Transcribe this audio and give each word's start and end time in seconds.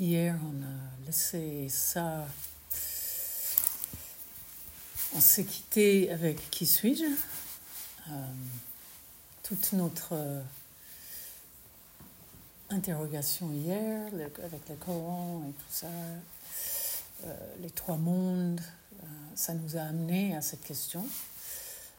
hier, 0.00 0.34
on 0.42 0.62
a 0.62 1.04
laissé 1.06 1.68
ça. 1.68 2.26
On 5.14 5.20
s'est 5.20 5.44
quitté 5.44 6.10
avec 6.10 6.50
Qui 6.50 6.64
suis-je? 6.64 7.04
Euh, 7.04 8.12
Toute 9.42 9.74
notre 9.74 10.12
euh, 10.12 10.40
interrogation 12.70 13.52
hier, 13.52 14.06
avec 14.42 14.68
le 14.70 14.76
Coran 14.76 15.44
et 15.48 15.52
tout 15.52 15.70
ça, 15.70 15.88
euh, 17.24 17.56
les 17.60 17.70
trois 17.70 17.96
mondes, 17.96 18.60
ça 19.34 19.52
nous 19.54 19.76
a 19.76 19.82
amené 19.82 20.36
à 20.36 20.42
cette 20.42 20.62
question. 20.62 21.06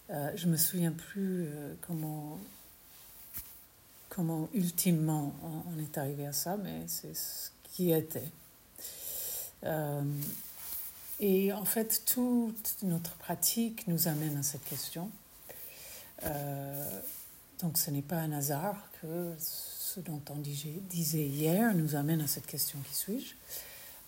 je 0.09 0.47
me 0.47 0.57
souviens 0.57 0.91
plus 0.91 1.49
comment 1.81 2.37
comment 4.09 4.49
ultimement 4.53 5.33
on 5.41 5.79
est 5.79 5.97
arrivé 5.97 6.27
à 6.27 6.33
ça, 6.33 6.57
mais 6.57 6.83
c'est 6.87 7.15
ce 7.15 7.49
qui 7.71 7.91
était. 7.91 8.31
Euh, 9.63 10.03
et 11.19 11.53
en 11.53 11.65
fait, 11.65 12.03
toute 12.05 12.77
notre 12.83 13.15
pratique 13.15 13.87
nous 13.87 14.07
amène 14.07 14.37
à 14.37 14.43
cette 14.43 14.63
question. 14.63 15.09
Euh, 16.23 17.01
donc 17.59 17.77
ce 17.77 17.91
n'est 17.91 18.01
pas 18.01 18.17
un 18.17 18.31
hasard 18.31 18.75
que 19.01 19.33
ce 19.37 19.99
dont 19.99 20.21
on 20.29 20.37
disait 20.37 21.25
hier 21.25 21.73
nous 21.75 21.95
amène 21.95 22.21
à 22.21 22.27
cette 22.27 22.47
question 22.47 22.79
qui 22.87 22.95
suis-je? 22.95 23.35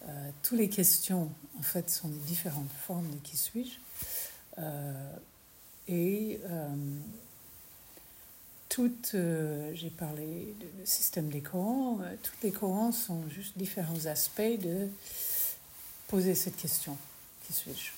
Euh, 0.07 0.29
toutes 0.41 0.57
les 0.57 0.69
questions, 0.69 1.31
en 1.57 1.61
fait, 1.61 1.89
sont 1.89 2.09
des 2.09 2.19
différentes 2.19 2.71
formes 2.85 3.09
de 3.09 3.17
qui 3.17 3.37
suis-je? 3.37 3.79
et 5.87 6.39
toutes, 8.73 9.11
euh, 9.13 9.71
j'ai 9.75 9.91
parlé 9.91 10.55
du 10.59 10.65
système 10.83 11.29
des 11.29 11.41
Corans, 11.41 11.99
euh, 12.01 12.15
toutes 12.23 12.41
les 12.41 12.49
Corans 12.49 12.91
sont 12.91 13.29
juste 13.29 13.55
différents 13.55 14.07
aspects 14.07 14.41
de 14.41 14.89
poser 16.07 16.33
cette 16.33 16.55
question. 16.55 16.97
Qui 17.45 17.53
suis-je? 17.53 17.91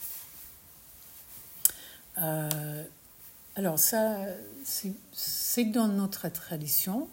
Euh, 2.18 2.84
Alors, 3.56 3.80
ça, 3.80 4.18
c'est 4.66 5.64
dans 5.64 5.88
notre 5.88 6.28
tradition. 6.28 7.08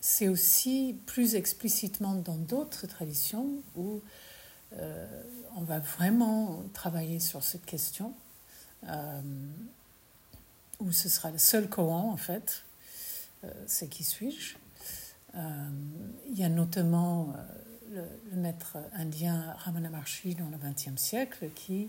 c'est 0.00 0.26
aussi 0.26 0.98
plus 1.06 1.36
explicitement 1.36 2.14
dans 2.14 2.34
d'autres 2.34 2.88
traditions 2.88 3.62
où 3.76 4.00
on 4.72 5.62
va 5.62 5.78
vraiment 5.78 6.64
travailler 6.74 7.20
sur 7.20 7.44
cette 7.44 7.64
question 7.64 8.12
où 10.80 10.92
ce 10.92 11.08
sera 11.08 11.30
le 11.30 11.38
seul 11.38 11.68
Coran 11.68 12.10
en 12.12 12.16
fait, 12.16 12.64
euh, 13.44 13.52
c'est 13.66 13.88
qui 13.88 14.04
suis-je? 14.04 14.56
Euh, 15.34 15.68
il 16.30 16.38
y 16.38 16.44
a 16.44 16.48
notamment 16.48 17.34
euh, 17.92 18.04
le, 18.30 18.36
maître 18.36 18.78
indien 18.94 19.54
Ramana 19.58 19.90
Maharshi 19.90 20.34
dans 20.34 20.48
le 20.48 20.56
XXe 20.56 21.00
siècle 21.00 21.50
qui. 21.54 21.88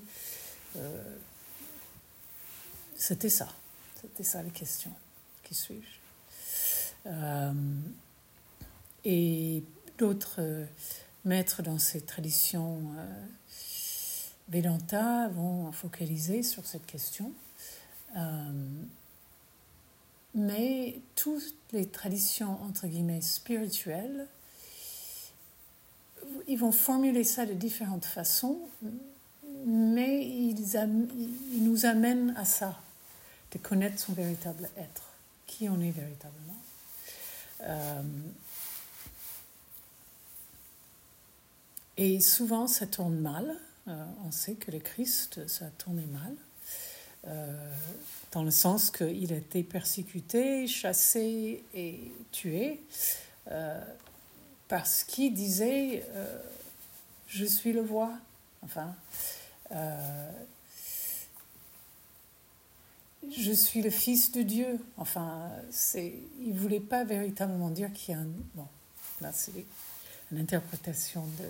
c'était 2.95 3.29
ça, 3.29 3.47
c'était 4.01 4.23
ça 4.23 4.43
la 4.43 4.49
question. 4.49 4.91
Qui 5.43 5.55
suis-je? 5.55 5.99
Et 9.05 9.63
d'autres 9.97 10.67
maîtres 11.25 11.63
dans 11.63 11.79
ces 11.79 12.01
traditions 12.01 12.81
Vedanta 14.49 15.30
vont 15.30 15.71
focaliser 15.71 16.43
sur 16.43 16.65
cette 16.65 16.85
question. 16.85 17.33
Euh, 18.15 18.83
mais 20.36 20.99
toutes 21.15 21.55
les 21.73 21.87
traditions, 21.87 22.61
entre 22.64 22.87
guillemets, 22.87 23.21
spirituelles, 23.21 24.27
ils 26.47 26.58
vont 26.58 26.71
formuler 26.71 27.23
ça 27.23 27.45
de 27.45 27.53
différentes 27.53 28.05
façons, 28.05 28.59
mais 29.65 30.25
ils, 30.25 30.55
nous 31.61 31.86
amènent 31.86 32.33
à 32.37 32.45
ça, 32.45 32.80
de 33.52 33.58
connaître 33.58 33.99
son 33.99 34.14
véritable 34.14 34.70
être, 34.77 35.03
qui 35.47 35.67
on 35.70 35.80
est 35.81 35.91
véritablement. 35.91 36.55
Euh, 37.61 38.03
et 41.97 42.20
souvent, 42.20 42.67
ça 42.67 42.87
tourne 42.87 43.20
mal. 43.20 43.55
Euh, 43.87 44.05
on 44.26 44.31
sait 44.31 44.53
que 44.53 44.71
le 44.71 44.80
Christ, 44.80 45.47
ça 45.47 45.65
a 45.65 45.70
tourné 45.70 46.05
mal. 46.05 46.36
Euh, 47.27 47.73
dans 48.31 48.43
le 48.43 48.52
sens 48.52 48.91
qu'il 48.91 49.33
a 49.33 49.37
été 49.37 49.63
persécuté, 49.63 50.67
chassé 50.67 51.63
et 51.73 52.11
tué, 52.31 52.80
euh, 53.49 53.81
parce 54.67 55.03
qu'il 55.03 55.33
disait 55.33 56.05
euh, 56.13 56.39
Je 57.27 57.45
suis 57.45 57.73
le 57.73 57.81
voix. 57.81 58.13
Enfin, 58.61 58.93
je 63.31 63.52
suis 63.52 63.81
le 63.81 63.89
fils 63.89 64.31
de 64.31 64.41
Dieu. 64.43 64.79
Enfin, 64.97 65.49
il 66.41 66.53
ne 66.53 66.59
voulait 66.59 66.79
pas 66.79 67.03
véritablement 67.03 67.69
dire 67.69 67.91
qu'il 67.93 68.13
y 68.13 68.17
a 68.17 68.21
un. 68.21 68.27
Bon, 68.53 68.67
là, 69.21 69.31
c'est 69.33 69.65
une 70.31 70.37
interprétation 70.37 71.25
de 71.39 71.49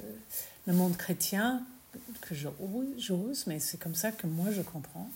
le 0.67 0.73
monde 0.73 0.95
chrétien 0.95 1.65
que 2.21 2.35
j'ose, 2.35 3.47
mais 3.47 3.59
c'est 3.59 3.77
comme 3.77 3.95
ça 3.95 4.11
que 4.11 4.27
moi 4.27 4.51
je 4.51 4.61
comprends. 4.61 5.09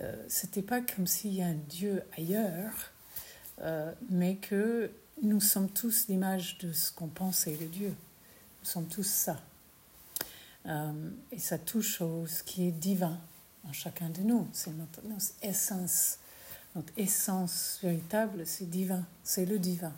Euh, 0.00 0.14
c'était 0.28 0.62
pas 0.62 0.80
comme 0.80 1.06
s'il 1.06 1.34
y 1.34 1.42
a 1.42 1.46
un 1.46 1.56
Dieu 1.68 2.02
ailleurs, 2.16 2.92
euh, 3.60 3.92
mais 4.10 4.36
que 4.36 4.90
nous 5.22 5.40
sommes 5.40 5.68
tous 5.68 6.06
l'image 6.08 6.58
de 6.58 6.72
ce 6.72 6.92
qu'on 6.92 7.08
pense 7.08 7.46
être 7.46 7.60
le 7.60 7.66
Dieu. 7.66 7.88
Nous 7.88 8.68
sommes 8.68 8.86
tous 8.86 9.06
ça. 9.06 9.40
Euh, 10.66 11.10
et 11.32 11.38
ça 11.38 11.58
touche 11.58 12.00
au 12.00 12.26
ce 12.26 12.42
qui 12.42 12.68
est 12.68 12.72
divin 12.72 13.18
en 13.68 13.72
chacun 13.72 14.08
de 14.10 14.20
nous. 14.20 14.46
C'est 14.52 14.70
notre, 14.76 15.00
essence. 15.42 16.18
Notre 16.76 16.92
essence 16.96 17.80
véritable, 17.82 18.46
c'est 18.46 18.70
divin. 18.70 19.04
C'est 19.24 19.46
le 19.46 19.58
divin. 19.58 19.92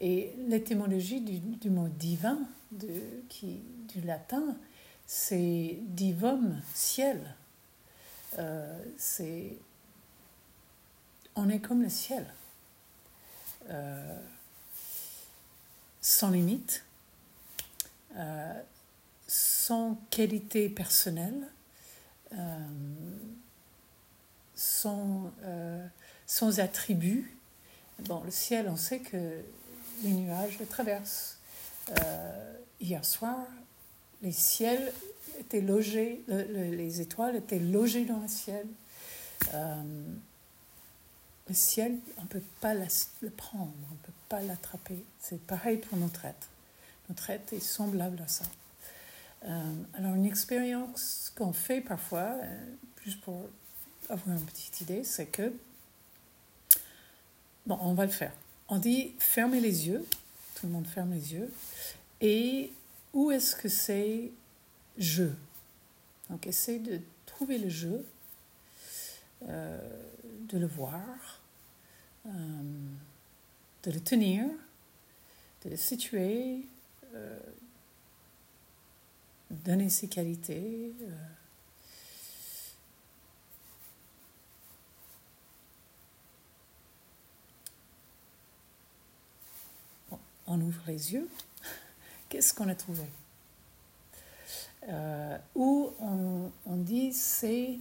Et 0.00 0.34
l'étymologie 0.48 1.20
du, 1.20 1.70
mot 1.70 1.88
divin, 1.88 2.40
de, 2.72 2.88
qui, 3.28 3.60
du 3.92 4.00
latin, 4.00 4.56
c'est 5.06 5.78
divum, 5.80 6.60
ciel. 6.74 7.20
Euh, 8.38 8.84
c'est 8.96 9.56
on 11.34 11.48
est 11.48 11.60
comme 11.60 11.82
le 11.82 11.88
ciel, 11.88 12.26
euh, 13.70 14.18
sans 16.02 16.30
limite, 16.30 16.84
euh, 18.16 18.62
sans 19.26 19.98
qualité 20.10 20.68
personnelle, 20.68 21.48
sans, 24.54 25.32
sans 26.26 26.60
attributs. 26.60 27.34
Bon, 28.00 28.22
le 28.24 28.30
ciel, 28.30 28.68
on 28.68 28.76
sait 28.76 29.00
que 29.00 29.40
les 30.02 30.10
nuages 30.10 30.58
le 30.58 30.66
traversent. 30.66 31.38
hier 32.80 33.04
soir, 33.04 33.46
les 34.22 34.32
ciels 34.32 34.92
étaient 35.40 35.60
logés, 35.60 36.22
les 36.28 37.00
étoiles 37.00 37.36
étaient 37.36 37.58
logées 37.58 38.04
dans 38.04 38.20
le 38.20 38.28
ciel. 38.28 38.66
Euh, 39.54 39.82
le 41.48 41.54
ciel, 41.54 41.98
on 42.18 42.22
ne 42.22 42.26
peut 42.28 42.42
pas 42.60 42.74
le 42.74 43.30
prendre, 43.30 43.72
on 43.90 43.94
ne 43.94 43.98
peut 43.98 44.12
pas 44.28 44.40
l'attraper. 44.40 45.04
C'est 45.20 45.40
pareil 45.40 45.78
pour 45.78 45.98
notre 45.98 46.24
être. 46.24 46.48
Notre 47.08 47.30
être 47.30 47.52
est 47.52 47.60
semblable 47.60 48.22
à 48.22 48.28
ça. 48.28 48.44
Euh, 49.44 49.74
alors 49.94 50.14
une 50.14 50.24
expérience 50.24 51.32
qu'on 51.36 51.52
fait 51.52 51.80
parfois, 51.80 52.36
euh, 52.42 52.74
juste 53.04 53.20
pour 53.22 53.48
avoir 54.08 54.36
une 54.36 54.44
petite 54.44 54.80
idée, 54.80 55.02
c'est 55.02 55.26
que, 55.26 55.52
bon, 57.66 57.76
on 57.80 57.94
va 57.94 58.06
le 58.06 58.12
faire. 58.12 58.32
On 58.68 58.78
dit 58.78 59.14
fermez 59.18 59.60
les 59.60 59.88
yeux, 59.88 60.06
tout 60.54 60.66
le 60.66 60.72
monde 60.72 60.86
ferme 60.86 61.12
les 61.12 61.34
yeux, 61.34 61.52
et 62.20 62.72
où 63.12 63.32
est-ce 63.32 63.56
que 63.56 63.68
c'est 63.68 64.30
jeu. 65.02 65.34
Donc 66.30 66.46
essaie 66.46 66.78
de 66.78 67.00
trouver 67.26 67.58
le 67.58 67.68
jeu, 67.68 68.06
euh, 69.48 69.78
de 70.48 70.58
le 70.58 70.66
voir, 70.66 71.40
euh, 72.26 72.30
de 73.82 73.90
le 73.90 74.00
tenir, 74.00 74.46
de 75.64 75.70
le 75.70 75.76
situer, 75.76 76.66
euh, 77.14 77.38
donner 79.50 79.90
ses 79.90 80.08
qualités. 80.08 80.92
on 90.46 90.60
ouvre 90.60 90.82
les 90.86 91.14
yeux. 91.14 91.28
Qu'est-ce 92.28 92.52
qu'on 92.52 92.68
a 92.68 92.74
trouvé? 92.74 93.04
Euh, 94.88 95.38
où 95.54 95.92
on, 96.00 96.76
dit 96.76 97.12
c'est 97.12 97.78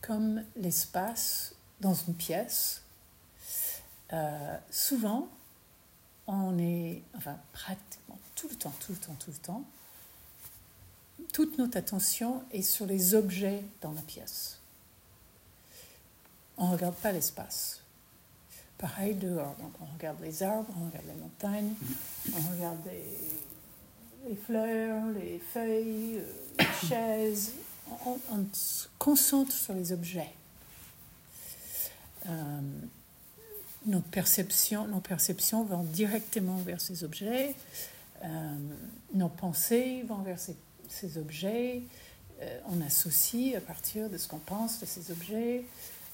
comme 0.00 0.42
l'espace 0.56 1.54
dans 1.80 1.94
une 1.94 2.14
pièce. 2.14 2.82
Euh, 4.12 4.56
souvent, 4.70 5.28
on 6.26 6.58
est, 6.58 7.02
enfin 7.16 7.36
pratiquement 7.52 8.18
tout 8.34 8.48
le 8.48 8.54
temps, 8.54 8.72
tout 8.80 8.92
le 8.92 8.98
temps, 8.98 9.16
tout 9.18 9.30
le 9.30 9.36
temps, 9.36 9.64
toute 11.32 11.58
notre 11.58 11.76
attention 11.76 12.42
est 12.50 12.62
sur 12.62 12.86
les 12.86 13.14
objets 13.14 13.62
dans 13.80 13.92
la 13.92 14.02
pièce. 14.02 14.58
On 16.56 16.68
ne 16.68 16.72
regarde 16.72 16.96
pas 16.96 17.12
l'espace. 17.12 17.80
Pareil 18.78 19.14
dehors, 19.14 19.54
donc 19.56 19.72
on 19.80 19.86
regarde 19.94 20.20
les 20.22 20.42
arbres, 20.42 20.72
on 20.80 20.86
regarde 20.86 21.06
les 21.06 21.20
montagnes, 21.20 21.74
on 22.34 22.52
regarde 22.52 22.78
les, 22.86 23.51
fleurs, 24.36 25.02
les 25.14 25.40
feuilles, 25.52 26.18
euh, 26.18 26.24
les 26.58 26.88
chaises. 26.88 27.52
On, 28.06 28.18
se 28.52 28.86
concentre 28.98 29.52
sur 29.52 29.74
les 29.74 29.92
objets. 29.92 30.32
Euh, 32.26 32.60
nos 33.86 34.00
perceptions 34.00 34.86
vont 35.64 35.82
directement 35.82 36.56
vers 36.58 36.80
ces 36.80 37.04
objets, 37.04 37.54
euh, 38.24 38.54
nos 39.12 39.28
pensées 39.28 40.04
vont 40.08 40.22
vers 40.22 40.38
ces, 40.38 41.18
objets, 41.18 41.82
on 42.68 42.80
associe 42.80 43.56
à 43.56 43.60
partir 43.60 44.08
de 44.08 44.16
ce 44.16 44.28
qu'on 44.28 44.38
pense 44.38 44.80
de 44.80 44.86
ces 44.86 45.10
objets, 45.10 45.64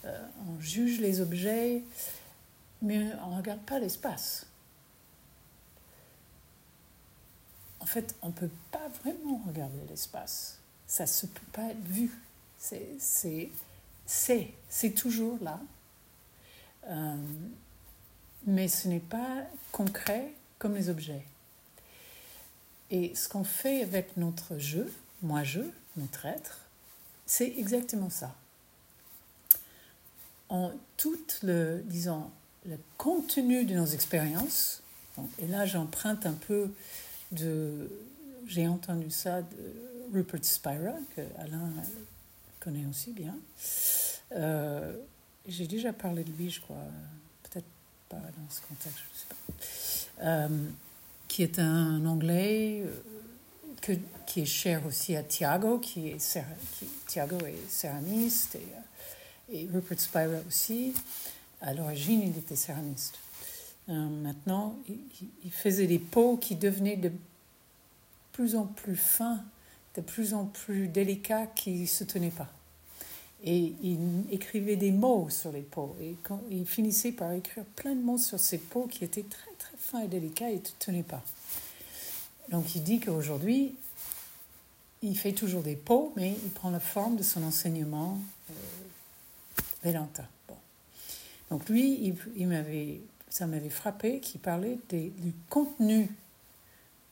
on 0.05 0.60
juge 0.60 1.00
les 1.00 1.20
objets, 1.20 1.82
mais 2.81 3.12
on 3.25 3.32
ne 3.32 3.37
regarde 3.38 3.60
pas 3.60 3.78
l'espace. 3.78 4.47
En 7.80 7.86
fait, 7.86 8.14
on 8.22 8.28
ne 8.28 8.32
peut 8.32 8.50
pas 8.70 8.88
vraiment 9.02 9.40
regarder 9.46 9.78
l'espace. 9.88 10.58
Ça 10.86 11.04
ne 11.04 11.28
peut 11.28 11.52
pas 11.52 11.70
être 11.70 11.84
vu. 11.84 12.10
C'est 12.58 13.50
toujours 14.96 15.38
là. 15.42 15.60
Euh, 16.88 17.16
mais 18.46 18.69
ce 18.69 18.88
n'est 18.88 18.98
pas 19.00 19.44
concret 19.72 20.32
comme 20.58 20.75
les 20.75 20.88
objets. 20.88 21.25
Et 22.90 23.14
ce 23.14 23.28
qu'on 23.28 23.44
fait 23.44 23.82
avec 23.82 24.16
notre 24.16 24.58
jeu, 24.58 24.90
moi-je, 25.22 25.60
notre 25.96 26.24
être, 26.24 26.58
c'est 27.26 27.52
exactement 27.58 28.08
ça. 28.08 28.34
En 30.48 30.72
tout 30.96 31.19
le, 31.42 31.82
disons, 31.84 32.31
le 32.66 32.78
contenu 32.96 33.66
de 33.66 33.74
nos 33.74 33.84
expériences, 33.84 34.82
et 35.38 35.46
là 35.46 35.66
j'emprunte 35.66 36.24
un 36.24 36.32
peu 36.32 36.70
de, 37.32 37.90
j'ai 38.46 38.66
entendu 38.66 39.10
ça 39.10 39.42
de 39.42 39.75
Rupert 40.12 40.44
Spira, 40.44 40.94
que 41.14 41.22
Alain 41.38 41.72
connaît 42.60 42.86
aussi 42.86 43.12
bien. 43.12 43.36
Euh, 44.32 44.96
j'ai 45.46 45.66
déjà 45.66 45.92
parlé 45.92 46.25
de 46.25 46.30
lui, 46.32 46.50
je 46.50 46.60
crois, 46.60 46.76
peut-être 47.44 47.66
pas 48.08 48.16
dans 48.16 48.50
ce 48.50 48.60
contexte, 48.62 48.98
je 48.98 49.14
ne 49.14 49.19
sais 49.19 49.26
pas. 49.28 50.25
Euh, 50.26 50.69
qui 51.28 51.42
est 51.42 51.58
un 51.58 52.04
Anglais 52.06 52.82
euh, 52.84 52.90
que, 53.81 53.92
qui 54.26 54.40
est 54.40 54.46
cher 54.46 54.84
aussi 54.86 55.14
à 55.16 55.22
Thiago, 55.22 55.78
qui 55.78 56.08
est, 56.08 56.38
qui, 56.78 56.86
Thiago 57.06 57.38
est 57.46 57.69
céramiste, 57.69 58.58
et, 59.50 59.69
Rupert 59.72 60.00
Spira 60.00 60.38
aussi. 60.46 60.92
À 61.60 61.72
l'origine, 61.72 62.22
il 62.22 62.38
était 62.38 62.56
céramiste. 62.56 63.19
Maintenant, 63.88 64.76
il, 65.44 65.50
faisait 65.50 65.87
des 65.87 65.99
pots 65.99 66.37
qui 66.37 66.56
devenaient 66.56 66.96
de 66.96 67.11
plus 68.32 68.55
en 68.55 68.67
plus 68.67 68.96
fins, 68.96 69.43
de 69.96 70.00
plus 70.00 70.35
en 70.35 70.44
plus 70.44 70.88
délicats, 70.88 71.46
qui 71.46 71.73
ne 71.81 71.87
se 71.87 72.05
tenaient 72.05 72.31
pas. 72.31 72.49
Et 73.44 73.73
il 73.82 73.99
écrivait 74.31 74.76
des 74.76 74.90
mots 74.90 75.29
sur 75.31 75.52
les 75.52 75.62
pots. 75.62 75.96
Et 76.02 76.17
quand, 76.23 76.40
il 76.50 76.67
finissait 76.67 77.12
par 77.12 77.32
écrire 77.32 77.64
plein 77.76 77.94
de 77.94 78.02
mots 78.02 78.19
sur 78.19 78.38
ces 78.38 78.58
pots 78.58 78.87
qui 78.87 79.05
étaient 79.05 79.23
très 79.23 79.52
très 79.58 79.76
fins 79.79 80.00
et 80.00 80.08
délicats 80.08 80.50
et 80.50 80.56
ne 80.56 80.61
tenaient 80.79 81.02
pas. 81.02 81.23
Donc 82.50 82.75
il 82.75 82.82
dit 82.82 83.00
qu'aujourd'hui, 83.00 83.75
il 85.02 85.17
fait 85.17 85.32
toujours 85.32 85.62
des 85.62 85.76
pots, 85.76 86.12
mais 86.17 86.37
il 86.44 86.50
prend 86.50 86.70
la 86.70 86.81
forme 86.81 87.17
de 87.17 87.23
son 87.23 87.43
enseignement 87.43 88.19
euh, 88.50 88.55
Vedanta. 89.84 90.25
Bon. 90.49 90.56
Donc 91.50 91.69
lui, 91.69 92.14
il, 92.37 92.49
m'avait, 92.49 93.00
ça 93.30 93.46
m'avait 93.46 93.70
frappé 93.70 94.20
qu'il 94.20 94.40
parlait 94.40 94.78
du 94.90 95.34
contenu 95.50 96.08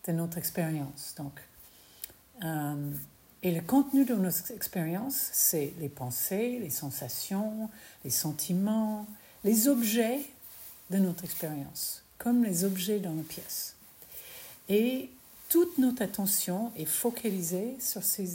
de 0.07 0.13
notre 0.13 0.39
expérience. 0.39 1.15
Donc, 1.17 1.33
euh, 2.45 2.91
et 3.43 3.53
le 3.53 3.61
contenu 3.61 4.05
de 4.05 4.15
nos 4.15 4.31
expériences, 4.55 5.31
c'est 5.33 5.73
les 5.79 5.89
pensées, 5.89 6.59
les 6.59 6.71
sensations, 6.71 7.69
les 8.05 8.11
sentiments, 8.11 9.07
les 9.45 9.69
objets 9.69 10.21
de 10.91 10.99
notre 10.99 11.25
expérience, 11.25 12.03
comme 12.19 12.45
les 12.45 12.65
objets 12.65 12.99
dans 12.99 13.13
nos 13.13 13.23
pièces. 13.23 13.75
Et 14.69 15.11
toute 15.49 15.79
notre 15.79 16.03
attention 16.03 16.73
est 16.77 16.87
focalisée 16.87 17.77
sur 17.79 18.03
ces, 18.03 18.29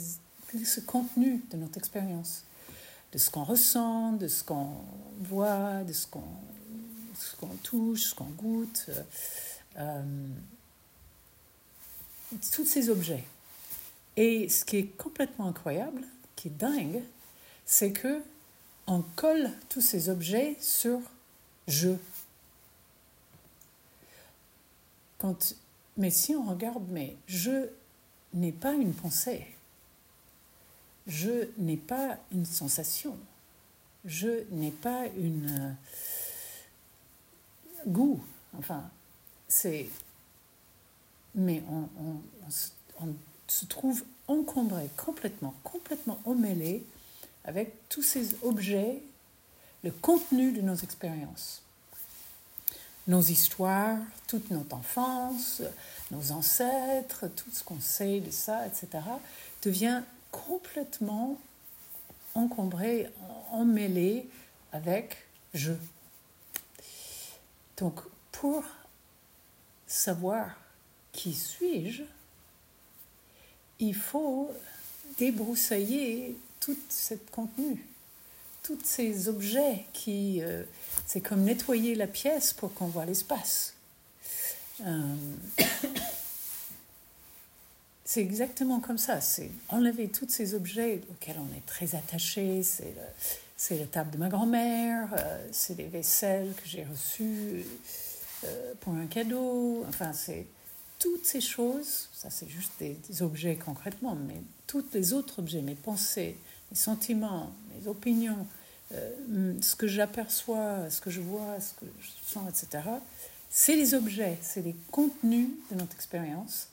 ce 0.64 0.80
contenu 0.80 1.42
de 1.50 1.56
notre 1.56 1.78
expérience, 1.78 2.44
de 3.12 3.18
ce 3.18 3.28
qu'on 3.30 3.44
ressent, 3.44 4.12
de 4.12 4.28
ce 4.28 4.42
qu'on 4.42 4.70
voit, 5.20 5.82
de 5.84 5.92
ce 5.92 6.06
qu'on 6.06 6.22
touche, 7.62 8.04
ce 8.04 8.14
qu'on 8.14 8.24
goûte, 8.24 8.86
euh, 8.88 9.02
euh, 9.78 10.02
tous 12.52 12.66
ces 12.66 12.88
objets. 12.90 13.24
Et 14.16 14.48
ce 14.48 14.64
qui 14.64 14.76
est 14.78 14.96
complètement 14.96 15.48
incroyable, 15.48 16.02
qui 16.36 16.48
est 16.48 16.58
dingue, 16.58 17.02
c'est 17.64 17.92
que 17.92 18.22
on 18.86 19.02
colle 19.16 19.50
tous 19.68 19.80
ces 19.80 20.08
objets 20.08 20.56
sur 20.60 21.00
je. 21.68 21.90
Mais 25.96 26.10
si 26.10 26.34
on 26.34 26.44
regarde, 26.44 26.82
mais 26.90 27.16
je 27.28 27.68
n'ai 28.34 28.50
pas 28.50 28.72
une 28.72 28.92
pensée, 28.92 29.46
je 31.06 31.48
n'ai 31.58 31.76
pas 31.76 32.18
une 32.32 32.44
sensation, 32.44 33.16
je 34.04 34.44
n'ai 34.50 34.72
pas 34.72 35.06
une 35.16 35.48
euh, 35.48 35.72
goût. 37.86 38.22
Enfin, 38.58 38.84
c'est. 39.48 39.88
Mais 41.34 41.62
on, 41.70 43.08
se 43.48 43.66
trouve 43.66 44.02
encombré 44.28 44.88
complètement, 44.96 45.54
complètement 45.62 46.20
emmêlé 46.24 46.84
avec 47.44 47.72
tous 47.88 48.02
ces 48.02 48.34
objets, 48.42 49.02
le 49.82 49.90
contenu 49.90 50.52
de 50.52 50.62
nos 50.62 50.74
expériences. 50.74 51.62
Nos 53.08 53.20
histoires, 53.20 53.98
toute 54.26 54.50
notre 54.50 54.76
enfance, 54.76 55.62
nos 56.10 56.32
ancêtres, 56.32 57.26
tout 57.34 57.50
ce 57.52 57.64
qu'on 57.64 57.80
sait 57.80 58.20
de 58.20 58.30
ça, 58.30 58.66
etc., 58.66 59.02
devient 59.62 60.02
complètement 60.30 61.36
encombré, 62.34 63.10
emmêlé 63.50 64.28
avec 64.72 65.16
je. 65.54 65.72
Donc, 67.76 68.00
pour 68.30 68.64
savoir 69.86 70.50
qui 71.12 71.34
suis-je, 71.34 72.02
il 73.78 73.94
faut 73.94 74.50
débroussailler 75.18 76.36
tout 76.60 76.76
ce 76.88 77.14
contenu, 77.30 77.84
tous 78.62 78.78
ces 78.84 79.28
objets 79.28 79.84
qui... 79.92 80.40
Euh, 80.42 80.62
c'est 81.06 81.20
comme 81.20 81.42
nettoyer 81.42 81.94
la 81.94 82.06
pièce 82.06 82.52
pour 82.52 82.72
qu'on 82.74 82.86
voit 82.86 83.04
l'espace. 83.04 83.74
Euh, 84.86 85.14
c'est 88.04 88.20
exactement 88.20 88.80
comme 88.80 88.98
ça, 88.98 89.20
c'est 89.20 89.50
enlever 89.68 90.08
tous 90.08 90.28
ces 90.28 90.54
objets 90.54 91.02
auxquels 91.10 91.38
on 91.38 91.56
est 91.56 91.66
très 91.66 91.94
attaché, 91.94 92.62
c'est 92.62 92.94
c'est 93.62 93.78
la 93.78 93.86
table 93.86 94.10
de 94.10 94.18
ma 94.18 94.28
grand-mère, 94.28 95.08
euh, 95.16 95.46
c'est 95.52 95.78
les 95.78 95.86
vaisselles 95.86 96.52
que 96.56 96.68
j'ai 96.68 96.82
reçues 96.82 97.64
pour 98.80 98.92
un 98.94 99.06
cadeau, 99.06 99.84
enfin 99.88 100.12
c'est 100.12 100.48
toutes 100.98 101.24
ces 101.24 101.40
choses, 101.40 102.08
ça 102.12 102.28
c'est 102.28 102.48
juste 102.48 102.72
des, 102.80 103.22
objets 103.22 103.54
concrètement, 103.54 104.16
mais 104.16 104.42
tous 104.66 104.84
les 104.92 105.12
autres 105.12 105.38
objets, 105.38 105.62
mes 105.62 105.76
pensées, 105.76 106.36
mes 106.72 106.76
sentiments, 106.76 107.52
mes 107.72 107.86
opinions, 107.86 108.48
euh, 108.94 109.54
ce 109.60 109.76
que 109.76 109.86
j'aperçois, 109.86 110.90
ce 110.90 111.00
que 111.00 111.10
je 111.10 111.20
vois, 111.20 111.60
ce 111.60 111.74
que 111.74 111.86
je 112.00 112.32
sens, 112.32 112.48
etc., 112.48 112.82
c'est 113.48 113.76
les 113.76 113.94
objets, 113.94 114.38
c'est 114.42 114.62
les 114.62 114.74
contenus 114.90 115.50
de 115.70 115.76
notre 115.76 115.94
expérience, 115.94 116.66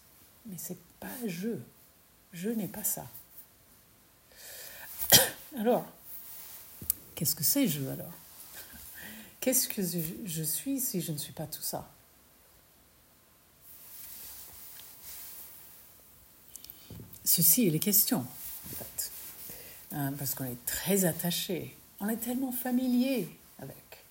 mais 0.48 0.56
c'est 0.58 0.80
pas 1.00 1.08
je. 1.28 1.50
Je 2.34 2.50
n'ai 2.50 2.68
pas 2.68 2.84
ça. 2.84 3.06
Alors, 5.60 5.86
qu'est-ce 7.20 7.36
que 7.36 7.44
c'est 7.44 7.68
je 7.68 7.86
alors? 7.88 8.14
Qu'est-ce 9.42 9.68
que 9.68 9.82
je 10.26 10.42
suis 10.42 10.80
si 10.80 11.02
je 11.02 11.12
ne 11.12 11.18
suis 11.18 11.34
pas 11.34 11.48
tout 11.48 11.62
ça? 11.62 11.86
Ceci 17.26 17.68
est 17.68 17.72
les 17.72 17.80
questions, 17.80 18.20
en 18.26 18.76
fait. 18.78 19.12
Hein, 19.92 20.14
parce 20.18 20.34
qu'on 20.34 20.46
est 20.46 20.66
très 20.66 21.04
attaché, 21.04 21.76
on 22.00 22.08
est 22.08 22.16
tellement 22.18 22.54
familier 22.54 23.28
avec, 23.62 24.06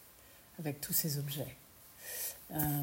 avec 0.58 0.78
tous 0.82 0.92
ces 0.92 1.16
objets. 1.18 1.56
Euh, 2.52 2.82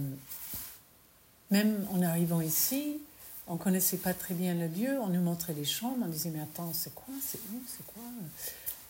Même 1.52 1.88
en 1.92 2.02
arrivant 2.02 2.42
ici, 2.42 2.98
on 3.46 3.54
ne 3.54 3.60
connaissait 3.60 3.98
pas 3.98 4.16
très 4.16 4.34
bien 4.34 4.56
le 4.56 4.68
lieu, 4.68 5.00
on 5.02 5.08
nous 5.08 5.22
montrait 5.22 5.54
les 5.54 5.66
chambres, 5.66 6.04
on 6.04 6.10
disait 6.10 6.32
mais 6.32 6.42
attends, 6.42 6.74
c'est 6.74 6.96
quoi, 6.96 7.14
c'est 7.22 7.40
où, 7.54 7.62
c'est 7.68 7.86
quoi? 7.86 8.02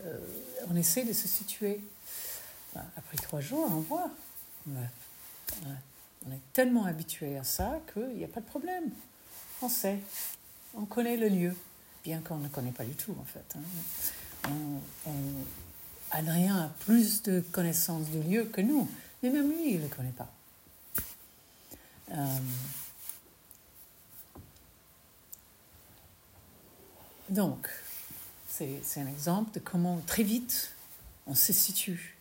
Euh, 0.04 0.18
On 0.70 0.76
essaie 0.76 1.04
de 1.04 1.14
se 1.14 1.28
situer. 1.28 1.82
Après 2.98 3.18
trois 3.18 3.40
jours, 3.40 3.70
on 3.72 3.80
voit. 3.80 4.12
On 4.68 6.32
est 6.32 6.54
tellement 6.54 6.86
habitué 6.86 7.38
à 7.38 7.44
ça 7.44 7.80
qu'il 7.94 8.18
n'y 8.18 8.24
a 8.24 8.28
pas 8.28 8.42
de 8.42 8.46
problème. 8.46 8.90
On 9.62 9.70
sait, 9.70 10.00
on 10.74 10.86
connaît 10.86 11.16
le 11.16 11.30
lieu, 11.30 11.56
bien 12.04 12.20
qu'on 12.20 12.38
ne 12.38 12.50
connaît 12.50 12.72
pas 12.72 12.84
du 12.84 12.94
tout 12.96 13.16
en 13.20 13.24
fait. 13.24 13.56
Hein. 13.56 14.52
Adrien 16.12 16.58
a 16.58 16.68
plus 16.86 17.24
de 17.24 17.42
connaissances 17.52 18.08
du 18.08 18.22
lieu 18.22 18.46
que 18.46 18.62
nous, 18.62 18.88
mais 19.22 19.30
même 19.30 19.50
lui, 19.50 19.72
il 19.72 19.78
ne 19.78 19.84
le 19.84 19.90
connaît 19.90 20.12
pas. 20.12 20.32
Euh, 22.12 22.40
donc, 27.30 27.68
c'est 28.58 29.02
un 29.02 29.08
exemple 29.08 29.52
de 29.54 29.60
comment 29.60 30.00
très 30.08 30.24
vite 30.24 30.72
on 31.28 31.36
se 31.36 31.52
situe 31.52 32.16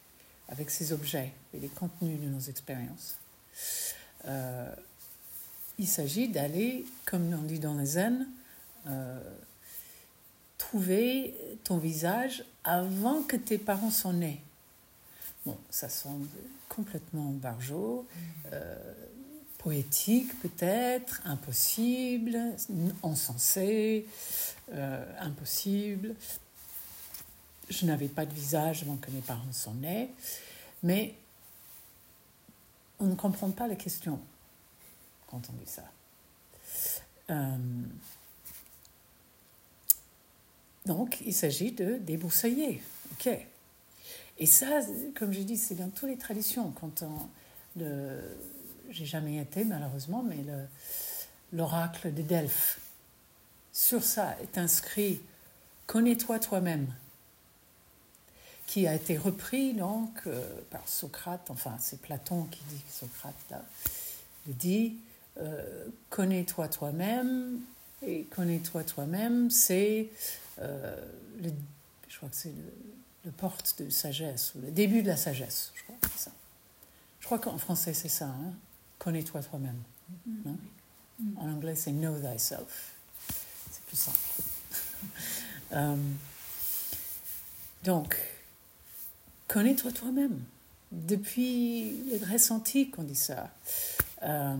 avec 0.49 0.71
ces 0.71 0.93
objets 0.93 1.33
et 1.53 1.61
les 1.61 1.69
contenus 1.69 2.21
de 2.21 2.27
nos 2.27 2.41
expériences. 2.41 3.17
Euh, 4.27 4.75
il 5.79 5.87
s'agit 5.87 6.29
d'aller, 6.29 6.87
comme 7.05 7.33
on 7.33 7.43
dit 7.43 7.59
dans 7.59 7.75
les 7.75 7.87
zen, 7.87 8.27
euh, 8.87 9.21
trouver 10.59 11.35
ton 11.65 11.79
visage 11.79 12.45
avant 12.65 13.23
que 13.23 13.37
tes 13.37 13.59
parents 13.59 13.91
sont 13.91 14.13
nés. 14.13 14.41
Bon, 15.47 15.57
ça 15.71 15.89
semble 15.89 16.29
complètement 16.69 17.31
barjot, 17.31 18.07
euh, 18.53 18.77
poétique 19.65 20.39
peut-être, 20.41 21.23
impossible, 21.25 22.39
encensé, 23.03 24.07
euh, 24.71 25.05
impossible. 25.21 26.15
Je 27.71 27.87
n'avais 27.87 28.09
pas 28.09 28.27
de 28.27 28.35
visage 28.35 28.83
avant 28.83 28.97
que 28.97 29.11
mes 29.11 29.23
parents 29.23 29.53
sont 29.53 29.73
nés, 29.73 30.11
mais 30.83 31.15
on 33.01 33.07
ne 33.07 33.15
comprend 33.15 33.51
pas 33.53 33.67
la 33.67 33.75
question 33.75 34.21
quand 35.29 35.41
on 35.49 35.53
dit 35.55 35.71
ça. 35.71 35.91
Euh, 37.31 37.57
donc, 40.85 41.23
il 41.25 41.33
s'agit 41.33 41.73
de 41.73 41.97
déboussailler. 41.97 42.83
OK. 43.13 43.31
Et 44.37 44.47
ça, 44.47 44.81
comme 45.15 45.33
je 45.33 45.41
dis, 45.41 45.57
c'est 45.57 45.77
dans 45.77 45.89
toutes 45.89 46.11
les 46.11 46.19
traditions. 46.19 46.71
Quand 46.73 47.03
on, 47.03 47.31
j'ai 48.91 49.07
jamais 49.07 49.39
été 49.39 49.65
malheureusement, 49.65 50.23
mais 50.23 50.45
l'oracle 51.53 52.13
de 52.13 52.23
Delphes, 52.23 52.79
sur 53.73 54.03
ça 54.03 54.37
est 54.41 54.59
inscrit 54.59 55.21
Connais-toi 55.87 56.39
toi-même, 56.39 56.87
qui 58.67 58.87
a 58.87 58.95
été 58.95 59.19
repris 59.19 59.75
donc 59.75 60.23
euh, 60.27 60.43
par 60.71 60.89
Socrate, 60.89 61.51
enfin 61.51 61.77
c'est 61.79 62.01
Platon 62.01 62.45
qui 62.45 62.63
dit, 62.71 62.81
Socrate 62.91 63.35
là, 63.51 63.63
dit, 64.47 64.97
euh, 65.39 65.87
Connais-toi 66.09 66.69
toi-même, 66.69 67.61
et 68.03 68.25
Connais-toi 68.25 68.85
toi-même, 68.85 69.51
c'est 69.51 70.09
euh, 70.61 70.97
le, 71.43 71.51
je 72.09 72.17
crois 72.17 72.29
que 72.31 72.37
c'est 72.37 72.55
le, 73.25 73.31
porte 73.33 73.83
de 73.83 73.91
sagesse, 73.91 74.55
ou 74.55 74.61
le 74.63 74.71
début 74.71 75.03
de 75.03 75.09
la 75.09 75.17
sagesse, 75.17 75.73
je 75.75 75.83
crois, 75.83 75.97
ça. 76.17 76.31
Je 77.21 77.27
crois 77.27 77.39
qu'en 77.39 77.59
français 77.59 77.93
c'est 77.93 78.09
ça, 78.09 78.27
hein. 78.27 78.53
Connais-toi 78.99 79.43
toi-même. 79.43 79.83
Mm-hmm. 80.29 81.37
En 81.37 81.49
anglais 81.49 81.75
c'est 81.75 81.93
know 81.93 82.15
thyself. 82.19 82.95
C'est 83.71 83.83
plus 83.85 83.97
simple. 83.97 84.19
Euh, 85.73 85.97
donc, 87.83 88.17
connais-toi 89.49 89.91
toi-même. 89.91 90.41
Depuis 90.93 92.03
les 92.07 92.19
Grèce 92.19 92.51
antique, 92.53 92.97
on 92.99 93.03
dit 93.03 93.17
ça. 93.17 93.51
Euh, 94.23 94.57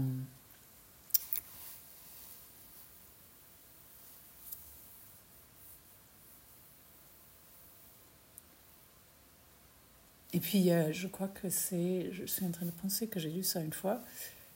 Et 10.35 10.41
puis, 10.41 10.73
euh, 10.73 10.93
je 10.93 11.07
crois 11.07 11.29
que 11.29 11.49
c'est, 11.49 12.11
je 12.13 12.25
suis 12.25 12.45
en 12.45 12.51
train 12.51 12.67
de 12.67 12.73
penser 12.73 13.07
que 13.07 13.21
j'ai 13.21 13.31
lu 13.31 13.45
ça 13.45 13.61
une 13.61 13.73
fois, 13.73 14.01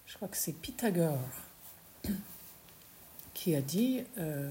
je 0.07 0.17
crois 0.17 0.27
que 0.27 0.37
c'est 0.37 0.53
Pythagore 0.53 1.21
qui 3.33 3.55
a 3.55 3.61
dit 3.61 4.03
euh, 4.19 4.51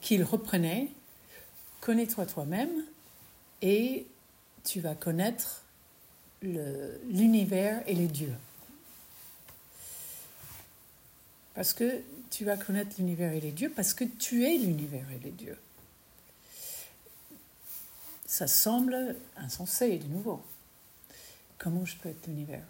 qu'il 0.00 0.24
reprenait 0.24 0.88
Connais-toi 1.82 2.24
toi-même 2.24 2.70
et 3.60 4.06
tu 4.64 4.80
vas 4.80 4.94
connaître 4.94 5.62
l'univers 6.40 7.82
et 7.86 7.94
les 7.94 8.06
dieux. 8.06 8.34
Parce 11.54 11.74
que 11.74 12.00
tu 12.30 12.46
vas 12.46 12.56
connaître 12.56 12.96
l'univers 12.98 13.34
et 13.34 13.40
les 13.40 13.52
dieux, 13.52 13.70
parce 13.76 13.92
que 13.92 14.04
tu 14.04 14.44
es 14.44 14.56
l'univers 14.56 15.04
et 15.10 15.22
les 15.22 15.32
dieux 15.32 15.58
ça 18.34 18.48
semble 18.48 19.14
insensé 19.36 19.96
de 19.98 20.08
nouveau. 20.08 20.42
Comment 21.56 21.84
je 21.84 21.96
peux 21.96 22.08
être 22.08 22.26
l'univers 22.26 22.64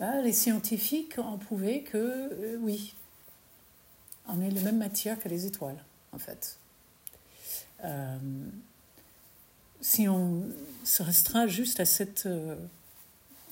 bah, 0.00 0.22
Les 0.22 0.32
scientifiques 0.32 1.18
ont 1.18 1.36
prouvé 1.36 1.82
que 1.82 1.98
euh, 1.98 2.56
oui, 2.62 2.94
on 4.28 4.40
est 4.40 4.50
la 4.50 4.62
même 4.62 4.78
matière 4.78 5.20
que 5.20 5.28
les 5.28 5.44
étoiles, 5.44 5.76
en 6.12 6.18
fait. 6.18 6.56
Euh, 7.84 8.18
si 9.82 10.08
on 10.08 10.44
se 10.84 11.02
restreint 11.02 11.46
juste 11.46 11.80
à 11.80 11.84
cette 11.84 12.24
euh, 12.24 12.56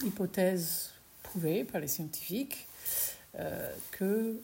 hypothèse 0.05 0.93
prouvée 1.23 1.65
par 1.65 1.83
les 1.83 1.89
scientifiques, 1.89 2.67
que 3.91 4.41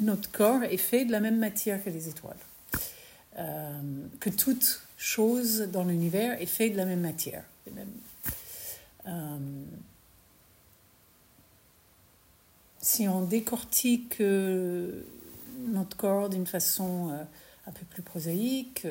notre 0.00 0.28
corps 0.32 0.64
est 0.64 0.76
fait 0.76 1.04
de 1.04 1.12
la 1.12 1.20
même 1.20 1.38
matière 1.38 1.84
que 1.84 1.90
les 1.90 2.08
étoiles, 2.08 2.34
que 3.36 4.30
toute 4.30 4.82
chose 5.00 5.62
dans 5.72 5.82
l'univers 5.82 6.40
est 6.42 6.46
fait 6.46 6.68
de 6.68 6.76
la 6.76 6.84
même 6.84 7.00
matière. 7.00 7.42
Euh, 9.06 9.38
si 12.82 13.08
on 13.08 13.22
décortique 13.22 14.20
euh, 14.20 15.02
notre 15.68 15.96
corps 15.96 16.28
d'une 16.28 16.46
façon 16.46 17.08
euh, 17.10 17.22
un 17.66 17.72
peu 17.72 17.86
plus 17.86 18.02
prosaïque, 18.02 18.86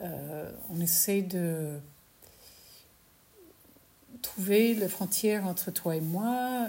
on 0.00 0.80
essaie 0.80 1.22
de 1.22 1.78
trouver 4.22 4.74
la 4.74 4.88
frontière 4.88 5.46
entre 5.46 5.70
toi 5.70 5.94
et 5.94 6.00
moi, 6.00 6.68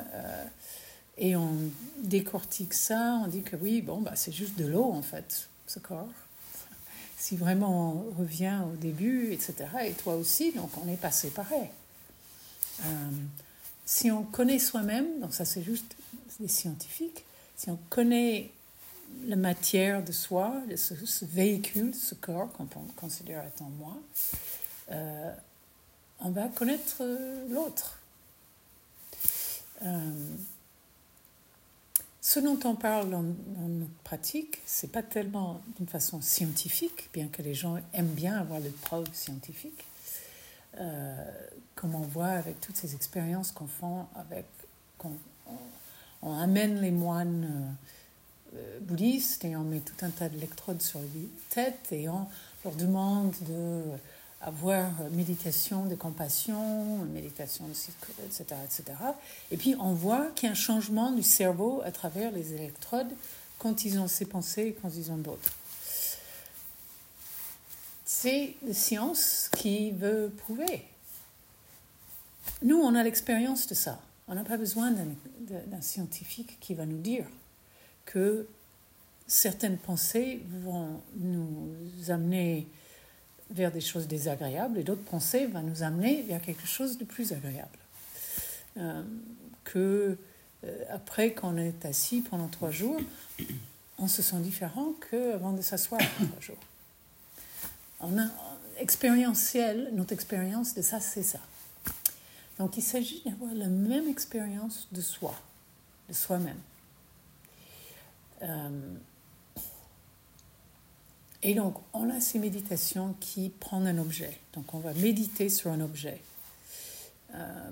et 1.18 1.36
on 1.36 1.56
décortique 2.00 2.74
ça, 2.74 3.22
on 3.24 3.28
dit 3.28 3.42
que 3.42 3.56
oui, 3.56 3.82
bon, 3.82 4.02
bah, 4.02 4.12
c'est 4.16 4.34
juste 4.34 4.58
de 4.58 4.66
l'eau 4.66 4.92
en 4.92 5.02
fait, 5.02 5.50
ce 5.66 5.80
corps 5.80 6.23
si 7.24 7.38
vraiment 7.38 7.94
on 7.94 8.20
revient 8.20 8.60
au 8.70 8.76
début, 8.76 9.32
etc. 9.32 9.54
Et 9.86 9.94
toi 9.94 10.16
aussi, 10.16 10.52
donc 10.52 10.70
on 10.82 10.84
n'est 10.84 10.98
pas 10.98 11.10
séparés. 11.10 11.72
Euh, 12.82 12.86
si 13.86 14.12
on 14.12 14.24
connaît 14.24 14.60
soi-même, 14.60 15.22
donc 15.22 15.34
ça 15.34 15.46
c'est 15.46 15.64
juste 15.64 15.96
des 16.42 16.50
scientifiques, 16.50 17.24
si 17.56 17.70
on 17.70 17.80
connaît 17.90 18.52
la 19.26 19.38
matière 19.38 20.04
de 20.04 20.12
soi, 20.12 20.54
de 20.70 20.76
ce, 20.76 21.24
véhicule, 21.24 21.96
ce 21.96 22.14
corps 22.14 22.52
qu'on 22.52 22.68
considère 22.98 23.46
étant 23.48 23.72
moi, 23.80 23.96
euh, 24.92 25.34
on 26.20 26.32
va 26.32 26.50
connaître 26.50 26.98
euh, 27.00 27.48
l'autre. 27.50 28.00
Ce 32.26 32.40
dont 32.40 32.58
on 32.64 32.76
parle 32.76 33.10
dans, 33.10 33.22
notre 33.22 33.92
pratique, 34.06 34.60
c'est 34.66 34.94
pas 34.94 35.04
tellement 35.04 35.60
d'une 35.76 35.90
façon 35.90 36.22
scientifique, 36.22 37.10
bien 37.12 37.28
que 37.28 37.42
les 37.42 37.54
gens 37.54 37.78
aiment 37.92 38.14
bien 38.14 38.38
avoir 38.38 38.62
des 38.62 38.70
preuves 38.70 39.10
scientifiques, 39.12 39.84
euh, 40.80 41.16
comme 41.76 41.96
on 41.96 42.02
voit 42.04 42.28
avec 42.28 42.62
toutes 42.62 42.78
ces 42.78 42.96
expériences 42.96 43.52
qu'on 43.52 43.68
fait 43.68 43.86
avec, 44.16 44.46
on, 46.22 46.40
amène 46.40 46.80
les 46.80 46.92
moines 46.92 47.76
euh, 48.56 48.80
bouddhistes 48.80 49.44
et 49.44 49.58
on 49.58 49.66
met 49.66 49.82
tout 49.82 50.06
un 50.06 50.10
tas 50.10 50.30
d'électrodes 50.30 50.82
sur 50.82 51.02
les 51.02 51.28
têtes 51.50 51.92
et 51.92 52.08
on 52.08 52.26
leur 52.64 52.76
demande 52.76 53.34
de 53.50 53.82
avoir 54.44 54.92
méditation 55.12 55.86
de 55.86 55.96
compassion, 55.96 56.98
méditation, 57.06 57.66
etc., 57.68 58.44
etc. 58.64 58.84
Et 59.52 59.58
puis 59.58 59.76
on 59.80 59.94
voit 59.94 60.28
qu'il 60.36 60.48
y 60.48 60.50
a 60.50 60.52
un 60.52 60.56
changement 60.56 61.12
du 61.12 61.24
cerveau 61.24 61.82
à 61.86 61.92
travers 61.92 62.32
les 62.32 62.54
électrodes 62.54 63.14
quand 63.58 63.86
ils 63.86 64.00
ont 64.00 64.08
ces 64.08 64.26
pensées 64.26 64.68
et 64.68 64.74
quand 64.74 64.90
ils 64.96 65.12
ont 65.12 65.18
d'autres. 65.18 65.54
C'est 68.06 68.56
la 68.66 68.74
science 68.74 69.50
qui 69.58 69.92
veut 69.92 70.32
prouver. 70.38 70.86
Nous, 72.62 72.78
on 72.78 72.96
a 72.96 73.04
l'expérience 73.04 73.68
de 73.68 73.74
ça. 73.74 74.00
On 74.28 74.36
n'a 74.36 74.44
pas 74.44 74.58
besoin 74.58 74.92
d'un 74.92 75.82
scientifique 75.82 76.58
qui 76.60 76.74
va 76.74 76.86
nous 76.86 77.00
dire 77.00 77.26
que 78.06 78.48
certaines 79.28 79.78
pensées 79.78 80.42
vont 80.64 81.02
nous 81.16 81.76
amener 82.10 82.68
vers 83.52 83.72
des 83.72 83.82
choses 83.82 84.08
désagréables 84.08 84.80
et 84.80 84.84
d'autres 84.84 85.04
pensées 85.04 85.46
vont 85.46 85.62
nous 85.62 85.84
amener 85.84 86.22
vers 86.24 86.42
quelque 86.42 86.66
chose 86.66 86.98
de 86.98 87.06
plus 87.06 87.32
agréable. 87.34 87.78
Euh, 88.78 89.04
que 89.64 90.18
euh, 90.64 90.84
après 90.90 91.34
qu'on 91.34 91.58
est 91.58 91.86
assis 91.86 92.22
pendant 92.22 92.48
trois 92.48 92.72
jours, 92.72 93.00
on 93.98 94.08
se 94.08 94.22
sent 94.22 94.40
différent 94.40 94.94
qu'avant 95.10 95.54
de 95.54 95.62
s'asseoir 95.62 96.02
trois 96.16 96.40
jours. 96.40 96.58
On 98.00 98.18
a 98.18 98.28
expérientiel, 98.80 99.92
notre 99.94 100.14
expérience 100.14 100.74
de 100.74 100.82
ça, 100.82 101.00
c'est 101.00 101.24
ça. 101.24 101.40
Donc 102.60 102.78
il 102.78 102.82
s'agit 102.82 103.22
d'avoir 103.26 103.54
la 103.54 103.68
même 103.68 104.08
expérience 104.08 104.88
de 104.92 105.02
soi, 105.02 105.36
de 106.10 106.14
soi-même. 106.14 106.60
Euh, 108.42 108.70
et 111.44 111.54
donc, 111.54 111.76
on 111.94 112.10
a 112.10 112.20
ces 112.20 112.40
méditations 112.40 113.16
qui 113.20 113.50
prennent 113.50 113.88
un 113.88 113.98
objet. 113.98 114.40
Donc, 114.54 114.74
on 114.74 114.80
va 114.80 114.94
méditer 114.94 115.50
sur 115.50 115.72
un 115.72 115.82
objet. 115.82 116.22
Euh, 117.36 117.70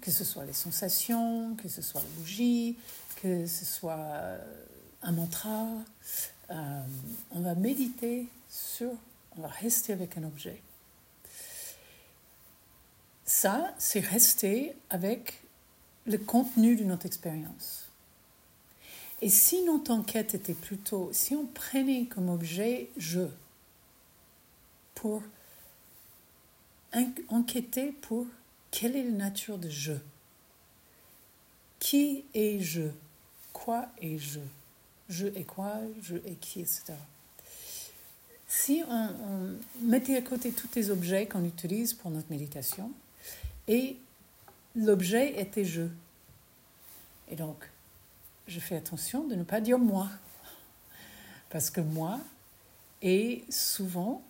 que 0.00 0.10
ce 0.10 0.24
soit 0.24 0.44
les 0.44 0.52
sensations, 0.52 1.54
que 1.56 1.68
ce 1.68 1.82
soit 1.82 2.00
la 2.00 2.08
bougie, 2.18 2.76
que 3.22 3.46
ce 3.46 3.64
soit 3.64 4.38
un 5.02 5.12
mantra. 5.12 5.66
Euh, 6.50 6.80
on 7.30 7.40
va 7.40 7.54
méditer 7.54 8.26
sur, 8.50 8.90
on 9.36 9.42
va 9.42 9.48
rester 9.48 9.92
avec 9.92 10.16
un 10.16 10.24
objet. 10.24 10.60
Ça, 13.24 13.74
c'est 13.78 14.00
rester 14.00 14.74
avec 14.90 15.40
le 16.06 16.18
contenu 16.18 16.76
de 16.76 16.84
notre 16.84 17.06
expérience. 17.06 17.81
Et 19.22 19.28
si 19.28 19.62
notre 19.62 19.92
enquête 19.92 20.34
était 20.34 20.52
plutôt, 20.52 21.08
si 21.12 21.36
on 21.36 21.46
prenait 21.46 22.06
comme 22.06 22.28
objet 22.28 22.88
je, 22.96 23.20
pour 24.96 25.22
enquêter 27.28 27.92
pour 27.92 28.26
quelle 28.72 28.96
est 28.96 29.04
la 29.04 29.10
nature 29.10 29.58
de 29.58 29.70
je, 29.70 29.92
qui 31.78 32.24
est 32.34 32.58
je, 32.58 32.88
quoi 33.52 33.86
est 34.00 34.18
je, 34.18 34.40
je 35.08 35.28
est 35.28 35.44
quoi, 35.44 35.76
je 36.02 36.16
est 36.16 36.38
qui, 36.40 36.60
etc. 36.60 36.94
Si 38.48 38.82
on 38.88 39.56
mettait 39.82 40.16
à 40.16 40.22
côté 40.22 40.50
tous 40.50 40.68
les 40.74 40.90
objets 40.90 41.26
qu'on 41.26 41.44
utilise 41.44 41.94
pour 41.94 42.10
notre 42.10 42.28
méditation, 42.28 42.90
et 43.68 43.96
l'objet 44.74 45.40
était 45.40 45.64
je. 45.64 45.82
Et 47.30 47.36
donc, 47.36 47.71
je 48.46 48.60
fais 48.60 48.76
attention 48.76 49.26
de 49.26 49.34
ne 49.34 49.44
pas 49.44 49.60
dire 49.60 49.78
moi. 49.78 50.08
Parce 51.50 51.70
que 51.70 51.80
moi 51.80 52.20
est 53.02 53.50
souvent 53.52 54.22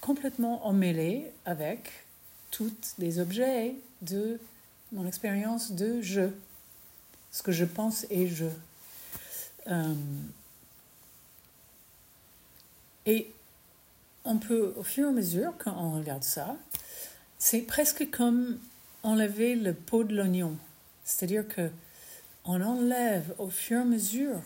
complètement 0.00 0.66
emmêlé 0.66 1.30
avec 1.44 1.90
tous 2.50 2.72
les 2.98 3.18
objets 3.18 3.74
de 4.02 4.40
mon 4.92 5.06
expérience 5.06 5.72
de 5.72 6.00
je. 6.00 6.30
Ce 7.30 7.42
que 7.42 7.52
je 7.52 7.64
pense 7.64 8.04
est 8.10 8.26
je. 8.26 8.46
Euh, 9.68 9.94
et 13.06 13.32
on 14.24 14.38
peut, 14.38 14.74
au 14.76 14.82
fur 14.82 15.06
et 15.06 15.08
à 15.08 15.12
mesure, 15.12 15.52
quand 15.58 15.74
on 15.76 15.98
regarde 15.98 16.24
ça, 16.24 16.56
c'est 17.38 17.62
presque 17.62 18.10
comme 18.10 18.58
enlever 19.02 19.54
le 19.54 19.72
pot 19.74 20.04
de 20.04 20.14
l'oignon. 20.14 20.56
C'est-à-dire 21.10 21.46
que 21.46 21.70
on 22.44 22.62
enlève 22.62 23.34
au 23.38 23.50
fur 23.50 23.78
et 23.78 23.80
à 23.80 23.84
mesure 23.84 24.40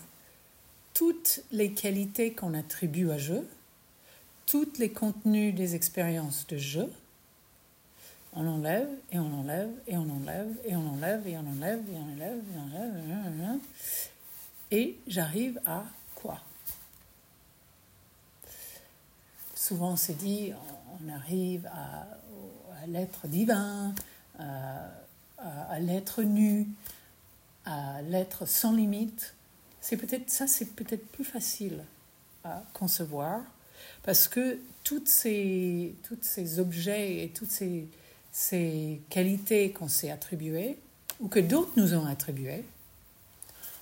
toutes 0.93 1.41
les 1.51 1.71
qualités 1.71 2.33
qu'on 2.33 2.53
attribue 2.53 3.11
à 3.11 3.17
je, 3.17 3.35
tous 4.45 4.77
les 4.79 4.89
contenus 4.89 5.53
des 5.53 5.75
expériences 5.75 6.45
de 6.47 6.57
je. 6.57 6.81
On 8.33 8.47
enlève 8.47 8.89
et 9.11 9.19
on 9.19 9.41
enlève 9.41 9.69
et 9.87 9.95
on 9.95 10.09
enlève 10.09 10.51
et 10.65 10.75
on 10.75 10.89
enlève 10.89 11.27
et 11.27 11.37
on 11.37 11.47
enlève 11.51 11.79
et 11.87 11.95
on 11.97 12.13
enlève 12.13 12.41
et 12.49 12.57
on 12.57 13.43
enlève 13.43 13.59
et, 14.71 14.97
j'arrive 15.07 15.61
à 15.65 15.85
quoi? 16.15 16.41
Souvent 19.53 19.91
on 19.91 19.97
se 19.97 20.11
dit 20.11 20.51
on 20.99 21.13
arrive 21.13 21.67
à, 21.67 22.07
à 22.81 22.87
l'être 22.87 23.27
divin, 23.27 23.93
à, 25.37 25.79
l'être 25.79 26.23
nu, 26.23 26.67
à 27.65 28.01
l'être 28.03 28.45
sans 28.45 28.73
limite, 28.73 29.35
c'est 29.81 29.97
peut-être 29.97 30.29
ça, 30.29 30.47
c'est 30.47 30.65
peut-être 30.65 31.05
plus 31.11 31.23
facile 31.23 31.83
à 32.43 32.63
concevoir 32.73 33.41
parce 34.03 34.27
que 34.27 34.59
toutes 34.83 35.07
ces, 35.07 35.95
toutes 36.03 36.23
ces 36.23 36.59
objets 36.59 37.23
et 37.23 37.29
toutes 37.29 37.51
ces, 37.51 37.87
ces 38.31 39.01
qualités 39.09 39.71
qu'on 39.71 39.87
s'est 39.87 40.11
attribuées 40.11 40.77
ou 41.19 41.27
que 41.27 41.39
d'autres 41.39 41.71
nous 41.75 41.93
ont 41.95 42.05
attribuées, 42.05 42.63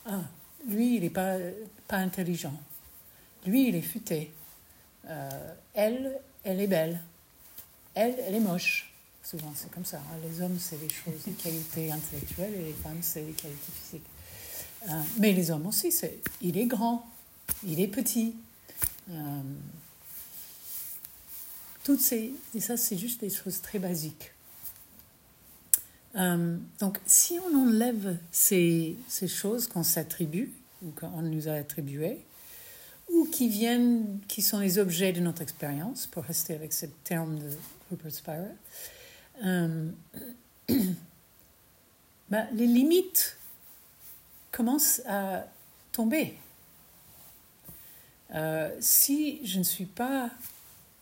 ah, 0.05 0.21
lui, 0.67 0.95
il 0.95 1.01
n'est 1.01 1.09
pas, 1.09 1.37
pas 1.87 1.97
intelligent. 1.97 2.53
Lui, 3.45 3.67
il 3.67 3.75
est 3.75 3.81
futé. 3.81 4.31
Euh, 5.09 5.55
elle, 5.73 6.19
elle 6.43 6.61
est 6.61 6.67
belle. 6.67 7.01
Elle, 7.95 8.15
elle 8.25 8.35
est 8.35 8.39
moche. 8.39 8.92
Souvent, 9.23 9.53
c'est 9.55 9.71
comme 9.71 9.85
ça. 9.85 9.97
Hein. 9.97 10.17
Les 10.27 10.41
hommes, 10.41 10.57
c'est 10.59 10.79
les 10.81 10.89
choses, 10.89 11.25
les 11.25 11.33
qualités 11.33 11.91
intellectuelles, 11.91 12.53
et 12.55 12.65
les 12.65 12.73
femmes, 12.73 12.99
c'est 13.01 13.21
les 13.21 13.31
qualités 13.31 13.71
physiques. 13.81 14.05
Euh, 14.89 15.01
mais 15.19 15.31
les 15.31 15.49
hommes 15.49 15.65
aussi, 15.65 15.91
c'est 15.91 16.19
il 16.41 16.57
est 16.57 16.65
grand, 16.65 17.09
il 17.65 17.79
est 17.79 17.87
petit. 17.87 18.35
Euh, 19.09 19.41
toutes 21.83 22.01
ces, 22.01 22.33
et 22.53 22.59
ça, 22.59 22.75
c'est 22.75 22.97
juste 22.97 23.21
des 23.21 23.29
choses 23.29 23.61
très 23.61 23.79
basiques. 23.79 24.31
Euh, 26.15 26.57
donc, 26.79 26.99
si 27.05 27.39
on 27.39 27.57
enlève 27.57 28.17
ces, 28.31 28.95
ces 29.07 29.27
choses 29.27 29.67
qu'on 29.67 29.83
s'attribue, 29.83 30.51
ou 30.81 30.91
qu'on 30.91 31.21
nous 31.21 31.47
a 31.47 31.53
attribuées, 31.53 32.19
ou 33.09 33.25
qui 33.25 33.47
viennent, 33.47 34.19
qui 34.27 34.41
sont 34.41 34.59
les 34.59 34.79
objets 34.79 35.13
de 35.13 35.21
notre 35.21 35.41
expérience, 35.41 36.07
pour 36.07 36.23
rester 36.23 36.53
avec 36.53 36.73
ce 36.73 36.85
terme 37.03 37.39
de 37.39 37.49
Rupert 37.89 38.11
Spira, 38.11 38.37
euh, 39.43 39.89
bah, 42.29 42.45
les 42.53 42.67
limites 42.67 43.37
commencent 44.51 45.01
à 45.07 45.45
tomber. 45.91 46.35
Euh, 48.33 48.75
si 48.79 49.45
je 49.45 49.59
ne 49.59 49.63
suis 49.63 49.85
pas 49.85 50.29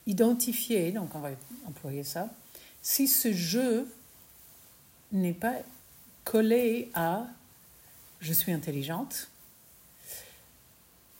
identifié, 0.06 0.91
donc 0.91 1.13
on 1.15 1.20
va 1.20 1.30
employer 1.65 2.04
ça, 2.04 2.30
si 2.82 3.08
ce 3.08 3.32
jeu 3.32 3.88
n'est 5.12 5.34
pas 5.34 5.56
collé 6.24 6.89
à 6.94 7.28
je 8.20 8.34
suis 8.34 8.52
intelligente, 8.52 9.30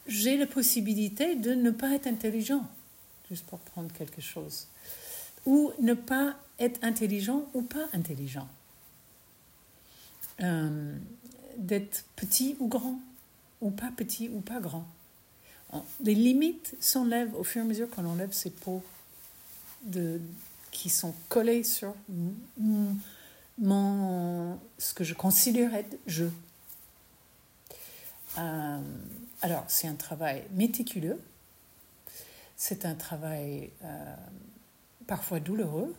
j'ai 0.08 0.38
la 0.38 0.48
possibilité 0.48 1.36
de 1.36 1.54
ne 1.54 1.72
pas 1.72 1.92
être 1.92 2.08
intelligent, 2.08 2.66
juste 3.30 3.46
pour 3.46 3.60
prendre 3.60 3.92
quelque 3.94 4.22
chose, 4.22 4.68
ou 5.46 5.72
ne 5.80 5.94
pas 5.94 6.36
être 6.62 6.84
intelligent 6.84 7.46
ou 7.54 7.62
pas 7.62 7.88
intelligent, 7.94 8.48
euh, 10.42 10.96
d'être 11.58 12.06
petit 12.16 12.56
ou 12.60 12.68
grand, 12.68 13.00
ou 13.62 13.72
pas 13.72 13.92
petit 13.96 14.30
ou 14.30 14.42
pas 14.42 14.60
grand. 14.60 14.86
Les 16.02 16.16
limites 16.16 16.76
s'enlèvent 16.80 17.34
au 17.36 17.44
fur 17.44 17.62
et 17.62 17.66
à 17.66 17.68
mesure 17.68 17.90
qu'on 17.90 18.06
enlève 18.06 18.34
ces 18.34 18.50
peaux 18.50 18.84
de, 19.84 20.20
qui 20.72 20.90
sont 20.90 21.14
collées 21.30 21.64
sur 21.64 21.96
mon, 23.58 24.58
ce 24.78 24.94
que 24.94 25.04
je 25.04 25.14
considère 25.14 25.74
être 25.74 25.98
je. 26.08 26.26
Euh, 28.38 28.80
alors, 29.42 29.66
c'est 29.68 29.88
un 29.88 29.96
travail 29.96 30.44
méticuleux, 30.52 31.20
c'est 32.58 32.86
un 32.86 32.96
travail 32.96 33.72
euh, 33.84 34.16
parfois 35.08 35.40
douloureux, 35.40 35.94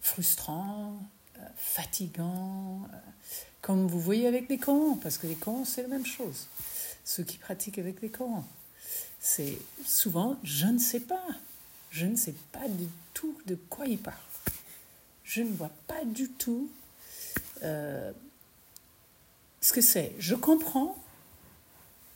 frustrant, 0.00 1.00
euh, 1.38 1.46
fatigant, 1.56 2.82
euh, 2.92 2.96
comme 3.60 3.86
vous 3.86 4.00
voyez 4.00 4.26
avec 4.26 4.48
les 4.48 4.58
Corans, 4.58 4.96
parce 4.96 5.18
que 5.18 5.26
les 5.26 5.34
Corans, 5.34 5.64
c'est 5.64 5.82
la 5.82 5.88
même 5.88 6.06
chose. 6.06 6.46
Ceux 7.04 7.22
qui 7.24 7.38
pratiquent 7.38 7.78
avec 7.78 8.02
les 8.02 8.10
Corans, 8.10 8.44
c'est 9.20 9.58
souvent 9.84 10.36
je 10.42 10.66
ne 10.66 10.78
sais 10.78 11.00
pas, 11.00 11.26
je 11.90 12.06
ne 12.06 12.16
sais 12.16 12.34
pas 12.50 12.68
du 12.68 12.88
tout 13.14 13.36
de 13.46 13.54
quoi 13.54 13.86
ils 13.86 13.98
parlent. 13.98 14.16
Je 15.24 15.42
ne 15.42 15.52
vois 15.52 15.70
pas 15.86 16.04
du 16.04 16.28
tout 16.28 16.68
ce 17.62 18.12
que 19.72 19.80
c'est. 19.80 20.14
Je 20.18 20.34
comprends, 20.34 20.96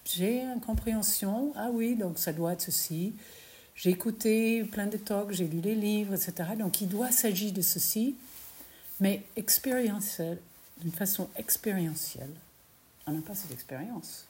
j'ai 0.05 0.41
une 0.43 0.61
compréhension, 0.61 1.53
ah 1.57 1.69
oui, 1.73 1.95
donc 1.95 2.19
ça 2.19 2.33
doit 2.33 2.53
être 2.53 2.63
ceci, 2.63 3.15
j'ai 3.77 3.91
écouté 3.91 4.65
plein 4.65 4.87
de 4.87 4.97
talks, 4.97 5.33
j'ai 5.33 5.47
lu 5.47 5.61
les 5.61 5.75
livres, 5.75 6.15
etc. 6.15 6.51
Donc 6.59 6.81
il 6.81 6.89
doit 6.89 7.13
s'agir 7.13 7.53
de 7.53 7.61
ceci, 7.61 8.17
mais 9.01 9.23
expérientiel, 9.37 10.41
d'une 10.81 10.93
façon 10.93 11.29
expérientielle. 11.37 12.35
On 13.07 13.13
n'a 13.13 13.21
pas 13.21 13.35
cette 13.35 13.53
expérience. 13.53 14.27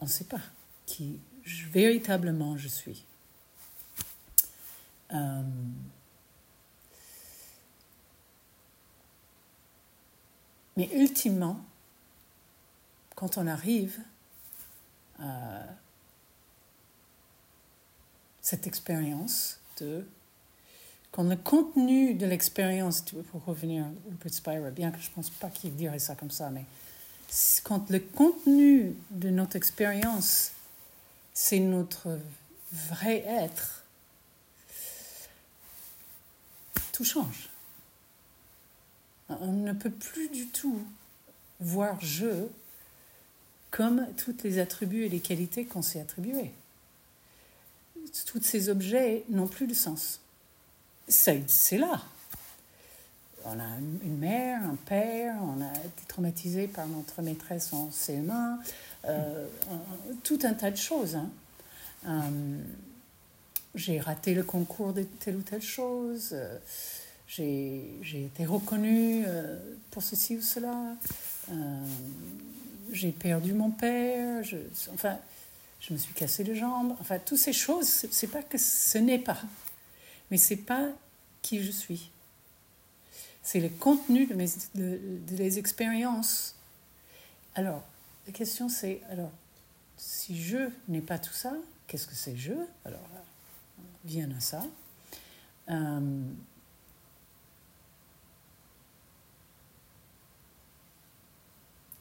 On 0.00 0.06
ne 0.06 0.10
sait 0.10 0.24
pas 0.24 0.40
qui 0.86 1.20
véritablement 1.44 2.56
je 2.56 2.68
suis. 2.68 3.04
Euh, 5.12 5.42
mais 10.76 10.88
ultimement, 10.94 11.60
quand 13.14 13.36
on 13.36 13.46
arrive 13.46 13.98
à 15.20 15.60
cette 18.46 18.68
expérience 18.68 19.58
de 19.80 20.06
quand 21.10 21.24
le 21.24 21.34
contenu 21.34 22.14
de 22.14 22.26
l'expérience, 22.26 23.02
pour 23.32 23.44
revenir 23.44 23.86
peu 24.20 24.28
de 24.28 24.34
Spira, 24.34 24.70
bien 24.70 24.92
que 24.92 25.00
je 25.00 25.08
ne 25.08 25.14
pense 25.16 25.30
pas 25.30 25.48
qu'il 25.48 25.74
dirait 25.74 25.98
ça 25.98 26.14
comme 26.14 26.30
ça, 26.30 26.48
mais 26.50 26.64
quand 27.64 27.90
le 27.90 27.98
contenu 27.98 28.94
de 29.10 29.30
notre 29.30 29.56
expérience, 29.56 30.52
c'est 31.34 31.58
notre 31.58 32.20
vrai 32.70 33.24
être, 33.26 33.82
tout 36.92 37.04
change. 37.04 37.50
On 39.28 39.50
ne 39.50 39.72
peut 39.72 39.90
plus 39.90 40.28
du 40.28 40.46
tout 40.46 40.86
voir 41.58 42.00
je 42.00 42.46
comme 43.72 44.06
tous 44.16 44.36
les 44.44 44.60
attributs 44.60 45.02
et 45.02 45.08
les 45.08 45.18
qualités 45.20 45.64
qu'on 45.64 45.82
s'est 45.82 46.00
attribués. 46.00 46.52
Tous 48.26 48.42
ces 48.42 48.68
objets 48.68 49.24
n'ont 49.28 49.48
plus 49.48 49.66
de 49.66 49.74
sens. 49.74 50.20
C'est 51.08 51.78
là. 51.78 52.02
On 53.48 53.60
a 53.60 53.78
une 54.02 54.18
mère, 54.18 54.60
un 54.64 54.74
père, 54.74 55.36
on 55.40 55.62
a 55.62 55.70
été 55.70 56.02
traumatisé 56.08 56.66
par 56.66 56.88
notre 56.88 57.22
maîtresse 57.22 57.72
en 57.72 57.90
CM1, 57.90 58.56
euh, 59.04 59.46
tout 60.24 60.40
un 60.42 60.54
tas 60.54 60.72
de 60.72 60.76
choses. 60.76 61.14
Hein. 61.14 61.30
Euh, 62.08 62.58
j'ai 63.76 64.00
raté 64.00 64.34
le 64.34 64.42
concours 64.42 64.92
de 64.92 65.02
telle 65.02 65.36
ou 65.36 65.42
telle 65.42 65.62
chose, 65.62 66.30
euh, 66.32 66.58
j'ai 67.28 68.24
été 68.24 68.44
reconnue 68.46 69.24
pour 69.90 70.02
ceci 70.02 70.36
ou 70.36 70.42
cela, 70.42 70.96
j'ai 72.92 73.12
perdu 73.12 73.52
mon 73.52 73.70
père, 73.70 74.42
enfin, 74.94 75.18
je 75.86 75.92
me 75.92 75.98
suis 75.98 76.14
cassé 76.14 76.42
les 76.42 76.56
jambes, 76.56 76.96
enfin, 77.00 77.18
toutes 77.18 77.38
ces 77.38 77.52
choses, 77.52 77.86
c'est 77.86 78.26
pas 78.26 78.42
que 78.42 78.58
ce 78.58 78.98
n'est 78.98 79.20
pas, 79.20 79.40
mais 80.30 80.36
c'est 80.36 80.56
pas 80.56 80.88
qui 81.42 81.62
je 81.62 81.70
suis. 81.70 82.10
C'est 83.42 83.60
le 83.60 83.68
contenu 83.68 84.26
de 84.26 84.34
mes 84.34 84.48
de, 84.74 85.58
expériences. 85.58 86.56
Alors, 87.54 87.84
la 88.26 88.32
question 88.32 88.68
c'est, 88.68 89.00
alors, 89.10 89.30
si 89.96 90.42
je 90.42 90.70
n'ai 90.88 91.00
pas 91.00 91.18
tout 91.18 91.32
ça, 91.32 91.54
qu'est-ce 91.86 92.08
que 92.08 92.16
c'est 92.16 92.36
je? 92.36 92.54
Alors, 92.84 93.08
vient 94.04 94.30
à 94.36 94.40
ça. 94.40 94.64
Euh, 95.70 96.00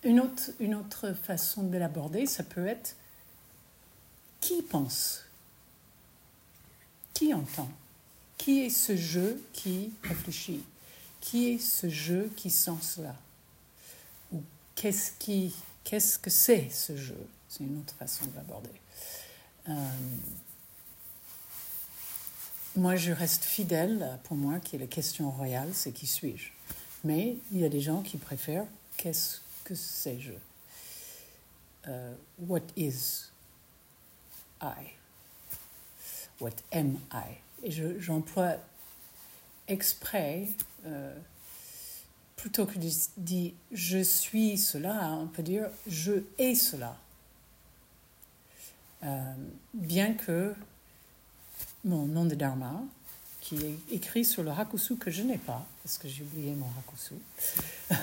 Une 0.03 0.19
autre, 0.19 0.51
une 0.59 0.75
autre 0.75 1.13
façon 1.13 1.63
de 1.63 1.79
l'aborder, 1.79 2.27
ça 2.27 2.43
peut 2.43 2.67
être 2.67 2.95
qui 4.45 4.61
pense? 4.61 5.23
Qui 7.15 7.33
entend? 7.33 7.69
Qui 8.37 8.65
est 8.65 8.69
ce 8.69 8.95
jeu 8.95 9.43
qui 9.53 9.91
réfléchit? 10.03 10.63
Qui 11.19 11.49
est 11.49 11.57
ce 11.57 11.89
jeu 11.89 12.31
qui 12.35 12.51
sent 12.51 12.77
cela? 12.81 13.15
Ou 14.31 14.43
qu'est-ce, 14.75 15.13
qui, 15.17 15.55
qu'est-ce 15.83 16.19
que 16.19 16.29
c'est 16.29 16.69
ce 16.69 16.95
jeu? 16.95 17.27
C'est 17.49 17.63
une 17.63 17.79
autre 17.79 17.95
façon 17.95 18.25
de 18.27 18.35
l'aborder. 18.35 18.69
Euh, 19.69 19.73
moi, 22.75 22.95
je 22.95 23.11
reste 23.11 23.45
fidèle, 23.45 24.19
pour 24.25 24.37
moi, 24.37 24.59
qui 24.59 24.75
est 24.75 24.79
la 24.79 24.85
question 24.85 25.31
royale, 25.31 25.71
c'est 25.73 25.91
qui 25.91 26.05
suis-je? 26.05 26.51
Mais 27.03 27.37
il 27.51 27.61
y 27.61 27.65
a 27.65 27.69
des 27.69 27.81
gens 27.81 28.03
qui 28.03 28.17
préfèrent 28.17 28.67
qu'est-ce 28.97 29.39
que 29.63 29.73
sais-je 29.73 30.33
uh, 31.87 32.13
What 32.37 32.61
is 32.77 33.31
I 34.65 34.95
What 36.41 36.55
am 36.73 36.97
I? 37.13 37.37
Et 37.63 37.71
j'emploie 37.99 38.55
exprès, 39.67 40.49
euh, 40.85 41.15
plutôt 42.35 42.65
que 42.65 42.77
de 42.77 42.89
dire 43.17 43.53
je 43.71 44.03
suis 44.03 44.57
cela, 44.57 45.11
on 45.13 45.27
peut 45.27 45.43
dire 45.43 45.69
je 45.87 46.23
ai 46.37 46.55
cela. 46.55 46.97
Euh, 49.03 49.33
bien 49.73 50.13
que 50.13 50.53
mon 51.85 52.05
nom 52.05 52.25
de 52.25 52.35
Dharma, 52.35 52.83
qui 53.39 53.55
est 53.57 53.79
écrit 53.91 54.25
sur 54.25 54.43
le 54.43 54.51
Hakusu 54.51 54.97
que 54.97 55.11
je 55.11 55.21
n'ai 55.21 55.37
pas, 55.37 55.65
parce 55.83 55.97
que 55.97 56.07
j'ai 56.07 56.23
oublié 56.23 56.53
mon 56.53 56.67
Hakusu, 56.79 57.15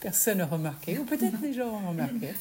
Personne 0.00 0.38
n'a 0.38 0.46
remarqué, 0.46 0.98
ou 0.98 1.04
peut-être 1.04 1.40
les 1.42 1.52
gens 1.52 1.68
ont 1.68 1.90
remarqué. 1.90 2.34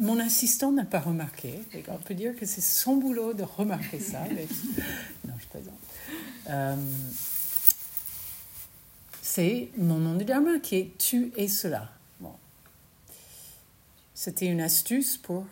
Mon 0.00 0.20
assistant 0.20 0.70
n'a 0.70 0.84
pas 0.84 1.00
remarqué. 1.00 1.60
on 1.88 1.98
peut 1.98 2.14
dire 2.14 2.36
que 2.36 2.46
c'est 2.46 2.60
son 2.60 2.96
boulot 2.96 3.34
de 3.34 3.42
remarquer 3.42 3.98
ça. 3.98 4.20
Non, 5.26 5.34
je 5.38 5.46
plaisante. 5.46 5.74
Euh, 6.48 6.76
c'est 9.22 9.68
mon 9.76 9.98
nom 9.98 10.14
de 10.14 10.24
Dharma 10.24 10.58
qui 10.60 10.76
est 10.76 10.98
tu 10.98 11.32
es 11.36 11.48
cela. 11.48 11.90
Bon. 12.20 12.32
C'était 14.14 14.46
une 14.46 14.60
astuce 14.60 15.16
pour. 15.16 15.46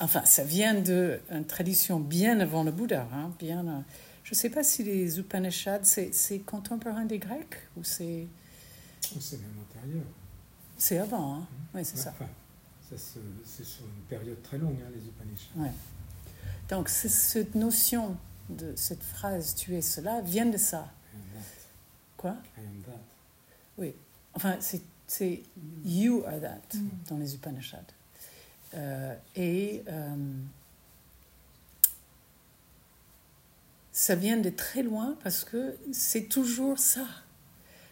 Enfin, 0.00 0.24
ça 0.24 0.44
vient 0.44 0.74
d'une 0.74 1.44
tradition 1.46 2.00
bien 2.00 2.40
avant 2.40 2.64
le 2.64 2.72
Bouddha. 2.72 3.08
Hein, 3.12 3.32
bien, 3.38 3.66
euh, 3.66 3.80
je 4.24 4.32
ne 4.32 4.36
sais 4.36 4.50
pas 4.50 4.64
si 4.64 4.82
les 4.82 5.18
Upanishads, 5.18 5.84
c'est 5.84 6.38
contemporain 6.40 7.04
des 7.04 7.18
Grecs 7.18 7.56
ou 7.76 7.84
c'est. 7.84 8.26
C'est 9.00 9.40
même 9.40 9.54
antérieur. 9.60 10.04
C'est 10.76 10.98
avant, 10.98 11.36
hein 11.36 11.46
oui, 11.74 11.84
c'est 11.84 11.96
ça. 11.96 12.12
C'est 12.88 13.64
sur 13.64 13.84
une 13.84 14.02
période 14.08 14.42
très 14.42 14.58
longue, 14.58 14.78
hein, 14.84 14.90
les 14.94 15.06
Upanishads. 15.06 15.50
Ouais. 15.56 15.72
Donc, 16.68 16.88
cette 16.88 17.54
notion 17.54 18.16
de 18.48 18.72
cette 18.76 19.02
phrase 19.02 19.54
tu 19.54 19.74
es 19.74 19.82
cela 19.82 20.20
vient 20.20 20.46
de 20.46 20.56
ça. 20.56 20.88
Quoi? 22.16 22.36
I 22.56 22.60
am 22.60 22.82
that. 22.84 23.00
Oui. 23.78 23.94
Enfin, 24.34 24.56
c'est 24.60 25.42
you 25.84 26.24
are 26.26 26.40
that 26.40 26.76
mm. 26.76 26.88
dans 27.08 27.18
les 27.18 27.34
Upanishads. 27.34 27.92
Euh, 28.74 29.14
et 29.34 29.82
euh, 29.88 30.16
ça 33.92 34.14
vient 34.14 34.36
de 34.36 34.50
très 34.50 34.82
loin 34.82 35.16
parce 35.22 35.44
que 35.44 35.76
c'est 35.92 36.28
toujours 36.28 36.78
ça. 36.78 37.06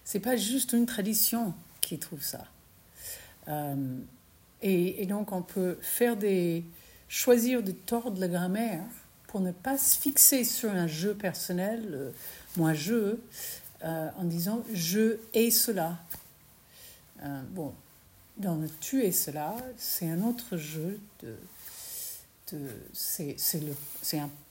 C'est 0.04 0.20
pas 0.20 0.36
juste 0.36 0.72
une 0.72 0.86
tradition 0.86 1.54
qui 1.80 1.98
trouve 1.98 2.22
ça. 2.22 2.44
Euh, 3.48 3.98
et, 4.64 5.04
donc 5.04 5.30
on 5.32 5.42
peut 5.42 5.78
faire 5.82 6.16
des 6.16 6.64
choisir 7.06 7.62
de 7.62 7.70
tordre 7.70 8.18
la 8.18 8.28
grammaire 8.28 8.82
pour 9.26 9.40
ne 9.40 9.52
pas 9.52 9.76
se 9.76 9.96
fixer 9.96 10.42
sur 10.42 10.70
un 10.70 10.86
jeu 10.86 11.14
personnel, 11.14 11.86
euh, 11.92 12.10
moi 12.56 12.72
je, 12.72 13.16
euh, 13.84 14.10
en 14.16 14.24
disant 14.24 14.64
je 14.72 15.18
ai 15.34 15.50
cela. 15.50 15.98
bon, 17.50 17.74
dans 18.38 18.56
le 18.56 18.68
tu 18.80 19.04
es 19.04 19.12
cela, 19.12 19.54
c'est 19.76 20.08
un 20.08 20.22
autre 20.22 20.56
jeu 20.56 20.98
de, 21.22 21.36
de 22.52 22.68
c'est 22.94 23.36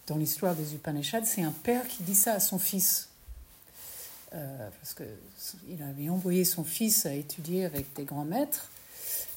dans 0.05 0.17
l'histoire 0.17 0.55
des 0.55 0.75
Upanishads, 0.75 1.25
c'est 1.25 1.43
un 1.43 1.51
père 1.51 1.87
qui 1.87 2.03
dit 2.03 2.15
ça 2.15 2.33
à 2.33 2.39
son 2.39 2.59
fils. 2.59 3.09
parce 4.31 4.93
qu'il 4.93 5.81
avait 5.81 6.09
envoyé 6.09 6.45
son 6.45 6.63
fils 6.63 7.05
à 7.07 7.13
étudier 7.13 7.65
avec 7.65 7.93
des 7.95 8.03
grands 8.03 8.25
maîtres 8.25 8.69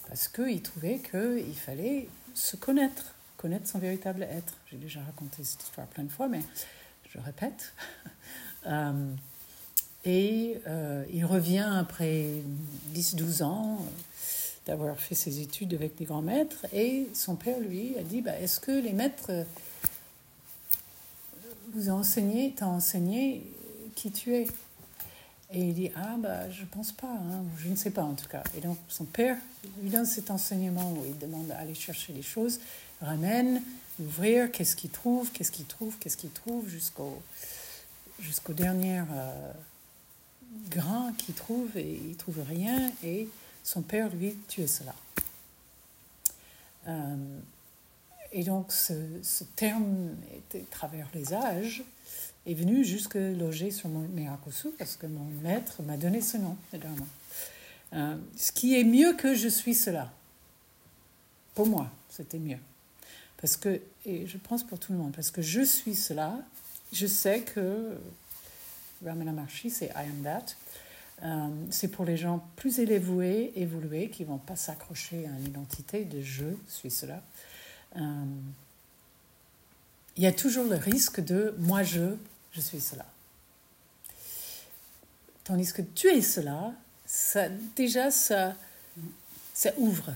parce 0.09 0.29
qu'il 0.29 0.62
trouvait 0.62 0.99
qu'il 0.99 1.55
fallait 1.55 2.09
se 2.35 2.57
connaître, 2.57 3.14
connaître 3.37 3.69
son 3.69 3.79
véritable 3.79 4.23
être. 4.23 4.55
J'ai 4.71 4.77
déjà 4.77 5.01
raconté 5.01 5.45
cette 5.45 5.62
histoire 5.62 5.87
plein 5.88 6.05
de 6.05 6.11
fois, 6.11 6.29
mais 6.29 6.42
je 7.12 7.19
répète. 7.19 7.73
Euh, 8.69 9.12
et 10.05 10.61
euh, 10.66 11.05
il 11.14 11.25
revient 11.25 11.71
après 11.79 12.27
10-12 12.92 13.45
ans 13.45 13.79
euh, 13.81 13.87
d'avoir 14.66 14.99
fait 14.99 15.14
ses 15.14 15.38
études 15.38 15.73
avec 15.73 15.95
des 15.95 16.05
grands 16.05 16.21
maîtres, 16.21 16.66
et 16.73 17.07
son 17.14 17.37
père, 17.37 17.61
lui, 17.61 17.97
a 17.97 18.03
dit, 18.03 18.23
bah, 18.23 18.37
est-ce 18.40 18.59
que 18.59 18.73
les 18.73 18.92
maîtres 18.92 19.31
vous 21.75 21.90
ont 21.90 22.01
enseigné, 22.01 22.55
t'ont 22.59 22.66
enseigné 22.66 23.47
qui 23.95 24.11
tu 24.11 24.35
es? 24.35 24.49
Et 25.53 25.61
il 25.61 25.75
dit 25.75 25.91
Ah, 25.97 26.17
bah, 26.19 26.51
je 26.51 26.65
pense 26.65 26.93
pas, 26.93 27.07
hein, 27.07 27.45
je 27.59 27.69
ne 27.69 27.77
sais 27.77 27.91
pas 27.91 28.03
en 28.03 28.15
tout 28.15 28.29
cas. 28.29 28.43
Et 28.57 28.61
donc, 28.61 28.79
son 28.89 29.05
père 29.05 29.37
lui 29.83 29.91
donne 29.91 30.07
cet 30.07 30.31
enseignement 30.31 30.93
où 30.93 31.05
il 31.07 31.19
demande 31.19 31.47
d'aller 31.47 31.75
chercher 31.75 32.13
les 32.13 32.23
choses, 32.23 32.61
ramène, 33.01 33.63
ouvrir, 34.01 34.51
qu'est-ce 34.51 34.77
qu'il 34.77 34.91
trouve, 34.91 35.31
qu'est-ce 35.33 35.53
qu'il 35.53 35.67
trouve, 35.67 35.97
qu'est-ce 35.99 36.17
qu'il 36.17 36.31
trouve, 36.31 36.69
jusqu'au 36.69 37.23
jusqu'au 38.19 38.55
dernier 38.55 39.01
euh, 39.01 39.53
grain 40.71 41.13
qu'il 41.19 41.35
trouve, 41.35 41.77
et 41.77 42.01
il 42.09 42.17
trouve 42.17 42.41
rien, 42.49 42.91
et 43.05 43.29
son 43.63 43.83
père, 43.83 44.09
lui, 44.15 44.35
tuait 44.49 44.67
cela. 44.67 44.95
Euh, 46.89 47.17
et 48.33 48.45
donc 48.45 48.73
ce, 48.73 48.95
terme, 49.57 50.11
à 50.55 50.59
travers 50.71 51.09
les 51.15 51.33
âges, 51.35 51.83
est 52.47 52.55
venu 52.55 52.85
jusque 52.85 53.15
loger 53.15 53.71
sur 53.71 53.89
mon 53.89 54.01
Mirakosu, 54.01 54.69
parce 54.79 54.97
que 54.97 55.07
mon 55.07 55.27
maître 55.43 55.83
m'a 55.83 55.97
donné 55.97 56.21
ce 56.21 56.37
nom, 56.37 56.57
évidemment. 56.73 57.07
Euh, 57.93 58.17
ce 58.37 58.53
qui 58.53 58.79
est 58.79 58.85
mieux 58.85 59.15
que 59.15 59.35
je 59.35 59.49
suis 59.49 59.75
cela. 59.75 60.13
Pour 61.55 61.67
moi, 61.67 61.91
c'était 62.09 62.39
mieux. 62.39 62.59
Parce 63.39 63.57
que, 63.57 63.81
et 64.05 64.27
je 64.27 64.39
pense 64.39 64.63
pour 64.65 64.79
tout 64.79 64.93
le 64.93 64.99
monde, 64.99 65.13
parce 65.15 65.31
que 65.31 65.43
je 65.43 65.63
suis 65.63 65.95
cela, 65.95 66.39
je 66.93 67.07
sais 67.07 67.41
que 67.41 67.97
Ramana 69.05 69.33
Maharshi, 69.33 69.71
c'est 69.71 69.87
I 69.87 70.09
am 70.09 70.23
that. 70.23 70.45
Euh, 71.23 71.49
c'est 71.71 71.89
pour 71.89 72.05
les 72.05 72.17
gens 72.17 72.47
plus 72.57 72.79
élevés, 72.79 73.53
évolués, 73.57 74.11
qui 74.11 74.23
ne 74.23 74.29
vont 74.29 74.39
pas 74.39 74.57
s'accrocher 74.57 75.27
à 75.27 75.31
une 75.31 75.47
identité 75.47 76.05
de 76.05 76.21
je 76.21 76.47
suis 76.69 76.91
cela. 76.91 77.23
Euh, 77.97 78.25
il 80.17 80.23
y 80.23 80.27
a 80.27 80.33
toujours 80.33 80.65
le 80.65 80.77
risque 80.77 81.21
de 81.21 81.55
moi 81.59 81.83
je, 81.83 82.15
je 82.57 82.62
suis 82.62 82.81
cela. 82.81 83.05
Tandis 85.45 85.73
que 85.73 85.83
tu 85.83 86.09
es 86.09 86.23
cela, 86.23 86.73
déjà 87.77 88.11
ça, 88.11 88.55
ça 89.53 89.71
ouvre. 89.77 90.14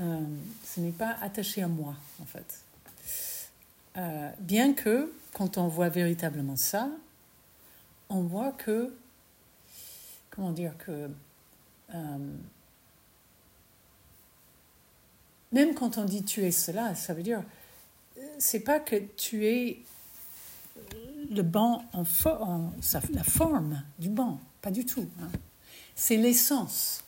Euh, 0.00 0.20
ce 0.64 0.80
n'est 0.80 0.92
pas 0.92 1.16
attaché 1.20 1.62
à 1.62 1.68
moi, 1.68 1.94
en 2.20 2.24
fait. 2.24 2.60
Euh, 3.96 4.30
bien 4.38 4.74
que, 4.74 5.12
quand 5.32 5.58
on 5.58 5.66
voit 5.66 5.88
véritablement 5.88 6.56
ça, 6.56 6.88
on 8.08 8.22
voit 8.22 8.52
que, 8.52 8.94
comment 10.30 10.52
dire, 10.52 10.76
que 10.78 11.10
euh, 11.94 12.18
même 15.50 15.74
quand 15.74 15.98
on 15.98 16.04
dit 16.04 16.22
tu 16.22 16.44
es 16.44 16.52
cela, 16.52 16.94
ça 16.94 17.12
veut 17.12 17.22
dire, 17.22 17.42
c'est 18.38 18.60
pas 18.60 18.78
que 18.78 18.96
tu 19.16 19.46
es 19.46 19.82
le 21.30 21.42
banc 21.42 21.84
en, 21.92 22.04
en 22.30 22.72
la 23.12 23.24
forme 23.24 23.82
du 23.98 24.08
banc, 24.08 24.40
pas 24.62 24.70
du 24.70 24.84
tout. 24.84 25.08
Hein. 25.20 25.30
C'est 25.94 26.16
l'essence. 26.16 27.02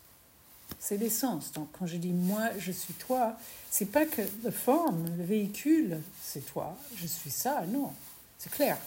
C'est 0.78 0.96
l'essence. 0.96 1.52
Donc 1.52 1.68
quand 1.78 1.86
je 1.86 1.96
dis 1.96 2.12
moi, 2.12 2.50
je 2.58 2.72
suis 2.72 2.94
toi, 2.94 3.36
c'est 3.70 3.90
pas 3.90 4.06
que 4.06 4.22
la 4.42 4.50
forme, 4.50 5.04
le 5.16 5.24
véhicule, 5.24 5.98
c'est 6.22 6.44
toi, 6.46 6.76
je 6.96 7.06
suis 7.06 7.30
ça, 7.30 7.64
non. 7.66 7.92
C'est 8.38 8.52
clair, 8.52 8.78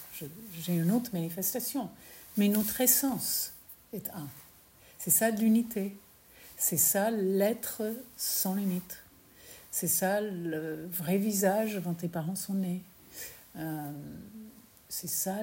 j'ai 0.62 0.74
une 0.74 0.91
autre 0.91 1.12
manifestation. 1.13 1.89
Mais 2.38 2.48
notre 2.48 2.80
essence 2.80 3.52
est 3.94 4.10
un. 4.12 4.28
C'est 4.98 5.12
ça 5.12 5.30
l'unité. 5.30 5.96
C'est 6.58 6.78
ça 6.78 7.12
l'être 7.12 7.82
sans 8.17 8.56
limite. 8.56 9.00
C'est 9.72 9.88
ça 9.88 10.22
le 10.22 10.88
vrai 10.88 11.17
visage 11.17 11.82
quand 11.84 11.96
tes 11.96 12.08
parents 12.08 12.36
sont 12.36 12.54
nés. 12.54 12.82
Euh, 13.58 13.91
c'est 14.91 15.08
ça 15.08 15.41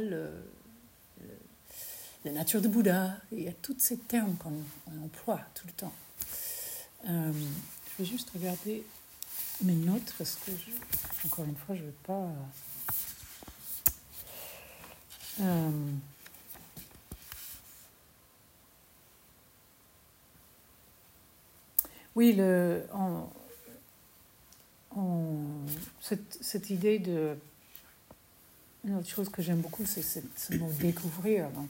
la 2.24 2.32
nature 2.32 2.61
de 2.61 2.68
Bouddha. 2.68 3.16
Il 3.32 3.42
y 3.42 3.48
a 3.48 3.52
tous 3.62 3.76
ces 3.78 3.96
termes 3.96 4.37
qu'on 4.37 4.62
emploie 5.02 5.40
tout 5.54 5.66
le 5.66 5.72
temps. 5.72 5.94
Euh, 7.08 7.32
je 7.32 8.02
vais 8.02 8.08
juste 8.08 8.28
regarder 8.30 8.84
mes 9.62 9.72
notes 9.74 10.14
parce 10.18 10.37
que, 10.37 10.50
encore 11.24 11.46
une 11.46 11.56
fois, 11.56 11.74
je 11.74 11.80
ne 11.80 11.87
veux 11.87 11.92
pas. 12.04 12.28
Euh, 15.40 15.70
oui, 22.14 22.34
le, 22.34 22.84
cette, 26.02 26.38
cette, 26.42 26.68
idée 26.70 26.98
de. 26.98 27.38
Une 28.88 28.96
autre 28.96 29.09
chose 29.09 29.29
que 29.29 29.42
j'aime 29.42 29.61
beaucoup, 29.61 29.85
c'est 29.85 30.03
ce 30.03 30.55
mot 30.55 30.72
découvrir. 30.81 31.51
Donc, 31.51 31.68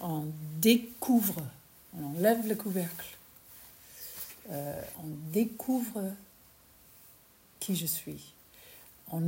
on, 0.00 0.26
découvre, 0.60 1.42
on 1.98 2.16
enlève 2.16 2.46
le 2.46 2.54
couvercle 2.54 3.14
euh, 4.50 4.80
on 4.98 5.32
découvre 5.32 6.12
qui 7.60 7.74
je 7.74 7.86
suis 7.86 8.34
en, 9.10 9.22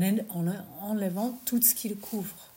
enlevant 0.82 1.40
tout 1.44 1.60
ce 1.62 1.74
qui 1.74 1.88
le 1.88 1.94
couvre, 1.94 2.50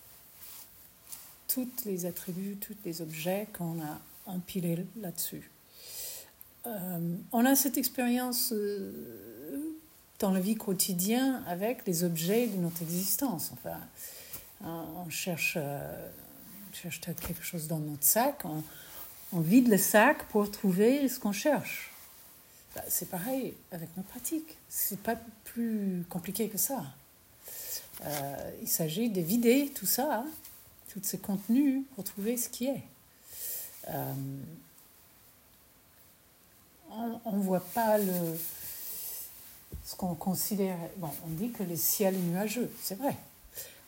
tous 1.47 1.67
les 1.85 2.05
attributs, 2.05 2.57
tous 2.57 2.75
les 2.85 3.01
objets 3.01 3.47
qu'on 3.57 3.81
a 3.81 3.99
empilés 4.25 4.85
là-dessus. 5.01 5.49
Euh, 6.67 7.15
on 7.31 7.45
a 7.45 7.55
cette 7.55 7.77
expérience 7.77 8.51
euh, 8.51 8.91
dans 10.19 10.31
la 10.31 10.41
vie 10.41 10.55
quotidienne 10.55 11.41
avec 11.47 11.87
les 11.87 12.03
objets 12.03 12.47
de 12.47 12.57
notre 12.57 12.81
existence. 12.81 13.51
Enfin, 13.53 13.79
on 14.63 15.09
cherche, 15.09 15.57
cherche 16.73 17.01
quelque 17.01 17.43
chose 17.43 17.67
dans 17.67 17.79
notre 17.79 18.03
sac, 18.03 18.43
on 19.31 19.39
vide 19.39 19.67
le 19.67 19.77
sac 19.77 20.25
pour 20.29 20.49
trouver 20.49 21.07
ce 21.07 21.19
qu'on 21.19 21.31
cherche. 21.31 21.91
Bah, 22.75 22.83
c'est 22.87 23.09
pareil 23.09 23.53
avec 23.71 23.95
nos 23.97 24.03
pratiques. 24.03 24.55
C'est 24.69 24.99
pas 24.99 25.15
plus 25.43 26.05
compliqué 26.09 26.49
que 26.49 26.57
ça. 26.57 26.83
Euh, 28.05 28.51
il 28.61 28.67
s'agit 28.67 29.09
de 29.09 29.21
vider 29.21 29.71
tout 29.73 29.85
ça, 29.85 30.23
tous 30.89 31.01
ces 31.03 31.17
contenus, 31.17 31.83
pour 31.95 32.03
trouver 32.03 32.37
ce 32.37 32.49
qui 32.49 32.67
est. 32.67 32.83
Euh, 33.89 34.13
on 37.25 37.37
ne 37.37 37.41
voit 37.43 37.59
pas 37.73 37.97
le, 37.97 38.37
ce 39.85 39.95
qu'on 39.95 40.15
considère. 40.15 40.77
Bon, 40.97 41.09
on 41.25 41.29
dit 41.29 41.51
que 41.51 41.63
le 41.63 41.75
ciel 41.75 42.15
est 42.15 42.19
nuageux, 42.19 42.71
c'est 42.81 42.95
vrai. 42.95 43.15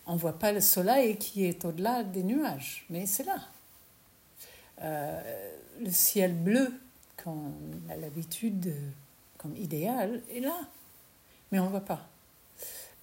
On 0.05 0.13
ne 0.13 0.19
voit 0.19 0.37
pas 0.37 0.51
le 0.51 0.61
soleil 0.61 1.17
qui 1.17 1.45
est 1.45 1.63
au-delà 1.65 2.03
des 2.03 2.23
nuages, 2.23 2.85
mais 2.89 3.05
c'est 3.05 3.23
là. 3.23 3.39
Euh, 4.81 5.51
le 5.79 5.91
ciel 5.91 6.33
bleu 6.33 6.73
qu'on 7.23 7.53
a 7.89 7.95
l'habitude 7.95 8.73
comme 9.37 9.55
idéal 9.55 10.21
est 10.33 10.39
là, 10.39 10.57
mais 11.51 11.59
on 11.59 11.65
ne 11.65 11.69
voit 11.69 11.85
pas. 11.85 12.07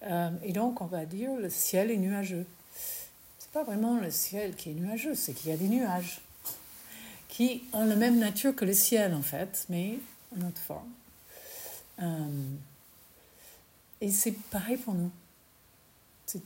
Euh, 0.03 0.29
et 0.43 0.53
donc 0.53 0.81
on 0.81 0.85
va 0.85 1.05
dire 1.05 1.35
le 1.35 1.49
ciel 1.49 1.91
est 1.91 1.97
nuageux. 1.97 2.45
C'est 3.37 3.51
pas 3.51 3.63
vraiment 3.63 3.99
le 3.99 4.11
ciel 4.11 4.55
qui 4.55 4.71
est 4.71 4.73
nuageux, 4.73 5.15
c'est 5.15 5.33
qu'il 5.33 5.49
y 5.49 5.53
a 5.53 5.57
des 5.57 5.67
nuages 5.67 6.21
qui 7.27 7.63
ont 7.73 7.85
la 7.85 7.95
même 7.95 8.19
nature 8.19 8.55
que 8.55 8.65
le 8.65 8.73
ciel 8.73 9.13
en 9.13 9.21
fait, 9.21 9.65
mais 9.69 9.99
en 10.37 10.47
autre 10.47 10.61
forme. 10.61 10.89
Euh, 12.01 12.27
et 14.01 14.11
c'est 14.11 14.31
pareil 14.31 14.77
pour 14.77 14.93
nous. 14.93 15.11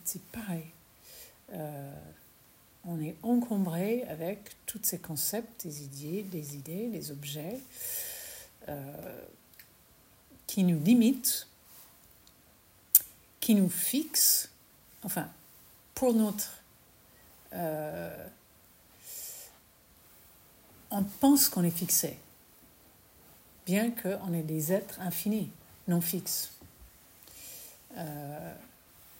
C'est 0.06 0.22
pareil. 0.32 0.66
Euh, 1.52 1.94
on 2.86 3.02
est 3.02 3.16
encombré 3.22 4.04
avec 4.04 4.56
tous 4.66 4.80
ces 4.84 5.00
concepts, 5.00 5.66
des 5.66 5.84
idées, 5.84 6.24
des 6.24 6.56
idées, 6.56 6.88
des 6.88 7.12
objets 7.12 7.60
euh, 8.70 9.22
qui 10.48 10.64
nous 10.64 10.82
limitent, 10.82 11.48
qui 13.42 13.56
nous 13.56 13.70
fixent, 13.70 14.50
enfin, 15.04 15.30
pour 15.96 16.14
notre... 16.14 16.54
Euh, 17.54 18.28
on 20.92 21.04
pense 21.04 21.50
qu'on 21.50 21.64
est 21.64 21.72
fixé, 21.72 22.18
bien 23.66 23.92
qu'on 23.92 24.34
est 24.34 24.44
des 24.44 24.72
êtres 24.72 25.02
infinis, 25.02 25.50
non 25.88 26.00
fixes. 26.00 26.52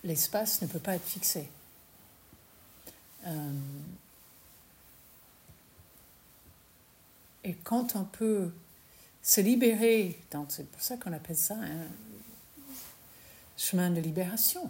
L'espace 0.04 0.62
ne 0.62 0.68
peut 0.68 0.80
pas 0.80 0.96
être 0.96 1.06
fixé. 1.06 1.50
Euh, 3.26 3.52
et 7.44 7.54
quand 7.64 7.96
on 7.96 8.04
peut 8.04 8.52
se 9.22 9.42
libérer, 9.42 10.20
c'est 10.50 10.70
pour 10.70 10.82
ça 10.82 10.98
qu'on 10.98 11.14
appelle 11.14 11.38
ça 11.38 11.56
un 11.56 11.88
chemin 13.58 13.90
de 13.90 14.02
libération, 14.02 14.70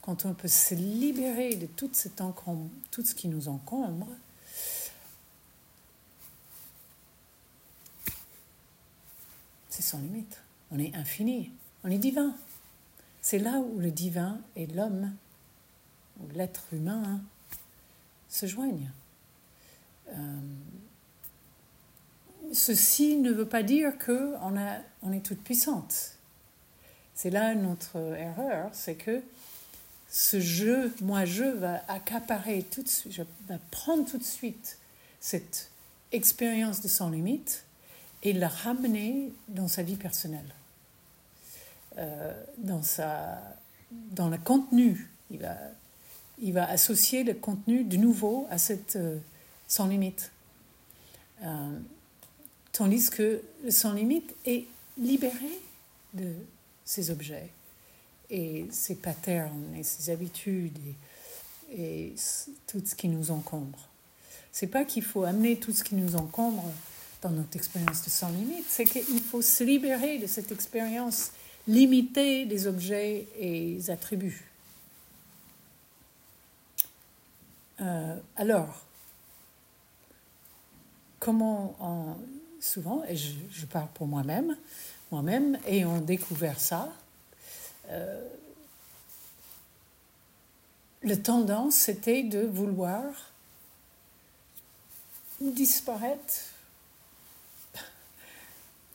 quand 0.00 0.24
on 0.24 0.32
peut 0.32 0.48
se 0.48 0.74
libérer 0.74 1.56
de 1.56 1.66
tout, 1.66 1.90
ce 1.92 3.14
qui 3.14 3.28
nous 3.28 3.48
encombre, 3.48 4.06
c'est 9.68 9.82
sans 9.82 9.98
limite. 9.98 10.40
On 10.70 10.78
est 10.78 10.94
infini, 10.94 11.50
on 11.84 11.90
est 11.90 11.98
divin. 11.98 12.34
C'est 13.30 13.38
là 13.38 13.58
où 13.58 13.78
le 13.78 13.90
divin 13.90 14.40
et 14.56 14.64
l'homme, 14.64 15.12
l'être 16.34 16.64
humain, 16.72 17.20
se 18.26 18.46
joignent. 18.46 18.90
Euh, 20.14 20.40
ceci 22.54 23.18
ne 23.18 23.30
veut 23.30 23.46
pas 23.46 23.62
dire 23.62 23.98
qu'on 23.98 24.56
on 25.02 25.12
est 25.12 25.20
toute 25.20 25.42
puissante. 25.44 26.14
C'est 27.14 27.28
là 27.28 27.54
notre 27.54 27.98
erreur, 27.98 28.70
c'est 28.72 28.94
que 28.94 29.20
ce 30.08 30.40
jeu, 30.40 30.90
moi 31.02 31.26
je, 31.26 31.44
va 31.44 31.82
accaparer 31.88 32.62
tout 32.62 32.82
de 32.82 32.88
suite, 32.88 33.12
je 33.12 33.22
vais 33.46 33.58
prendre 33.70 34.10
tout 34.10 34.16
de 34.16 34.24
suite 34.24 34.78
cette 35.20 35.70
expérience 36.12 36.80
de 36.80 36.88
sans 36.88 37.10
limite 37.10 37.64
et 38.22 38.32
la 38.32 38.48
ramener 38.48 39.34
dans 39.48 39.68
sa 39.68 39.82
vie 39.82 39.96
personnelle, 39.96 40.54
dans, 42.58 42.82
sa, 42.82 43.38
dans 43.90 44.28
le 44.28 44.38
contenu. 44.38 45.10
Il 45.30 45.38
va, 45.38 45.56
il 46.40 46.52
va 46.52 46.68
associer 46.68 47.24
le 47.24 47.34
contenu 47.34 47.84
de 47.84 47.96
nouveau 47.96 48.46
à 48.50 48.58
cette 48.58 48.96
euh, 48.96 49.18
sans 49.66 49.86
limite. 49.86 50.30
Euh, 51.42 51.78
tandis 52.72 53.10
que 53.10 53.42
le 53.64 53.70
sans 53.70 53.92
limite 53.92 54.34
est 54.44 54.66
libéré 54.96 55.60
de 56.14 56.32
ces 56.84 57.10
objets 57.10 57.50
et 58.30 58.66
ses 58.70 58.94
patterns 58.94 59.74
et 59.76 59.82
ses 59.82 60.10
habitudes 60.10 60.78
et, 61.72 61.80
et 61.80 62.14
tout 62.66 62.82
ce 62.84 62.94
qui 62.94 63.08
nous 63.08 63.30
encombre. 63.30 63.78
C'est 64.52 64.66
pas 64.66 64.84
qu'il 64.84 65.04
faut 65.04 65.24
amener 65.24 65.56
tout 65.56 65.72
ce 65.72 65.84
qui 65.84 65.94
nous 65.94 66.16
encombre 66.16 66.64
dans 67.22 67.30
notre 67.30 67.56
expérience 67.56 68.04
de 68.04 68.10
sans 68.10 68.30
limite, 68.30 68.64
c'est 68.68 68.84
qu'il 68.84 69.20
faut 69.20 69.42
se 69.42 69.64
libérer 69.64 70.18
de 70.18 70.26
cette 70.26 70.52
expérience 70.52 71.32
limitée 71.68 72.46
des 72.46 72.66
objets 72.66 73.28
et 73.38 73.78
attributs. 73.88 74.44
Euh, 77.80 78.16
alors, 78.36 78.82
comment 81.20 82.18
souvent, 82.58 83.04
et 83.04 83.16
je, 83.16 83.32
je 83.52 83.66
parle 83.66 83.88
pour 83.94 84.06
moi-même, 84.06 84.56
moi-même, 85.12 85.58
ayant 85.66 86.00
découvert 86.00 86.58
ça, 86.58 86.92
euh, 87.90 88.28
la 91.02 91.16
tendance, 91.16 91.76
c'était 91.76 92.22
de 92.24 92.40
vouloir 92.40 93.04
disparaître 95.40 96.47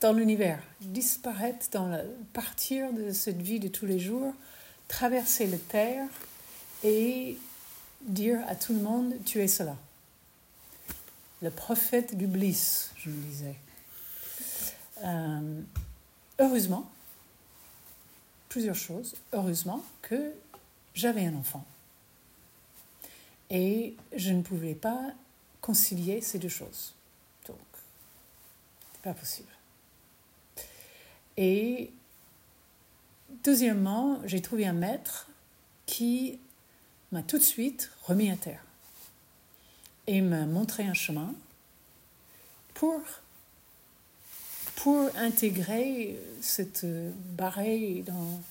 dans 0.03 0.11
l'univers, 0.11 0.59
disparaître, 0.81 1.67
dans 1.71 1.87
la, 1.87 2.01
partir 2.33 2.91
de 2.91 3.13
cette 3.13 3.41
vie 3.41 3.61
de 3.61 3.69
tous 3.69 3.85
les 3.85 3.99
jours, 3.99 4.33
traverser 4.89 5.47
la 5.47 5.57
terre 5.57 6.05
et 6.83 7.37
dire 8.01 8.41
à 8.49 8.55
tout 8.57 8.73
le 8.73 8.81
monde, 8.81 9.13
tu 9.25 9.39
es 9.39 9.47
cela. 9.47 9.77
Le 11.41 11.49
prophète 11.49 12.17
du 12.17 12.27
bliss, 12.27 12.91
je 12.97 13.09
me 13.09 13.15
disais. 13.15 13.55
Euh, 15.05 15.61
heureusement, 16.37 16.91
plusieurs 18.49 18.75
choses. 18.75 19.15
Heureusement 19.31 19.85
que 20.01 20.33
j'avais 20.93 21.25
un 21.25 21.35
enfant. 21.35 21.63
Et 23.49 23.95
je 24.13 24.33
ne 24.33 24.41
pouvais 24.41 24.75
pas 24.75 25.13
concilier 25.61 26.19
ces 26.19 26.39
deux 26.39 26.49
choses. 26.49 26.93
Donc, 27.47 27.57
c'est 28.91 29.01
pas 29.01 29.13
possible. 29.13 29.52
Et 31.37 31.91
deuxièmement, 33.43 34.19
j'ai 34.25 34.41
trouvé 34.41 34.65
un 34.65 34.73
maître 34.73 35.27
qui 35.85 36.39
m'a 37.11 37.23
tout 37.23 37.37
de 37.37 37.43
suite 37.43 37.91
remis 38.03 38.31
à 38.31 38.35
terre 38.35 38.63
et 40.07 40.21
m'a 40.21 40.45
montré 40.45 40.83
un 40.83 40.93
chemin 40.93 41.33
pour 42.73 43.01
pour 44.75 45.09
intégrer 45.15 46.19
cette 46.41 46.85
barrière 47.37 48.03
dans, 48.03 48.41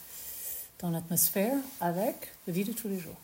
dans 0.79 0.90
l'atmosphère 0.90 1.59
avec 1.81 2.33
la 2.47 2.55
vie 2.55 2.64
de 2.64 2.73
tous 2.73 2.88
les 2.88 2.99
jours. 2.99 3.18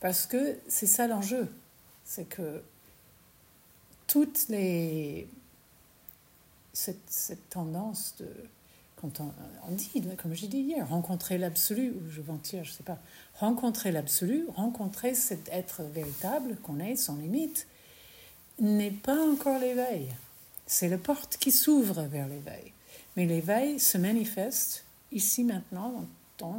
Parce 0.00 0.26
que 0.26 0.58
c'est 0.68 0.86
ça 0.86 1.06
l'enjeu, 1.06 1.50
c'est 2.04 2.28
que 2.28 2.62
toutes 4.06 4.48
les... 4.48 5.28
Cette, 6.72 7.08
cette 7.10 7.48
tendance 7.50 8.14
de... 8.18 8.26
Quand 8.96 9.20
on, 9.20 9.30
dit, 9.70 10.02
comme 10.20 10.34
j'ai 10.34 10.48
dit 10.48 10.58
hier, 10.58 10.88
rencontrer 10.88 11.38
l'absolu, 11.38 11.90
ou 11.90 12.10
je 12.10 12.20
dire, 12.20 12.64
je 12.64 12.70
ne 12.72 12.76
sais 12.76 12.82
pas, 12.82 12.98
rencontrer 13.34 13.92
l'absolu, 13.92 14.44
rencontrer 14.56 15.14
cet 15.14 15.48
être 15.52 15.84
véritable 15.84 16.56
qu'on 16.64 16.80
est 16.80 16.96
sans 16.96 17.14
limite, 17.14 17.68
n'est 18.58 18.90
pas 18.90 19.16
encore 19.16 19.60
l'éveil. 19.60 20.08
C'est 20.66 20.88
la 20.88 20.98
porte 20.98 21.36
qui 21.36 21.52
s'ouvre 21.52 22.02
vers 22.02 22.26
l'éveil. 22.26 22.72
Mais 23.16 23.26
l'éveil 23.26 23.78
se 23.78 23.98
manifeste 23.98 24.84
ici 25.12 25.44
maintenant 25.44 26.04
dans 26.38 26.56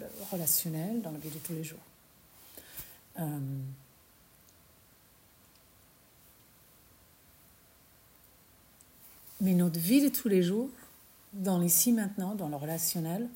le 0.00 0.06
relationnel, 0.32 1.02
dans 1.02 1.10
la 1.10 1.18
vie 1.18 1.30
de 1.30 1.38
tous 1.38 1.52
les 1.52 1.64
jours. 1.64 1.78
Euh, 3.20 3.38
mais 9.40 9.54
notre 9.54 9.78
vie 9.78 10.02
de 10.02 10.08
tous 10.08 10.28
les 10.28 10.42
jours, 10.42 10.70
dans 11.32 11.58
l'ici 11.58 11.92
maintenant, 11.92 12.34
dans 12.34 12.48
le 12.48 12.56
relationnel, 12.56 13.28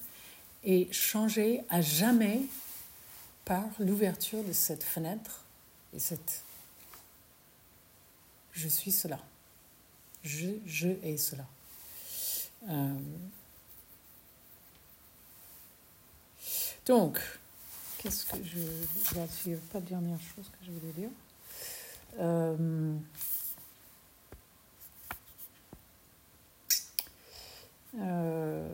est 0.65 0.93
changée 0.93 1.63
à 1.69 1.81
jamais 1.81 2.43
par 3.45 3.65
l'ouverture 3.79 4.43
de 4.45 4.53
cette 4.53 4.83
fenêtre 4.83 5.45
et 5.95 5.99
cette 5.99 6.43
je 8.59 8.69
suis 8.69 8.91
cela. 8.91 9.21
Je, 10.25 10.49
je 10.67 10.89
cela. 11.17 11.47
Euh, 12.69 12.95
donc, 16.85 17.21
qu'est-ce 17.99 18.27
que 18.27 18.37
je. 18.43 18.59
Je 19.15 19.51
vais 19.51 19.57
pas 19.73 19.81
dernière 19.81 20.19
chose 20.21 20.47
que 20.47 20.67
je 20.67 20.73
voulais 20.73 20.93
dire? 20.93 21.11
Euh, 22.19 22.97
euh, 27.97 28.69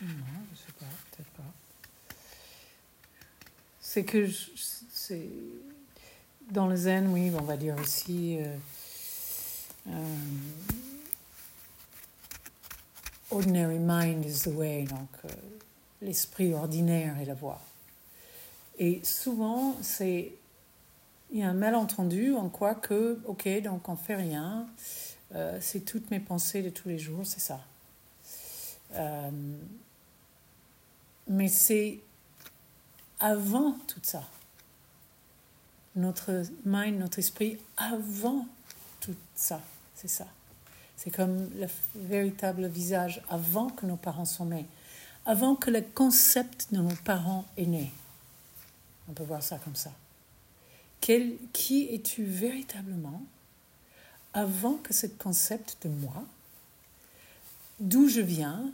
non, 0.00 0.08
je 0.52 0.58
sais 0.58 0.72
pas, 0.78 0.86
peut-être 1.10 1.30
pas. 1.30 2.16
C'est 3.80 4.04
que 4.04 4.28
c'est 4.92 5.28
dans 6.50 6.66
le 6.66 6.76
zen, 6.76 7.08
oui, 7.08 7.32
on 7.38 7.42
va 7.42 7.56
dire 7.56 7.76
aussi. 7.80 8.38
Euh, 8.40 8.56
euh, 9.88 10.16
ordinary 13.30 13.78
mind 13.78 14.24
is 14.24 14.42
the 14.42 14.54
way, 14.54 14.84
donc 14.84 15.08
l'esprit 16.00 16.54
ordinaire 16.54 17.18
est 17.18 17.24
la 17.24 17.34
voie. 17.34 17.60
Et 18.78 19.00
souvent, 19.04 19.76
c'est 19.82 20.32
il 21.32 21.38
y 21.38 21.42
a 21.42 21.48
un 21.48 21.54
malentendu 21.54 22.34
en 22.34 22.50
quoi 22.50 22.74
que, 22.74 23.18
ok, 23.24 23.48
donc 23.62 23.88
on 23.88 23.96
fait 23.96 24.16
rien, 24.16 24.66
euh, 25.34 25.58
c'est 25.60 25.80
toutes 25.80 26.10
mes 26.10 26.20
pensées 26.20 26.62
de 26.62 26.70
tous 26.70 26.88
les 26.88 26.98
jours, 26.98 27.24
c'est 27.24 27.40
ça. 27.40 27.60
mais 31.28 31.48
c'est 31.48 32.00
avant 33.20 33.72
tout 33.86 34.00
ça. 34.02 34.24
Notre 35.94 36.42
mind, 36.64 36.98
notre 36.98 37.18
esprit, 37.18 37.58
avant 37.76 38.46
tout 39.00 39.14
ça. 39.34 39.60
C'est 39.94 40.08
ça. 40.08 40.26
C'est 40.96 41.10
comme 41.10 41.50
le 41.56 41.66
véritable 41.96 42.66
visage 42.66 43.22
avant 43.28 43.68
que 43.68 43.86
nos 43.86 43.96
parents 43.96 44.24
sont 44.24 44.46
nés, 44.46 44.66
avant 45.26 45.56
que 45.56 45.70
le 45.70 45.80
concept 45.80 46.72
de 46.72 46.78
nos 46.78 46.94
parents 47.04 47.44
est 47.56 47.66
né. 47.66 47.92
On 49.08 49.12
peut 49.12 49.24
voir 49.24 49.42
ça 49.42 49.58
comme 49.58 49.74
ça. 49.74 49.92
Quel, 51.00 51.34
qui 51.52 51.88
es-tu 51.92 52.24
véritablement 52.24 53.22
avant 54.34 54.74
que 54.74 54.92
ce 54.92 55.06
concept 55.06 55.86
de 55.86 55.88
moi, 55.88 56.24
d'où 57.80 58.08
je 58.08 58.20
viens, 58.20 58.70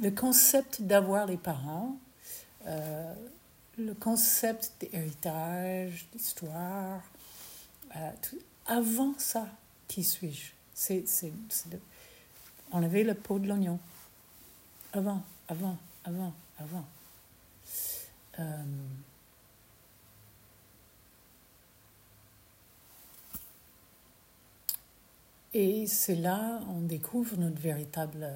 le 0.00 0.10
concept 0.10 0.82
d'avoir 0.82 1.26
les 1.26 1.36
parents, 1.36 1.96
euh, 2.66 3.14
le 3.78 3.94
concept 3.94 4.72
d'héritage, 4.80 6.06
d'histoire, 6.12 7.02
euh, 7.96 8.10
avant 8.66 9.14
ça, 9.18 9.48
qui 9.88 10.04
suis-je? 10.04 10.52
C'est 10.74 11.04
enlever 12.72 13.04
le 13.04 13.14
pot 13.14 13.38
de 13.38 13.48
l'oignon. 13.48 13.78
Avant, 14.92 15.22
avant, 15.48 15.76
avant, 16.04 16.32
avant. 16.58 16.84
Euh, 18.38 18.64
et 25.54 25.86
c'est 25.86 26.16
là 26.16 26.60
on 26.68 26.80
découvre 26.80 27.36
notre 27.36 27.60
véritable 27.60 28.30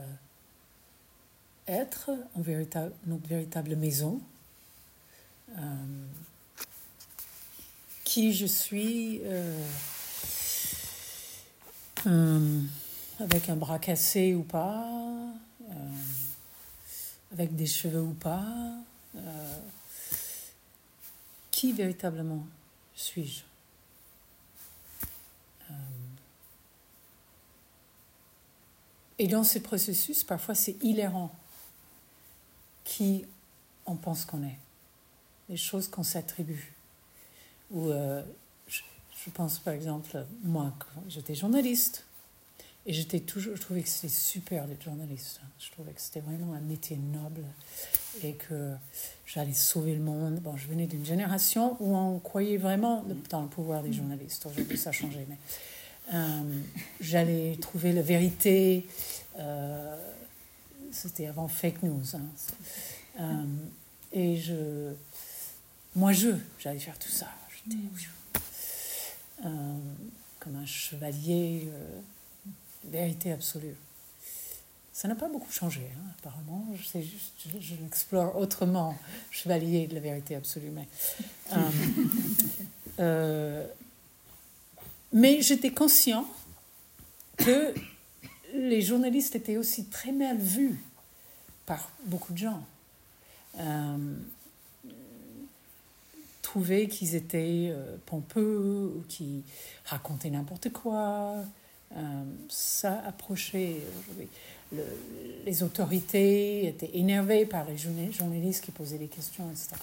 être, 1.66 2.10
notre 3.06 3.28
véritable 3.28 3.76
maison. 3.76 4.20
Euh, 5.50 5.62
qui 8.04 8.32
je 8.32 8.46
suis. 8.46 9.20
Euh, 9.24 9.66
euh, 12.06 12.60
avec 13.18 13.48
un 13.48 13.56
bras 13.56 13.78
cassé 13.78 14.34
ou 14.34 14.42
pas, 14.42 14.86
euh, 15.68 15.74
avec 17.32 17.56
des 17.56 17.66
cheveux 17.66 18.02
ou 18.02 18.12
pas. 18.12 18.44
Euh, 19.16 19.58
qui 21.50 21.72
véritablement 21.72 22.46
suis-je? 22.94 23.42
Et 29.24 29.26
dans 29.26 29.42
ce 29.42 29.58
processus, 29.58 30.22
parfois 30.22 30.54
c'est 30.54 30.76
hilarant 30.82 31.34
qui 32.84 33.24
on 33.86 33.96
pense 33.96 34.26
qu'on 34.26 34.42
est, 34.42 34.58
les 35.48 35.56
choses 35.56 35.88
qu'on 35.88 36.02
s'attribue. 36.02 36.74
Ou 37.70 37.88
euh, 37.88 38.22
je, 38.68 38.82
je, 39.24 39.30
pense 39.30 39.60
par 39.60 39.72
exemple, 39.72 40.26
moi, 40.42 40.74
j'étais 41.08 41.34
journaliste, 41.34 42.04
et 42.84 42.92
j'étais 42.92 43.20
toujours, 43.20 43.56
je 43.56 43.62
trouvais 43.62 43.82
que 43.82 43.88
c'était 43.88 44.12
super 44.12 44.66
d'être 44.66 44.82
journaliste. 44.82 45.40
Je 45.58 45.70
trouvais 45.70 45.92
que 45.92 46.02
c'était 46.02 46.20
vraiment 46.20 46.52
un 46.52 46.60
métier 46.60 46.98
noble 46.98 47.44
et 48.22 48.34
que 48.34 48.74
j'allais 49.24 49.54
sauver 49.54 49.94
le 49.94 50.02
monde. 50.02 50.34
Bon, 50.40 50.54
je 50.58 50.68
venais 50.68 50.86
d'une 50.86 51.06
génération 51.06 51.78
où 51.80 51.96
on 51.96 52.18
croyait 52.18 52.58
vraiment 52.58 53.02
dans 53.30 53.40
le 53.40 53.48
pouvoir 53.48 53.82
des 53.82 53.94
journalistes. 53.94 54.44
Aujourd'hui, 54.44 54.76
ça 54.76 54.90
a 54.90 54.92
changé, 54.92 55.24
mais 55.30 55.38
j'allais 57.00 57.56
trouver 57.60 57.92
la 57.92 58.02
vérité. 58.02 58.86
Euh, 59.38 59.96
c'était 60.92 61.26
avant 61.26 61.48
fake 61.48 61.82
news. 61.82 62.14
Hein. 62.14 62.20
Euh, 63.20 63.44
et 64.12 64.36
je, 64.36 64.92
moi, 65.96 66.12
je, 66.12 66.30
j'allais 66.58 66.78
faire 66.78 66.98
tout 66.98 67.08
ça. 67.08 67.28
J'étais 67.54 67.78
comme 70.38 70.56
un 70.56 70.66
chevalier 70.66 71.68
vérité 72.84 73.32
absolue. 73.32 73.76
Ça 74.94 75.08
n'a 75.08 75.16
pas 75.16 75.28
beaucoup 75.28 75.50
changé, 75.50 75.80
hein, 75.96 76.10
apparemment. 76.20 76.64
Je, 76.76 77.00
juste, 77.00 77.48
je, 77.60 77.74
l'explore 77.82 78.36
autrement, 78.36 78.96
chevalier 79.32 79.88
de 79.88 79.94
la 79.94 80.00
vérité 80.00 80.36
absolue. 80.36 80.70
Mais, 80.72 80.86
euh, 81.52 81.58
euh, 83.00 83.66
mais 85.14 85.40
j'étais 85.40 85.70
conscient 85.70 86.26
que 87.36 87.72
les 88.52 88.82
journalistes 88.82 89.34
étaient 89.36 89.56
aussi 89.56 89.86
très 89.86 90.12
mal 90.12 90.36
vus 90.36 90.78
par 91.66 91.90
beaucoup 92.04 92.32
de 92.32 92.38
gens. 92.38 92.62
Euh, 93.58 93.96
trouvaient 96.42 96.88
qu'ils 96.88 97.14
étaient 97.14 97.68
euh, 97.70 97.96
pompeux 98.06 98.92
ou 98.96 99.04
qu'ils 99.08 99.42
racontaient 99.84 100.30
n'importe 100.30 100.72
quoi, 100.72 101.36
euh, 101.96 102.24
ça 102.48 103.00
approchait. 103.06 103.76
les 105.46 105.62
autorités 105.62 106.66
étaient 106.66 106.90
énervées 106.94 107.46
par 107.46 107.64
les 107.64 107.76
journalistes 107.76 108.64
qui 108.64 108.72
posaient 108.72 108.98
des 108.98 109.08
questions, 109.08 109.48
etc. 109.50 109.76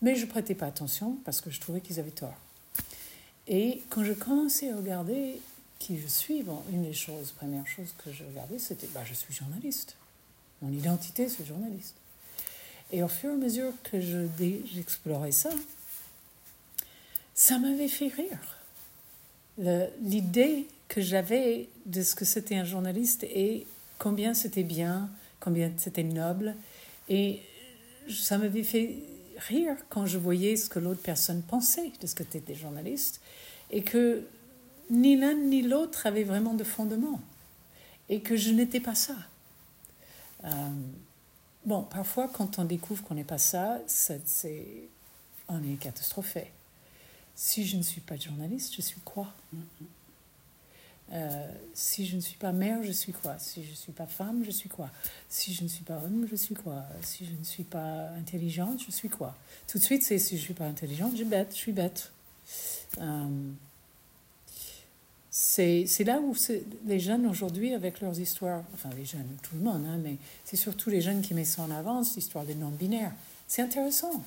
Mais 0.00 0.16
je 0.16 0.24
ne 0.24 0.30
prêtais 0.30 0.54
pas 0.54 0.66
attention 0.66 1.18
parce 1.26 1.42
que 1.42 1.50
je 1.50 1.60
trouvais 1.60 1.80
qu'ils 1.80 2.00
avaient 2.00 2.10
tort. 2.10 2.34
Et 3.48 3.82
quand 3.90 4.04
je 4.04 4.12
commençais 4.12 4.70
à 4.70 4.76
regarder 4.76 5.40
qui 5.78 5.98
je 5.98 6.06
suis, 6.06 6.44
une 6.72 6.84
des 6.84 6.92
choses, 6.92 7.32
première 7.32 7.66
chose 7.66 7.92
que 8.04 8.12
je 8.12 8.22
regardais, 8.24 8.58
c'était 8.58 8.86
bah, 8.94 9.02
je 9.04 9.14
suis 9.14 9.34
journaliste. 9.34 9.96
Mon 10.60 10.72
identité, 10.72 11.28
c'est 11.28 11.44
journaliste. 11.44 11.96
Et 12.92 13.02
au 13.02 13.08
fur 13.08 13.30
et 13.30 13.32
à 13.32 13.36
mesure 13.36 13.72
que 13.82 14.00
j'explorais 14.00 15.32
ça, 15.32 15.50
ça 17.34 17.58
m'avait 17.58 17.88
fait 17.88 18.08
rire. 18.08 18.58
L'idée 20.02 20.66
que 20.88 21.00
j'avais 21.00 21.68
de 21.86 22.02
ce 22.02 22.14
que 22.14 22.24
c'était 22.24 22.56
un 22.56 22.64
journaliste 22.64 23.24
et 23.24 23.66
combien 23.98 24.34
c'était 24.34 24.62
bien, 24.62 25.10
combien 25.40 25.72
c'était 25.78 26.02
noble. 26.02 26.54
Et 27.08 27.40
ça 28.10 28.36
m'avait 28.38 28.62
fait 28.62 28.96
rire 29.48 29.74
quand 29.88 30.06
je 30.06 30.18
voyais 30.18 30.56
ce 30.56 30.68
que 30.68 30.78
l'autre 30.78 31.00
personne 31.02 31.42
pensait 31.42 31.92
de 32.00 32.06
ce 32.06 32.14
que 32.14 32.22
était 32.22 32.54
journaliste 32.54 33.21
et 33.72 33.82
que 33.82 34.24
ni 34.90 35.16
l'un 35.16 35.34
ni 35.34 35.62
l'autre 35.62 36.06
avait 36.06 36.24
vraiment 36.24 36.54
de 36.54 36.64
fondement 36.64 37.20
et 38.08 38.20
que 38.20 38.36
je 38.36 38.50
n'étais 38.50 38.80
pas 38.80 38.94
ça. 38.94 39.16
Euh, 40.44 40.50
bon, 41.64 41.82
parfois 41.82 42.28
quand 42.28 42.58
on 42.58 42.64
découvre 42.64 43.02
qu'on 43.02 43.14
n'est 43.14 43.24
pas 43.24 43.38
ça, 43.38 43.80
c'est, 43.86 44.88
on 45.48 45.62
est 45.62 45.76
catastrophé. 45.76 46.52
Si 47.34 47.66
je 47.66 47.76
ne 47.76 47.82
suis 47.82 48.02
pas 48.02 48.16
journaliste, 48.16 48.74
je 48.76 48.82
suis 48.82 49.00
quoi? 49.00 49.32
Euh, 51.12 51.52
si 51.74 52.06
je 52.06 52.16
ne 52.16 52.20
suis 52.20 52.36
pas 52.36 52.52
mère, 52.52 52.82
je 52.82 52.92
suis 52.92 53.12
quoi? 53.12 53.38
Si 53.38 53.64
je 53.64 53.70
ne 53.70 53.74
suis 53.74 53.92
pas 53.92 54.06
femme, 54.06 54.44
je 54.44 54.50
suis 54.50 54.68
quoi? 54.68 54.90
Si 55.28 55.54
je 55.54 55.62
ne 55.62 55.68
suis 55.68 55.84
pas 55.84 55.96
homme, 55.96 56.26
je 56.30 56.36
suis 56.36 56.54
quoi? 56.54 56.84
Si 57.02 57.24
je 57.24 57.32
ne 57.32 57.44
suis 57.44 57.64
pas 57.64 58.10
intelligente, 58.18 58.82
je 58.86 58.90
suis 58.90 59.08
quoi? 59.08 59.34
Tout 59.66 59.78
de 59.78 59.82
suite, 59.82 60.02
c'est 60.02 60.18
si 60.18 60.36
je 60.36 60.42
ne 60.42 60.44
suis 60.46 60.54
pas 60.54 60.66
intelligente, 60.66 61.12
je 61.12 61.16
suis 61.16 61.24
bête. 61.24 61.48
Je 61.52 61.56
suis 61.56 61.72
bête. 61.72 62.12
Euh, 63.00 63.52
c'est 65.30 66.04
là 66.04 66.20
où 66.20 66.36
les 66.86 67.00
jeunes 67.00 67.26
aujourd'hui, 67.26 67.74
avec 67.74 68.00
leurs 68.00 68.18
histoires, 68.20 68.62
enfin 68.74 68.90
les 68.96 69.04
jeunes, 69.04 69.36
tout 69.42 69.56
le 69.56 69.62
monde, 69.62 69.84
hein, 69.86 69.98
mais 70.02 70.16
c'est 70.44 70.56
surtout 70.56 70.90
les 70.90 71.00
jeunes 71.00 71.22
qui 71.22 71.32
mettent 71.32 71.46
ça 71.46 71.62
en 71.62 71.70
avance, 71.70 72.16
l'histoire 72.16 72.44
des 72.44 72.54
non-binaires. 72.54 73.12
C'est 73.48 73.62
intéressant 73.62 74.22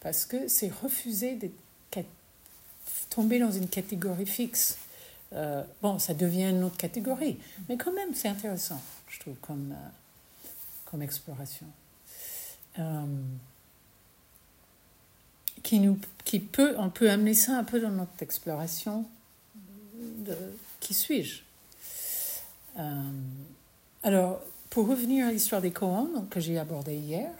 parce 0.00 0.26
que 0.26 0.48
c'est 0.48 0.68
refuser 0.68 1.36
de 1.36 1.50
tomber 3.10 3.38
dans 3.38 3.50
une 3.50 3.68
catégorie 3.68 4.26
fixe. 4.26 4.78
Euh, 5.32 5.62
bon, 5.82 5.98
ça 5.98 6.14
devient 6.14 6.50
une 6.50 6.64
autre 6.64 6.76
catégorie, 6.76 7.38
mais 7.68 7.76
quand 7.76 7.92
même, 7.92 8.14
c'est 8.14 8.28
intéressant, 8.28 8.80
je 9.08 9.20
trouve, 9.20 9.36
comme, 9.40 9.72
euh, 9.72 10.48
comme 10.84 11.02
exploration. 11.02 11.66
Qui, 15.68 15.80
nous, 15.80 15.98
qui 16.24 16.40
peut, 16.40 16.76
on 16.78 16.88
peut 16.88 17.10
amener 17.10 17.34
ça 17.34 17.58
un 17.58 17.62
peu 17.62 17.78
dans 17.78 17.90
notre 17.90 18.22
exploration 18.22 19.04
de 19.94 20.34
qui 20.80 20.94
suis-je. 20.94 21.42
alors, 24.02 24.40
pour 24.70 24.88
revenir 24.88 25.26
à 25.26 25.30
l'histoire 25.30 25.60
des 25.60 25.70
koans 25.70 26.24
que 26.30 26.40
j'ai 26.40 26.58
abordé 26.58 26.94
hier, 26.94 27.30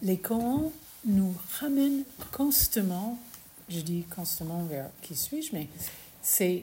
les 0.00 0.18
koans 0.18 0.70
nous 1.04 1.34
ramènent 1.58 2.04
constamment, 2.30 3.18
je 3.68 3.80
dis 3.80 4.04
constamment 4.04 4.62
vers 4.62 4.88
qui 5.00 5.16
suis-je, 5.16 5.56
mais 5.56 5.66
c'est 6.22 6.62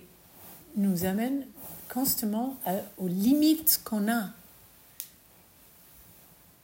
nous 0.78 1.04
amène 1.04 1.44
constamment 1.90 2.56
aux 2.98 3.10
limites 3.10 3.82
qu'on 3.84 4.10
a, 4.10 4.30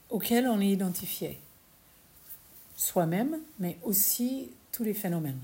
auxquelles 0.09 0.47
on 0.47 0.61
est 0.61 0.69
identifié. 0.69 1.41
Soi-même, 2.75 3.39
mais 3.59 3.77
aussi 3.83 4.49
tous 4.71 4.83
les 4.83 4.93
phénomènes. 4.93 5.41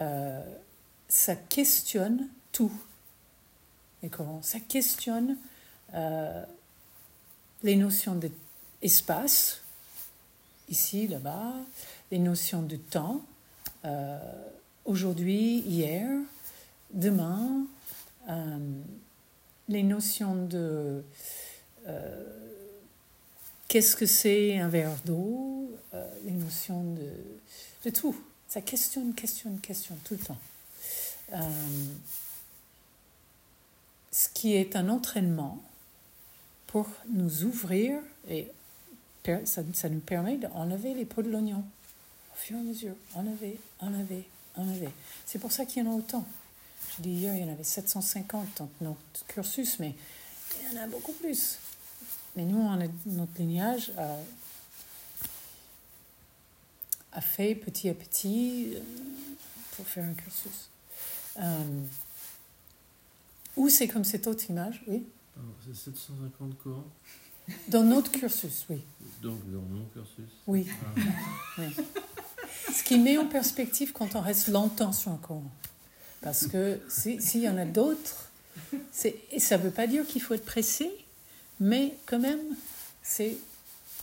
Euh, 0.00 0.42
ça 1.08 1.36
questionne 1.36 2.28
tout. 2.50 2.72
Et 4.02 4.08
comment 4.08 4.42
Ça 4.42 4.58
questionne 4.58 5.36
euh, 5.94 6.44
les 7.62 7.76
notions 7.76 8.18
d'espace, 8.80 9.62
ici, 10.68 11.06
là-bas, 11.06 11.52
les 12.10 12.18
notions 12.18 12.62
de 12.62 12.76
temps. 12.76 13.22
Euh, 13.84 14.18
aujourd'hui, 14.84 15.58
hier, 15.60 16.08
demain, 16.92 17.66
les 19.68 19.82
notions 19.82 20.46
de 20.46 21.04
qu'est-ce 23.72 23.96
que 23.96 24.04
c'est 24.04 24.58
un 24.58 24.68
verre 24.68 24.94
d'eau, 25.06 25.74
euh, 25.94 26.06
notions 26.24 26.84
de, 26.92 27.08
de 27.86 27.90
tout. 27.90 28.14
Ça 28.46 28.60
questionne, 28.60 29.14
questionne, 29.14 29.58
questionne 29.60 29.96
tout 30.04 30.12
le 30.12 30.20
temps. 30.20 30.36
ce 34.10 34.28
qui 34.34 34.54
est 34.56 34.76
un 34.76 34.90
entraînement 34.90 35.62
pour 36.66 36.86
nous 37.08 37.44
ouvrir 37.44 37.98
et 38.28 38.52
ça, 39.46 39.62
ça 39.72 39.88
nous 39.88 40.00
permet 40.00 40.36
d'enlever 40.36 40.92
les 40.92 41.06
pots 41.06 41.22
de 41.22 41.30
l'oignon 41.30 41.64
au 42.34 42.36
fur 42.36 42.58
et 42.58 42.60
à 42.60 42.62
mesure, 42.62 42.94
enlever, 43.14 43.58
enlever, 43.80 44.28
c'est 45.24 45.38
pour 45.38 45.50
ça 45.50 45.64
qu'il 45.64 45.82
y 45.82 45.88
en 45.88 45.92
a 45.92 45.94
autant. 45.96 46.26
Je 46.98 47.02
dis 47.04 47.10
hier, 47.10 47.34
il 47.34 47.40
y 47.40 47.44
en 47.44 47.52
avait 47.52 47.64
750 47.64 48.48
dans 48.58 48.68
notre 48.82 49.26
cursus, 49.28 49.78
mais 49.78 49.94
il 50.60 50.76
y 50.76 50.78
en 50.78 50.82
a 50.82 50.86
beaucoup 50.88 51.12
plus. 51.12 51.56
Mais 52.36 52.44
nous, 52.44 52.68
notre 53.06 53.38
lignage 53.38 53.92
a, 57.12 57.20
fait 57.20 57.54
petit 57.54 57.88
à 57.88 57.94
petit 57.94 58.72
euh, 58.74 58.80
pour 59.76 59.86
faire 59.86 60.04
un 60.04 60.14
cursus. 60.14 60.70
Euh, 61.38 61.80
ou 63.56 63.68
c'est 63.68 63.86
comme 63.86 64.04
cette 64.04 64.26
autre 64.26 64.48
image, 64.48 64.82
oui 64.86 65.04
C'est 65.64 65.74
750 65.74 66.58
Corans 66.62 66.84
Dans 67.68 67.84
notre 67.84 68.10
cursus, 68.10 68.64
oui. 68.70 68.80
Donc 69.22 69.38
dans 69.50 69.60
mon 69.60 69.84
cursus 69.92 70.32
Oui. 70.46 70.66
Ah. 70.70 71.00
oui. 71.58 71.76
Ce 72.72 72.82
qui 72.82 72.98
met 72.98 73.18
en 73.18 73.26
perspective 73.26 73.92
quand 73.92 74.14
on 74.14 74.20
reste 74.20 74.48
longtemps 74.48 74.92
sur 74.92 75.12
un 75.12 75.18
Coran. 75.18 75.44
Parce 76.22 76.46
que 76.46 76.80
s'il 76.88 77.42
y 77.42 77.48
en 77.48 77.58
a 77.58 77.66
d'autres, 77.66 78.30
et 79.04 79.40
ça 79.40 79.58
ne 79.58 79.64
veut 79.64 79.70
pas 79.70 79.86
dire 79.86 80.06
qu'il 80.06 80.22
faut 80.22 80.34
être 80.34 80.44
pressé, 80.44 80.90
mais 81.62 81.94
quand 82.06 82.18
même, 82.18 82.40
C'est 83.02 83.36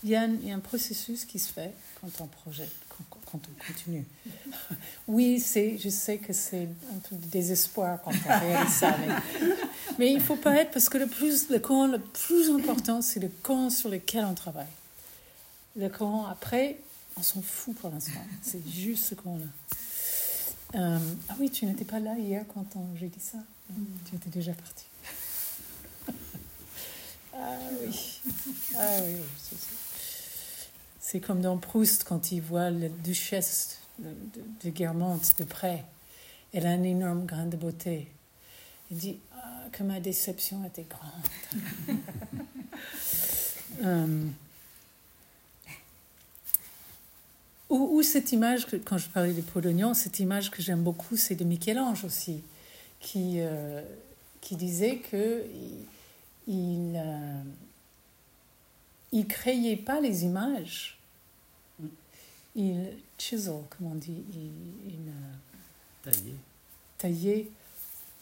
il 0.04 0.12
y, 0.12 0.16
a 0.16 0.22
un, 0.22 0.30
il 0.30 0.48
y, 0.48 0.52
a 0.52 0.56
un 0.56 0.60
processus 0.60 1.26
qui 1.26 1.40
se 1.40 1.52
fait 1.52 1.74
quand 2.00 2.08
on 2.22 2.28
projette, 2.28 2.72
quand, 2.88 3.04
quand 3.26 3.38
on 3.38 3.68
continue. 3.68 4.06
Oui, 5.10 5.42
c'est, 5.42 5.78
je 5.78 5.90
sais 5.90 6.20
que 6.20 6.32
c'est 6.32 6.70
un 6.90 7.00
peu 7.10 7.18
de 7.18 7.26
désespoir 7.26 8.00
quand 8.02 8.12
on 8.12 8.40
réalise 8.40 8.74
ça, 8.74 8.96
mais, 8.98 9.14
mais 10.00 10.12
il 10.12 10.20
ne 10.20 10.22
faut 10.22 10.38
pas 10.38 10.56
être, 10.56 10.72
parce 10.72 10.88
que 10.88 10.98
le, 10.98 11.08
plus, 11.08 11.50
le 11.50 11.60
courant 11.60 11.88
le 11.88 12.00
plus 12.00 12.50
important, 12.50 13.02
c'est 13.02 13.20
le 13.20 13.30
courant 13.44 13.70
sur 13.70 13.90
lequel 13.90 14.24
on 14.24 14.36
travaille. 14.36 14.74
Le 15.76 15.90
courant 15.90 16.28
après, 16.28 16.78
on 17.18 17.24
s'en 17.24 17.42
fout 17.42 17.76
pour 17.76 17.90
l'instant. 17.90 18.22
C'est 18.42 18.66
juste 18.70 19.04
ce 19.04 19.16
courant-là. 19.16 20.80
Euh, 20.80 21.00
ah 21.28 21.36
oui, 21.40 21.50
tu 21.50 21.66
n'étais 21.66 21.84
pas 21.84 22.00
là 22.00 22.16
hier 22.18 22.46
quand 22.54 22.66
j'ai 22.96 23.08
dit 23.08 23.20
ça. 23.20 23.40
Mm. 23.70 23.84
Tu 24.10 24.16
étais 24.16 24.30
déjà 24.30 24.54
parti. 24.54 24.86
Ah 27.40 27.58
oui. 27.82 28.22
Ah 28.78 28.98
oui, 29.04 29.16
c'est 31.00 31.20
comme 31.20 31.42
dans 31.42 31.58
Proust 31.58 32.04
quand 32.04 32.32
il 32.32 32.40
voit 32.40 32.70
la 32.70 32.88
duchesse 32.88 33.80
de, 33.98 34.10
de, 34.64 34.70
Guermantes 34.70 35.34
de 35.40 35.44
près. 35.44 35.84
Elle 36.54 36.68
a 36.68 36.70
un 36.70 36.84
énorme 36.84 37.26
grain 37.26 37.48
de 37.48 37.58
beauté. 37.58 38.08
Il 38.92 38.98
dit 38.98 39.18
ah, 39.36 39.66
que 39.72 39.82
ma 39.82 40.00
déception 40.00 40.64
était 40.66 40.86
grande. 40.88 41.98
um, 43.84 44.34
ou, 47.70 47.98
ou, 47.98 48.04
cette 48.04 48.32
image, 48.32 48.68
que, 48.68 48.76
quand 48.76 49.00
je 49.00 49.10
parlais 49.10 49.34
de 49.34 49.42
Polonion, 49.42 49.96
cette 49.96 50.20
image 50.20 50.52
que 50.52 50.62
j'aime 50.62 50.84
beaucoup, 50.84 51.18
c'est 51.18 51.36
de 51.36 51.44
Michel-Ange 51.44 52.06
aussi, 52.06 52.44
qui, 53.00 53.38
euh, 53.38 53.82
qui 54.42 54.56
disait 54.56 54.98
que 54.98 55.44
il, 55.56 55.86
il, 56.50 56.94
euh, 56.98 57.42
il 59.14 59.26
créait 59.28 59.78
pas 59.78 60.02
les 60.02 60.26
images 60.26 61.00
il 62.56 62.88
chisel, 63.18 63.62
comme 63.70 63.88
on 63.88 63.96
dit, 63.96 64.24
il, 64.34 64.52
il 64.88 65.12
taillait. 66.04 66.36
taillait 66.98 67.48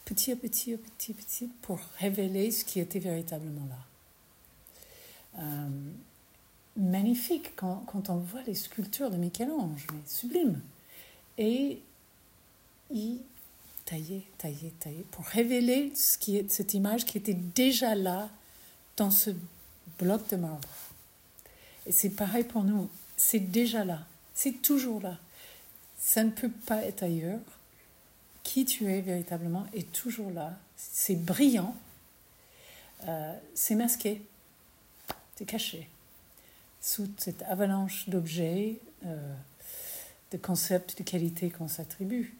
petit 0.05 0.31
à 0.31 0.35
petit, 0.35 0.73
à 0.73 0.77
petit, 0.77 1.11
à 1.11 1.15
petit, 1.15 1.49
pour 1.61 1.79
révéler 1.99 2.51
ce 2.51 2.63
qui 2.63 2.79
était 2.79 2.99
véritablement 2.99 3.67
là. 3.67 5.43
Euh, 5.43 5.69
magnifique 6.77 7.55
quand, 7.55 7.83
quand, 7.87 8.09
on 8.09 8.17
voit 8.17 8.41
les 8.43 8.55
sculptures 8.55 9.09
de 9.09 9.17
Michel-Ange, 9.17 9.87
mais 9.91 9.99
sublime. 10.05 10.61
Et 11.37 11.81
il 12.91 13.19
taillait, 13.87 14.23
taillait, 14.37 14.73
taillait, 14.79 15.05
pour 15.11 15.25
révéler 15.25 15.93
ce 15.95 16.17
qui 16.17 16.37
est, 16.37 16.51
cette 16.51 16.73
image 16.73 17.05
qui 17.05 17.17
était 17.17 17.33
déjà 17.33 17.95
là 17.95 18.29
dans 18.97 19.11
ce 19.11 19.31
bloc 19.97 20.27
de 20.29 20.35
marbre. 20.35 20.67
Et 21.87 21.93
c'est 21.93 22.09
pareil 22.09 22.43
pour 22.43 22.63
nous, 22.63 22.89
c'est 23.15 23.39
déjà 23.39 23.85
là. 23.85 24.05
C'est 24.35 24.61
toujours 24.61 25.01
là. 25.01 25.17
Ça 25.97 26.23
ne 26.23 26.29
peut 26.29 26.51
pas 26.51 26.83
être 26.83 27.03
ailleurs. 27.03 27.39
Qui 28.43 28.65
tu 28.65 28.91
es 28.91 29.01
véritablement 29.01 29.65
est 29.73 29.91
toujours 29.91 30.31
là. 30.31 30.57
C'est 30.75 31.15
brillant. 31.15 31.75
Euh, 33.07 33.33
c'est 33.55 33.75
masqué. 33.75 34.21
C'est 35.35 35.45
caché. 35.45 35.89
Sous 36.81 37.07
cette 37.17 37.41
avalanche 37.43 38.09
d'objets, 38.09 38.79
euh, 39.05 39.33
de 40.31 40.37
concepts, 40.37 40.97
de 40.97 41.03
qualités 41.03 41.49
qu'on 41.49 41.67
s'attribue. 41.67 42.35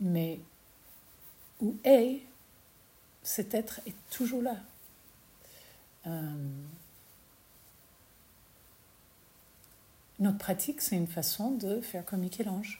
Mais 0.00 0.40
où 1.60 1.76
est 1.84 2.20
cet 3.22 3.54
être 3.54 3.80
est 3.86 3.94
toujours 4.10 4.42
là. 4.42 4.56
Euh, 6.06 6.34
Notre 10.20 10.36
pratique, 10.36 10.82
c'est 10.82 10.96
une 10.96 11.06
façon 11.06 11.52
de 11.52 11.80
faire 11.80 12.04
comme 12.04 12.20
Michel-Ange. 12.20 12.78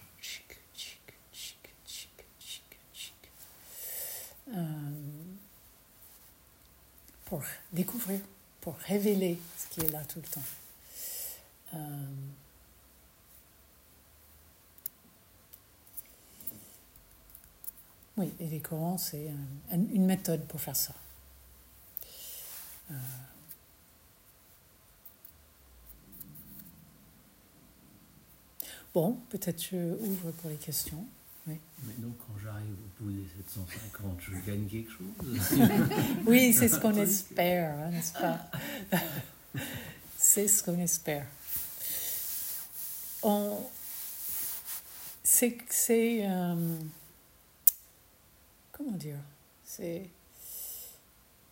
Euh, 4.53 4.91
pour 7.25 7.43
découvrir, 7.73 8.21
pour 8.61 8.75
révéler 8.77 9.39
ce 9.57 9.69
qui 9.69 9.87
est 9.87 9.89
là 9.91 10.05
tout 10.05 10.19
le 10.19 10.29
temps. 10.29 10.43
Euh, 11.75 12.07
oui, 18.21 18.31
et 18.39 18.47
les 18.47 18.61
Corans, 18.61 18.99
c'est 18.99 19.31
une 19.73 20.05
méthode 20.05 20.45
pour 20.47 20.61
faire 20.61 20.77
ça. 20.77 20.95
Euh, 22.91 22.95
Bon, 28.93 29.17
peut-être 29.29 29.63
je 29.71 29.95
ouvre 30.01 30.33
pour 30.33 30.51
les 30.51 30.57
questions. 30.57 31.05
Oui. 31.47 31.55
Mais 31.85 31.95
donc, 31.99 32.15
quand 32.19 32.35
j'arrive 32.43 32.73
au 32.73 33.05
bout 33.05 33.13
des 33.13 33.25
750, 33.49 34.19
je 34.21 34.51
gagne 34.51 34.67
quelque 34.67 34.91
chose? 34.91 35.61
Oui, 36.27 36.53
c'est 36.53 36.69
ce 36.69 36.79
qu'on 36.81 36.95
espère, 36.95 37.73
hein, 37.79 37.91
n'est-ce 37.91 38.13
pas? 38.13 38.51
C'est 40.19 40.49
ce 40.49 40.63
qu'on 40.63 40.79
espère. 40.79 41.27
On... 43.23 43.59
C'est... 45.25 45.57
c'est 45.71 46.27
euh... 46.27 46.79
Comment 48.81 48.97
dire? 48.97 49.19
C'est... 49.63 50.09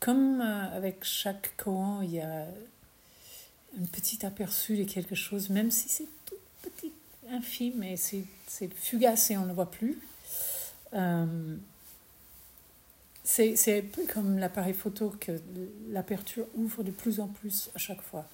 Comme 0.01 0.41
euh, 0.41 0.77
avec 0.77 1.05
chaque 1.05 1.55
courant, 1.63 2.01
il 2.01 2.13
y 2.13 2.21
a 2.21 2.47
un 3.79 3.85
petit 3.93 4.25
aperçu 4.25 4.79
de 4.79 4.85
quelque 4.85 5.15
chose, 5.15 5.51
même 5.51 5.71
si 5.71 5.91
c'est 5.91 6.09
tout 6.25 6.37
petit 6.63 6.93
infime 7.31 7.75
mais 7.77 7.97
c'est 7.99 8.25
fugace 8.75 9.31
et 9.31 9.37
on 9.37 9.45
ne 9.45 9.53
voit 9.53 9.71
plus. 9.71 9.99
Euh, 10.95 11.57
c'est 13.25 13.79
un 13.79 13.83
peu 13.83 14.07
comme 14.07 14.39
l'appareil 14.39 14.73
photo 14.73 15.15
que 15.21 15.33
l'aperture 15.91 16.47
ouvre 16.55 16.83
de 16.83 16.91
plus 16.91 17.21
en 17.21 17.29
plus 17.29 17.71
à 17.75 17.79
chaque 17.79 18.01
fois. 18.01 18.27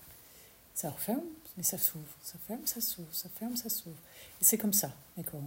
Ça 0.73 0.91
referme, 0.91 1.25
mais 1.57 1.65
ça 1.65 1.79
s'ouvre, 1.79 2.05
ça 2.23 2.39
ferme, 2.47 2.65
ça 2.65 2.81
s'ouvre, 2.81 3.09
ça 3.11 3.29
ferme, 3.41 3.57
ça 3.57 3.69
s'ouvre. 3.69 3.97
Et 4.41 4.45
c'est 4.45 4.59
comme 4.59 4.73
ça, 4.73 4.93
d'accord 5.17 5.43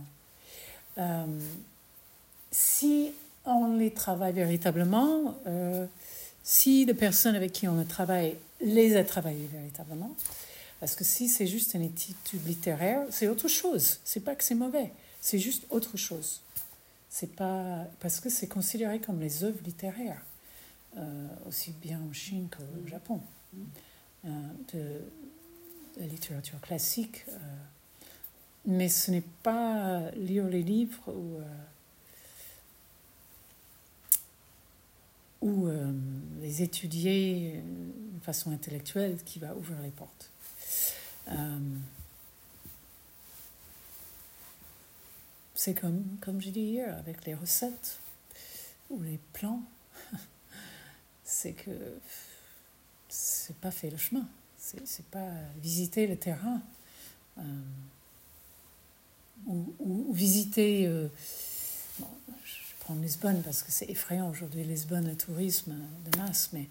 euh, 0.98 1.40
Si 2.52 3.14
on 3.48 3.78
les 3.78 3.92
travaille 3.92 4.34
véritablement, 4.34 5.36
euh, 5.48 5.86
si 6.44 6.86
les 6.86 6.94
personnes 6.94 7.36
avec 7.36 7.54
qui 7.54 7.68
on 7.68 7.84
travaille 7.86 8.36
les 8.62 8.96
a 8.98 9.04
travaillées 9.04 9.50
véritablement, 9.52 10.16
parce 10.80 10.96
que 10.96 11.04
si 11.04 11.28
c'est 11.28 11.48
juste 11.48 11.74
une 11.74 11.84
étude 11.84 12.46
littéraire, 12.46 13.02
c'est 13.10 13.28
autre 13.28 13.48
chose. 13.48 14.00
C'est 14.04 14.20
pas 14.20 14.36
que 14.36 14.44
c'est 14.44 14.56
mauvais, 14.56 14.92
c'est 15.22 15.40
juste 15.40 15.66
autre 15.70 15.98
chose. 15.98 16.42
C'est 17.10 17.36
pas 17.36 17.86
parce 18.00 18.20
que 18.20 18.30
c'est 18.30 18.48
considéré 18.48 19.00
comme 19.00 19.20
les 19.20 19.44
œuvres 19.44 19.64
littéraires, 19.66 20.22
euh, 20.98 21.28
aussi 21.48 21.74
bien 21.82 22.00
en 22.08 22.14
Chine 22.14 22.48
qu'au 22.52 22.88
Japon, 22.88 23.22
euh, 24.26 24.30
de, 24.74 25.02
la 26.00 26.06
littérature 26.06 26.60
classique. 26.62 27.26
Mais 28.66 28.90
ce 28.90 29.10
n'est 29.10 29.24
pas 29.42 30.12
lire 30.12 30.46
les 30.48 30.62
livres 30.62 31.02
ou 31.08 31.40
ou 35.42 35.70
les 36.42 36.62
étudier 36.64 37.62
de 38.14 38.24
façon 38.24 38.52
intellectuelle 38.52 39.18
qui 39.24 39.40
va 39.40 39.56
ouvrir 39.56 39.80
les 39.82 39.92
portes. 39.92 40.32
Euh, 41.30 41.60
c'est 45.56 45.74
comme, 45.74 46.04
comme 46.22 46.40
j'ai 46.40 46.52
dit 46.52 46.62
hier, 46.62 46.98
avec 46.98 47.26
les 47.26 47.34
recettes 47.34 48.00
ou 48.90 49.02
les 49.02 49.20
plans, 49.34 49.64
c'est 51.24 51.54
que 51.54 52.00
c'est 53.10 53.56
pas 53.58 53.72
fait 53.72 53.90
le 53.90 53.98
chemin, 53.98 54.28
c'est 54.58 55.06
pas 55.06 55.32
visiter 55.62 56.08
le 56.08 56.18
terrain 56.18 56.62
euh, 57.40 57.42
ou, 59.46 59.74
ou, 59.80 60.14
visiter. 60.14 60.88
Euh, 60.88 61.08
Lisbonne 62.96 63.42
parce 63.44 63.64
que 63.64 63.72
c'est 63.72 63.90
effrayant 63.90 64.30
aujourd'hui, 64.30 64.64
Lisbonne, 64.64 65.08
le 65.08 65.16
tourisme 65.16 65.76
de 66.12 66.18
masse, 66.18 66.50
mais 66.54 66.68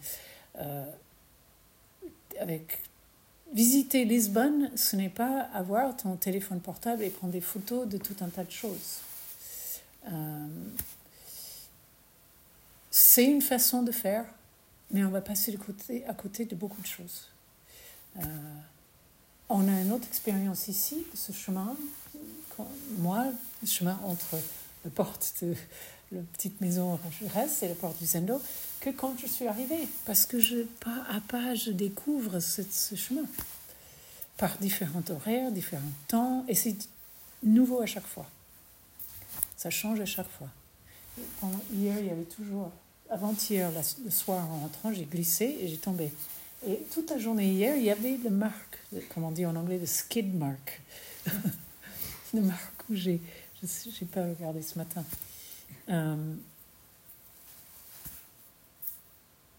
avec 2.41 2.81
Visiter 3.53 4.05
Lisbonne, 4.05 4.71
ce 4.77 4.97
n'est 4.97 5.09
pas 5.09 5.43
avoir 5.55 5.97
ton 5.97 6.17
téléphone 6.17 6.61
portable 6.61 7.03
et 7.03 7.11
prendre 7.11 7.33
des 7.33 7.41
photos 7.41 7.89
de 7.89 7.97
tout 7.97 8.17
un 8.21 8.29
tas 8.29 8.45
de 8.45 8.51
choses. 8.51 9.01
Euh, 10.09 10.47
c'est 12.91 13.25
une 13.25 13.43
façon 13.43 13.83
de 13.83 13.93
faire, 13.93 14.25
mais 14.91 15.05
on 15.05 15.11
va 15.11 15.21
passer 15.21 15.53
de 15.53 15.59
côté, 15.59 16.05
à 16.07 16.15
côté 16.15 16.45
de 16.45 16.57
beaucoup 16.57 16.81
de 16.83 16.87
choses. 16.87 17.29
Euh, 18.19 18.23
on 19.49 19.69
a 19.69 19.81
une 19.81 19.93
autre 19.93 20.09
expérience 20.09 20.67
ici, 20.67 21.07
ce 21.15 21.33
chemin. 21.33 21.77
Moi, 22.99 23.27
le 23.63 23.69
chemin 23.69 23.99
entre 24.05 24.37
la 24.87 24.91
porte 24.91 25.35
de 25.43 25.55
la 26.13 26.23
petite 26.35 26.61
maison 26.61 26.99
Jerez 27.21 27.49
et 27.63 27.69
la 27.69 27.75
porte 27.75 27.99
du 27.99 28.07
Zendo, 28.07 28.41
que 28.81 28.91
quand 28.91 29.15
je 29.21 29.27
suis 29.27 29.49
arrivée, 29.49 29.89
parce 30.05 30.25
que 30.27 30.39
je, 30.39 30.63
pas 30.81 31.05
à 31.11 31.21
pas, 31.21 31.57
je 31.57 31.73
découvre 31.73 32.39
ce, 32.39 32.63
chemin 32.95 33.25
par 34.37 34.57
différents 34.59 35.03
horaires, 35.11 35.51
différents 35.51 35.83
temps, 36.07 36.45
et 36.47 36.55
c'est 36.55 36.77
nouveau 37.43 37.83
à 37.83 37.87
chaque 37.87 38.07
fois. 38.07 38.27
Ça 39.57 39.71
change 39.71 39.99
à 40.01 40.07
chaque 40.07 40.31
fois. 40.39 40.49
Hier, 41.73 41.99
il 41.99 42.07
y 42.07 42.11
avait 42.11 42.23
toujours, 42.25 42.71
avant-hier, 43.11 43.71
le 44.05 44.11
soir 44.11 44.49
en 44.49 44.61
rentrant, 44.61 44.93
j'ai 44.93 45.05
glissé 45.05 45.57
et 45.61 45.67
j'ai 45.67 45.79
tombé. 45.79 46.13
Et 46.69 46.79
toute 46.93 47.11
la 47.11 47.19
journée 47.19 47.51
hier, 47.51 47.77
il 47.77 47.83
y 47.83 47.91
avait 47.91 48.19
le 48.23 48.31
marque, 48.31 48.79
comment 49.13 49.29
on 49.29 49.33
dit 49.33 49.47
en 49.47 49.57
anglais, 49.57 49.79
le 49.79 49.87
skid 49.87 50.33
mark. 50.33 50.81
le 52.35 52.43
marque 52.43 52.89
où 52.89 52.95
j'ai, 52.95 53.21
je 53.63 54.05
n'ai 54.05 54.11
pas 54.11 54.23
regardé 54.23 54.63
ce 54.63 54.79
matin. 54.79 55.05
Euh, 55.89 56.35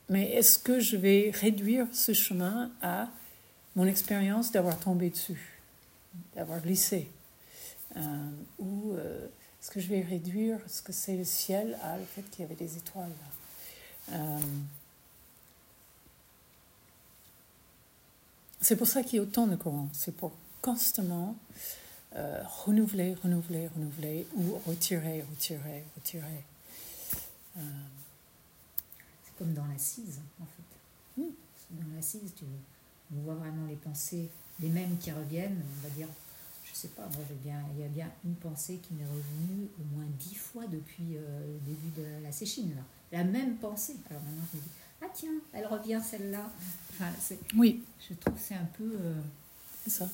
mais 0.10 0.32
est-ce 0.32 0.60
que 0.60 0.80
je 0.80 0.98
vais 0.98 1.32
réduire 1.34 1.88
ce 1.92 2.14
chemin 2.14 2.72
à 2.82 3.10
mon 3.76 3.86
expérience 3.86 4.52
d'avoir 4.52 4.80
tombé 4.80 5.10
dessus, 5.10 5.60
d'avoir 6.36 6.62
glissé? 6.62 7.10
Euh, 7.96 8.30
Ou 8.60 8.94
euh, 8.94 9.28
est-ce 9.62 9.72
que 9.72 9.80
je 9.80 9.88
vais 9.88 10.02
réduire 10.02 10.60
ce 10.68 10.82
que 10.82 10.94
c'est 10.94 11.18
le 11.18 11.26
ciel 11.26 11.78
à 11.84 11.98
le 11.98 12.06
fait 12.06 12.24
qu'il 12.30 12.42
y 12.42 12.44
avait 12.46 12.56
des 12.56 12.78
étoiles? 12.78 13.10
Là 14.12 14.18
C'est 18.62 18.76
pour 18.76 18.88
ça 18.88 19.04
qu'il 19.04 19.18
y 19.18 19.20
a 19.20 19.22
autant 19.22 19.48
de 19.48 19.56
courants. 19.56 19.88
C'est 19.94 20.16
pour 20.16 20.34
constamment 20.62 21.38
euh, 22.16 22.42
renouveler, 22.66 23.16
renouveler, 23.16 23.68
renouveler 23.68 24.28
ou 24.36 24.60
retirer, 24.66 25.24
retirer, 25.30 25.84
retirer. 25.96 26.44
Euh, 27.58 27.62
C'est 29.26 29.38
comme 29.38 29.54
dans 29.54 29.66
l'assise, 29.66 30.20
en 30.42 30.46
fait. 30.46 31.22
Hmm. 31.22 31.32
Dans 31.72 31.96
l'assise, 31.96 32.32
tu 32.38 32.46
on 33.16 33.22
voit 33.22 33.36
vraiment 33.36 33.66
les 33.68 33.76
pensées, 33.76 34.30
les 34.60 34.68
mêmes 34.68 34.98
qui 34.98 35.12
reviennent, 35.12 35.62
on 35.78 35.88
va 35.88 35.94
dire, 35.94 36.08
je 36.66 36.74
sais 36.74 36.90
pas, 36.90 37.04
moi 37.04 37.24
bien, 37.42 37.64
il 37.74 37.82
y 37.82 37.86
a 37.86 37.88
bien 37.88 38.10
une 38.26 38.36
pensée 38.36 38.80
qui 38.84 38.94
m'est 38.96 39.06
revenue 39.06 39.68
au 39.80 39.96
moins 39.96 40.06
dix 40.20 40.36
fois 40.36 40.64
depuis 40.68 41.16
euh, 41.16 41.40
le 41.48 41.60
début 41.66 42.02
de 42.02 42.24
la 42.24 42.32
séchine, 42.32 42.76
là. 42.76 42.82
La 43.14 43.24
même 43.24 43.56
pensée. 43.56 43.96
Alors 44.10 44.22
maintenant 44.24 44.44
je 44.52 44.58
me 44.58 44.62
dis, 44.62 44.70
ah 45.02 45.06
tiens, 45.14 45.32
elle 45.54 45.66
revient 45.68 46.02
celle-là. 46.04 46.52
Enfin, 46.92 47.12
oui, 47.56 47.82
je 48.02 48.14
trouve 48.16 48.34
que 48.34 48.40
c'est 48.42 48.56
un 48.56 48.68
peu 48.78 48.92
c'est 49.88 50.00
ça. 50.00 50.10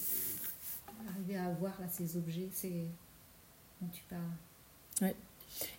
Arriver 1.10 1.38
à 1.38 1.46
avoir 1.46 1.80
là, 1.80 1.88
ces 1.92 2.18
objets, 2.18 2.50
c'est 2.54 2.86
dont 3.82 3.90
tu 3.92 4.04
parles. 4.10 5.14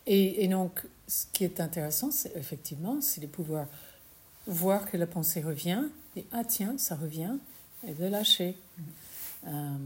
Et, 0.07 0.45
et 0.45 0.49
donc, 0.49 0.83
ce 1.09 1.27
qui 1.33 1.45
est 1.45 1.61
intéressant, 1.61 2.11
c'est 2.11 2.35
effectivement, 2.37 3.01
c'est 3.01 3.21
de 3.21 3.27
pouvoir 3.27 3.67
voir 4.47 4.91
que 4.91 4.97
la 4.97 5.07
pensée 5.07 5.41
revient, 5.41 5.85
et 6.17 6.27
ah 6.33 6.45
tiens, 6.45 6.77
ça 6.79 6.97
revient, 6.97 7.37
et 7.87 7.93
de 7.93 8.07
lâcher. 8.07 8.57
Euh, 9.47 9.77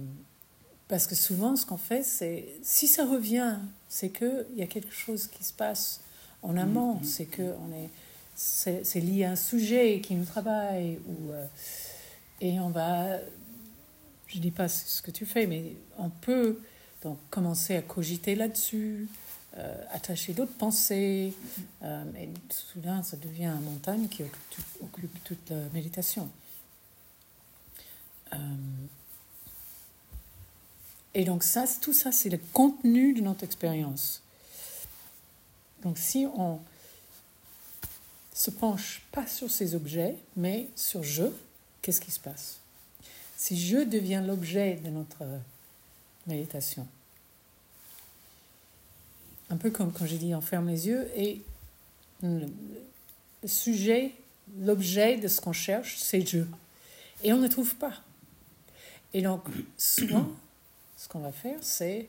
parce 0.89 1.07
que 1.07 1.15
souvent, 1.15 1.55
ce 1.57 1.67
qu'on 1.67 1.77
fait, 1.77 2.03
c'est, 2.03 2.49
si 2.63 2.87
ça 2.87 3.05
revient, 3.05 3.57
c'est 3.89 4.11
qu'il 4.11 4.47
y 4.57 4.63
a 4.63 4.67
quelque 4.67 4.93
chose 4.93 5.27
qui 5.27 5.45
se 5.45 5.53
passe 5.53 6.01
en 6.43 6.57
amont, 6.57 7.01
c'est 7.03 7.27
que 7.27 7.43
on 7.43 7.73
est, 7.73 7.91
c'est, 8.35 8.85
c'est 8.85 9.01
lié 9.01 9.25
à 9.25 9.33
un 9.33 9.37
sujet 9.37 10.01
qui 10.01 10.15
nous 10.15 10.25
travaille, 10.25 10.99
ou, 11.07 11.33
euh, 11.33 11.45
et 12.41 12.61
on 12.61 12.71
va, 12.71 13.19
je 14.29 14.39
dis 14.39 14.51
pas 14.51 14.69
ce 14.69 15.03
que 15.03 15.11
tu 15.11 15.27
fais, 15.27 15.47
mais 15.47 15.75
on 15.99 16.11
peut 16.11 16.61
donc 17.03 17.19
commencer 17.31 17.77
à 17.77 17.83
cogiter 17.83 18.35
là-dessus, 18.35 19.09
euh, 19.57 19.85
attacher 19.91 20.35
d'autres 20.35 20.53
pensées. 20.53 21.33
euh, 21.83 22.05
et 22.19 22.29
soudain, 22.51 23.03
ça 23.03 23.17
devient 23.17 23.47
une 23.47 23.63
montagne 23.63 24.09
qui 24.09 24.23
occupe, 24.23 25.25
toute 25.25 25.51
la 25.51 25.69
méditation. 25.73 26.29
Euh, 28.35 28.37
et 31.15 31.25
donc 31.25 31.43
ça, 31.43 31.65
tout 31.81 31.95
ça, 31.95 32.13
c'est 32.13 32.29
le 32.29 32.39
contenu 32.53 33.15
de 33.15 33.23
notre 33.23 33.45
expérience. 33.45 34.23
Donc 35.83 35.97
si 35.97 36.27
on 36.37 36.61
se 38.35 38.51
penche 38.51 39.03
pas 39.11 39.27
sur 39.27 39.51
ces 39.51 39.75
objets, 39.75 40.17
mais 40.37 40.69
sur 40.77 41.03
je, 41.03 41.25
qu'est-ce 41.81 42.01
qui 42.01 42.11
se 42.11 42.21
passe? 42.21 42.61
Si 43.39 43.57
je 43.57 43.79
deviens 43.79 44.21
l'objet 44.21 44.81
de 44.85 44.91
notre 44.91 45.23
méditation, 46.27 46.89
un 49.49 49.57
peu 49.57 49.71
comme 49.71 49.93
quand 49.93 50.07
j'ai 50.07 50.19
dit 50.19 50.35
on 50.35 50.41
ferme 50.41 50.69
les 50.69 50.89
yeux 50.89 51.09
et 51.15 51.41
le, 52.21 52.49
sujet, 53.47 54.13
l'objet 54.59 55.19
de 55.19 55.29
ce 55.29 55.41
qu'on 55.41 55.53
cherche, 55.53 55.99
c'est 55.99 56.27
je. 56.27 56.41
Et 57.23 57.33
on 57.33 57.37
ne 57.37 57.47
trouve 57.47 57.77
pas. 57.77 58.03
Et 59.15 59.23
donc, 59.23 59.45
souvent, 59.77 60.29
ce 60.97 61.07
qu'on 61.07 61.21
va 61.21 61.31
faire, 61.31 61.59
c'est, 61.61 62.09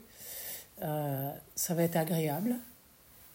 euh, 0.82 1.32
ça 1.56 1.76
va 1.76 1.84
être 1.84 1.96
agréable 1.96 2.56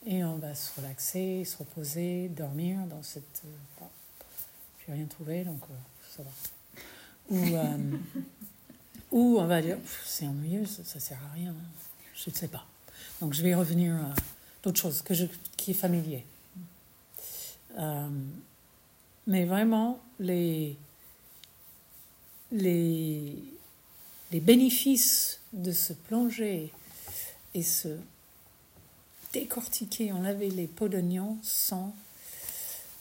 et 0.05 0.25
on 0.25 0.39
va 0.39 0.57
se 0.57 0.81
relaxer, 0.81 1.45
se 1.45 1.57
reposer, 1.59 2.27
dormir 2.27 2.77
dans 2.91 3.05
cette... 3.05 3.43
Euh, 3.45 3.85
j'ai 4.85 4.95
rien 4.95 5.07
trouvé, 5.07 5.45
donc 5.45 5.63
euh, 5.63 5.75
ça 6.11 6.25
va. 6.25 6.31
Ou, 7.31 7.57
euh, 7.57 7.79
ou 9.11 9.39
on 9.41 9.47
va 9.47 9.62
dire, 9.62 9.79
c'est 10.05 10.27
ennuyeux, 10.27 10.66
ça, 10.66 10.85
ça 10.85 11.01
sert 11.01 11.18
à 11.31 11.35
rien, 11.35 11.55
je 12.14 12.31
ne 12.31 12.35
sais 12.35 12.49
pas. 12.49 12.66
Donc 13.20 13.33
je 13.33 13.43
vais 13.43 13.55
revenir 13.55 13.95
à 13.95 14.14
d'autres 14.62 14.81
choses 14.81 15.03
que 15.03 15.14
je, 15.14 15.27
qui 15.57 15.70
est 15.70 15.75
familier. 15.75 16.25
Euh, 17.79 18.09
mais 19.27 19.45
vraiment, 19.47 20.01
les, 20.20 20.77
les, 22.53 23.37
les 24.31 24.41
bénéfices 24.41 25.41
de 25.53 25.72
se 25.72 25.93
plonger 25.93 26.72
et 27.55 27.62
se 27.62 27.97
décortiquer, 29.33 30.12
enlever 30.12 30.51
les 30.51 30.66
pots 30.66 30.89
d'oignon 30.89 31.39
sont 31.43 31.93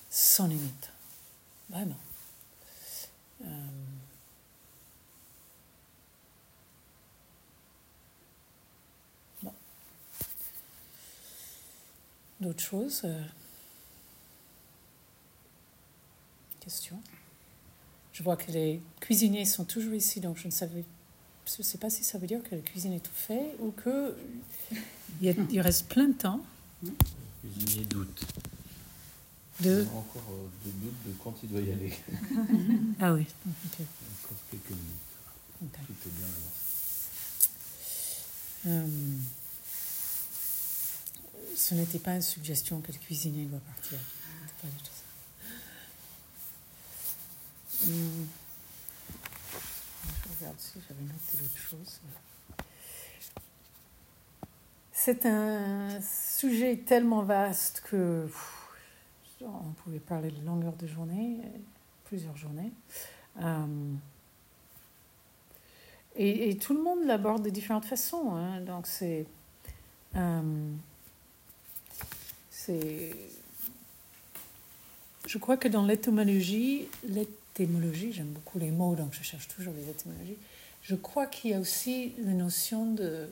sans 0.10 0.48
limite. 0.48 0.90
Vraiment. 1.70 1.98
Euh, 3.46 3.48
D'autres 12.44 12.62
choses 12.64 13.02
euh, 13.06 13.24
Question 16.60 17.00
Je 18.12 18.22
vois 18.22 18.36
que 18.36 18.52
les 18.52 18.82
cuisiniers 19.00 19.46
sont 19.46 19.64
toujours 19.64 19.94
ici, 19.94 20.20
donc 20.20 20.38
je 20.38 20.48
ne 20.48 20.52
savais 20.52 20.84
je 21.46 21.62
sais 21.62 21.78
pas 21.78 21.90
si 21.90 22.04
ça 22.06 22.18
veut 22.18 22.28
dire 22.28 22.42
que 22.44 22.56
la 22.56 22.62
cuisine 22.62 22.94
est 22.94 23.00
tout 23.04 23.12
fait 23.14 23.56
ou 23.60 23.72
que 23.72 24.16
il, 25.22 25.28
y 25.28 25.30
a- 25.30 25.34
il 25.52 25.60
reste 25.62 25.88
plein 25.88 26.08
de 26.08 26.14
temps 26.14 26.40
Le 26.84 26.92
cuisinier 27.42 27.84
doute. 27.86 28.26
de... 29.60 29.84
A 29.84 29.96
encore 29.98 30.24
euh, 30.32 30.48
des 30.66 30.72
doutes 30.72 31.04
de 31.06 31.12
quand 31.24 31.36
il 31.44 31.50
doit 31.50 31.60
y 31.62 31.72
aller. 31.72 31.94
Ah 33.02 33.14
oui. 33.14 33.26
Encore 33.46 34.38
quelques 34.52 34.70
minutes. 34.70 35.10
Tout 35.60 35.94
est 36.08 36.12
bien 36.18 36.28
avancé. 38.68 39.43
Ce 41.56 41.76
n'était 41.76 42.00
pas 42.00 42.16
une 42.16 42.22
suggestion 42.22 42.82
que 42.82 42.92
le 42.92 42.98
cuisinier 42.98 43.46
doit 43.46 43.60
partir. 43.60 43.98
Hum. 47.86 48.28
Je 50.06 50.40
regarde 50.40 50.60
si 50.60 50.74
j'avais 50.88 51.02
noté 51.02 51.38
d'autres 51.38 51.58
choses. 51.58 52.00
C'est 54.92 55.26
un 55.26 56.00
sujet 56.02 56.78
tellement 56.78 57.24
vaste 57.24 57.84
que 57.90 58.30
on 59.42 59.72
pouvait 59.84 60.00
parler 60.00 60.32
de 60.32 60.46
longueur 60.46 60.72
de 60.74 60.88
journée, 60.88 61.40
plusieurs 62.06 62.38
journées. 62.38 62.72
Euh, 63.42 63.94
et, 66.16 66.50
et 66.50 66.58
tout 66.58 66.74
le 66.74 66.82
monde 66.82 67.04
l'aborde 67.06 67.44
de 67.44 67.50
différentes 67.50 67.84
façons. 67.86 68.34
hein. 68.36 68.62
Donc 68.62 68.88
c'est. 68.88 69.26
euh, 70.16 70.72
Je 75.26 75.38
crois 75.38 75.58
que 75.58 75.68
dans 75.68 75.86
l'étymologie, 75.86 76.88
l'étymologie, 77.08 78.14
j'aime 78.14 78.28
beaucoup 78.28 78.60
les 78.60 78.72
mots, 78.72 78.96
donc 78.96 79.14
je 79.14 79.24
cherche 79.24 79.48
toujours 79.48 79.74
les 79.74 79.90
étymologies. 79.90 80.38
Je 80.82 80.96
crois 80.96 81.28
qu'il 81.28 81.52
y 81.52 81.54
a 81.54 81.60
aussi 81.60 82.14
la 82.20 82.34
notion 82.34 82.94
de 82.94 83.30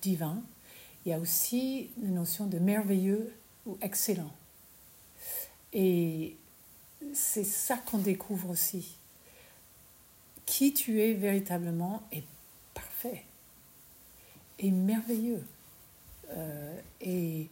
divin, 0.00 0.42
il 1.04 1.10
y 1.10 1.12
a 1.12 1.18
aussi 1.18 1.90
la 2.02 2.10
notion 2.10 2.46
de 2.46 2.58
merveilleux 2.58 3.32
ou 3.66 3.76
excellent. 3.82 4.32
Et 5.72 6.36
c'est 7.14 7.44
ça 7.44 7.76
qu'on 7.76 7.98
découvre 7.98 8.50
aussi 8.50 8.96
qui 10.46 10.72
tu 10.72 11.00
es 11.00 11.14
véritablement 11.14 12.02
est 12.12 12.24
parfait 12.74 13.24
et 14.58 14.70
merveilleux. 14.70 15.42
Euh, 16.30 16.80
et 17.00 17.48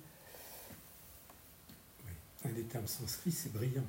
un 2.45 2.49
des 2.51 2.63
termes 2.63 2.87
sanscrits, 2.87 3.33
c'est 3.33 3.53
brillant. 3.53 3.85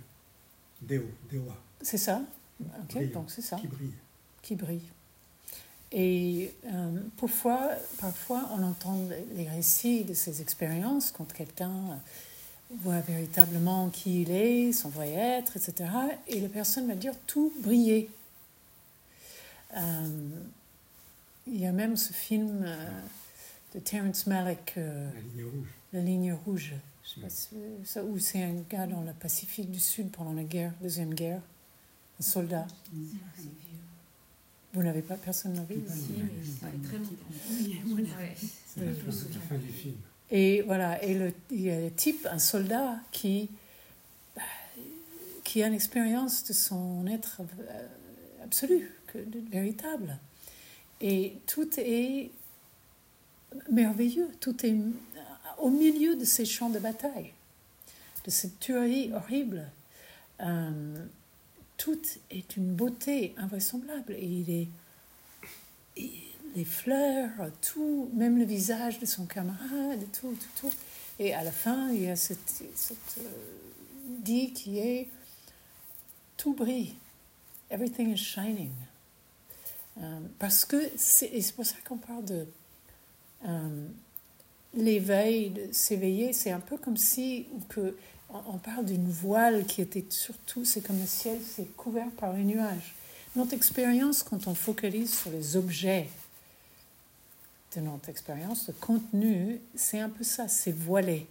Deo, 0.82 1.04
Dewa, 1.32 1.56
C'est 1.82 1.98
ça 1.98 2.22
Ok, 2.60 2.94
Brillant. 2.96 3.14
donc 3.22 3.32
c'est 3.32 3.42
ça. 3.42 3.56
qui 3.58 3.68
brille. 3.68 3.94
qui 4.42 4.56
brille. 4.56 4.82
Et 5.92 6.54
euh, 6.66 7.00
parfois, 7.20 7.70
parfois, 8.00 8.50
on 8.58 8.64
entend 8.64 8.98
les 9.36 9.48
récits 9.50 10.04
de 10.06 10.14
ces 10.14 10.42
expériences 10.42 11.12
quand 11.12 11.32
quelqu'un 11.34 12.00
voit 12.80 13.02
véritablement 13.02 13.90
qui 13.90 14.22
il 14.22 14.32
est, 14.32 14.72
son 14.72 14.90
vrai 14.90 15.10
être, 15.12 15.58
etc. 15.58 15.90
Et 16.28 16.40
la 16.40 16.48
personne 16.50 16.88
va 16.88 16.96
dire 16.96 17.14
tout 17.28 17.52
briller. 17.60 18.10
Euh, 19.76 20.08
il 21.48 21.60
y 21.60 21.66
a 21.66 21.72
même 21.72 21.98
ce 21.98 22.14
film 22.14 22.64
euh, 22.64 22.90
de 23.76 23.80
Terrence 23.80 24.28
Malick, 24.28 24.74
La 24.76 24.82
ligne 25.22 25.44
rouge. 25.46 25.68
La 25.94 26.02
ligne 26.02 26.34
rouge. 26.46 26.74
Je 27.12 27.16
sais 27.16 27.22
pas 27.22 27.30
si- 27.30 27.50
ça, 27.86 28.04
où 28.04 28.18
c'est 28.20 28.42
un 28.44 28.54
gars 28.70 28.88
dans 28.88 29.02
le 29.02 29.12
Pacifique 29.14 29.70
du 29.70 29.80
Sud 29.80 30.10
pendant 30.12 30.34
la 30.34 30.44
guerre, 30.44 30.74
deuxième 30.82 31.14
guerre, 31.14 31.42
un 32.20 32.24
soldat. 32.24 32.66
Vous 34.74 34.82
n'avez 34.84 35.02
pas, 35.02 35.16
personne 35.16 35.54
n'a 35.54 35.64
vu. 35.64 35.76
Et 40.32 40.62
voilà, 40.62 41.04
et 41.04 41.14
le, 41.14 41.34
il 41.52 41.62
y 41.62 41.70
a 41.72 41.82
le 41.82 41.92
type, 41.92 42.26
un 42.32 42.40
soldat 42.40 42.96
qui, 43.12 43.50
bah, 44.36 44.42
qui 45.44 45.62
a 45.62 45.68
une 45.68 45.74
expérience 45.74 46.46
de 46.46 46.54
son 46.54 47.06
être 47.08 47.42
euh, 47.42 47.88
absolu, 48.46 48.90
que, 49.08 49.18
de- 49.18 49.44
véritable. 49.52 50.18
Et 51.02 51.34
tout 51.48 51.68
est 51.78 52.32
merveilleux, 53.70 54.30
tout 54.40 54.66
est 54.66 54.74
au 55.62 55.70
milieu 55.70 56.16
de 56.16 56.26
ces 56.26 56.46
champs 56.46 56.70
de 56.70 56.80
bataille, 56.80 57.32
de 58.26 58.32
cette 58.32 58.60
tuerie 58.60 59.12
horrible. 59.14 59.70
Euh, 60.42 61.06
tout 61.78 62.02
est 62.30 62.58
une 62.58 62.74
beauté 62.74 63.34
invraisemblable. 63.38 64.14
Et 64.14 64.68
les 66.56 66.66
fleurs, 66.66 67.32
tout, 67.62 68.10
même 68.14 68.38
le 68.38 68.46
visage 68.46 69.00
de 69.00 69.06
son 69.06 69.26
camarade, 69.26 70.00
tout, 70.14 70.36
tout, 70.36 70.68
tout. 70.68 70.74
Et 71.20 71.34
à 71.34 71.44
la 71.44 71.52
fin, 71.52 71.92
il 71.92 72.04
y 72.04 72.10
a 72.10 72.16
cette, 72.16 72.64
cette 72.76 73.18
euh, 73.20 73.30
dit 74.20 74.54
qui 74.54 74.80
est 74.80 75.08
tout 76.38 76.54
brille. 76.54 76.96
Everything 77.70 78.14
is 78.14 78.18
shining. 78.18 78.72
Euh, 80.00 80.20
parce 80.40 80.66
que 80.66 80.90
c'est, 80.98 81.54
pour 81.56 81.66
ça 81.66 81.76
qu'on 81.88 81.98
parle 81.98 82.26
de 82.26 82.48
l'éveil, 84.74 85.70
s'éveiller. 85.72 86.34
C'est 86.34 86.52
un 86.52 86.60
peu 86.60 86.78
comme 86.78 86.98
si 86.98 87.48
on, 88.30 88.58
parle 88.58 88.86
d'une 88.86 89.10
voile 89.10 89.66
qui 89.66 89.82
était 89.82 90.06
surtout, 90.10 90.66
c'est 90.66 90.82
comme 90.82 91.00
le 91.00 91.06
ciel, 91.06 91.40
c'est 91.44 91.76
couvert 91.76 92.10
par 92.12 92.34
les 92.34 92.44
nuages. 92.44 92.96
Notre 93.36 93.54
expérience, 93.54 94.24
quand 94.24 94.48
on 94.48 94.56
focalise 94.56 95.14
sur 95.14 95.32
les 95.32 95.56
objets 95.56 96.10
de 97.76 97.82
notre 97.82 98.10
expérience, 98.10 98.68
le 98.68 98.74
contenu, 98.74 99.62
c'est 99.76 100.00
un 100.00 100.10
peu 100.10 100.24
ça, 100.24 100.48
c'est 100.48 100.74
voilé. 100.74 101.28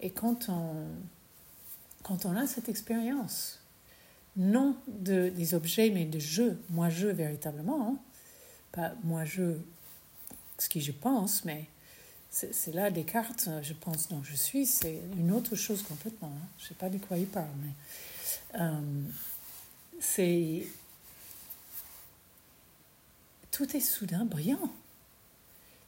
Et 0.00 0.10
quand 0.10 0.48
on, 0.48 0.86
quand 2.02 2.26
on 2.26 2.36
a 2.36 2.46
cette 2.46 2.68
expérience, 2.68 3.60
non 4.36 4.76
de, 4.88 5.28
des 5.28 5.54
objets, 5.54 5.90
mais 5.90 6.04
de 6.04 6.18
je, 6.18 6.54
moi-je 6.70 7.08
véritablement, 7.08 7.88
hein, 7.88 7.96
pas 8.72 8.92
moi-je, 9.04 9.54
ce 10.58 10.68
qui 10.68 10.80
je 10.80 10.92
pense, 10.92 11.44
mais 11.44 11.66
c'est 12.30 12.72
là 12.72 12.90
Descartes, 12.90 13.48
je 13.62 13.72
pense, 13.72 14.08
dont 14.08 14.22
je 14.22 14.34
suis, 14.34 14.64
c'est 14.64 15.00
une 15.16 15.32
autre 15.32 15.56
chose 15.56 15.82
complètement. 15.82 16.32
hein. 16.32 16.46
Je 16.58 16.64
ne 16.64 16.68
sais 16.68 16.74
pas 16.74 16.88
de 16.88 16.98
quoi 16.98 17.16
il 17.16 17.26
parle, 17.26 17.48
mais 17.62 18.60
euh, 18.60 18.80
c'est. 20.00 20.66
Tout 23.50 23.76
est 23.76 23.80
soudain 23.80 24.24
brillant. 24.24 24.70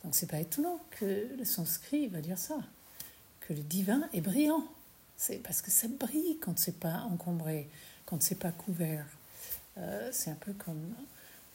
Donc 0.03 0.17
c'est 0.17 0.27
pas 0.27 0.41
étonnant 0.41 0.81
que 0.91 1.29
le 1.39 1.45
sanskrit 1.45 2.09
va 2.09 2.21
dire 2.21 2.39
ça, 2.39 2.59
que 3.41 3.53
le 3.53 3.61
divin 3.61 4.09
est 4.13 4.21
brillant. 4.21 4.65
C'est 5.17 5.37
parce 5.37 5.63
que 5.63 5.71
ça 5.71 5.87
brille 5.87 6.39
quand 6.41 6.59
c'est 6.59 6.81
pas 6.81 7.07
encombré, 7.11 7.69
quand 8.05 8.21
c'est 8.21 8.35
pas 8.35 8.51
couvert. 8.51 9.07
Euh, 9.79 10.11
c'est 10.13 10.31
un 10.31 10.37
peu 10.41 10.53
comme 10.53 10.93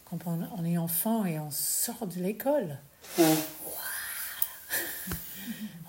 quand 0.06 0.20
on, 0.26 0.64
est 0.64 0.78
enfant 0.78 1.26
et 1.26 1.38
on 1.38 1.52
sort 1.52 2.08
de 2.08 2.22
l'école. 2.22 2.78
Ouah 3.20 3.87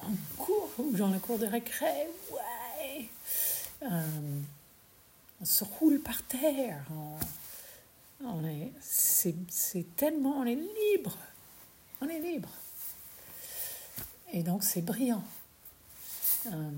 on 0.03 0.43
court 0.43 0.71
ou 0.79 0.97
dans 0.97 1.09
le 1.09 1.19
cours 1.19 1.39
de 1.39 1.47
récré, 1.47 2.09
ouais. 2.33 3.09
Euh, 3.83 4.41
on 5.41 5.45
se 5.45 5.65
roule 5.65 6.01
par 6.01 6.23
terre. 6.23 6.85
On, 6.91 7.19
on 8.25 8.45
est, 8.45 8.73
c'est, 8.81 9.35
c'est 9.49 9.97
tellement, 9.97 10.39
on 10.41 10.45
est 10.45 10.57
libre. 10.57 11.17
On 12.01 12.09
est 12.09 12.21
libre. 12.21 12.51
Et 14.33 14.43
donc 14.43 14.63
c'est 14.63 14.83
brillant. 14.83 15.25
Euh, 16.47 16.71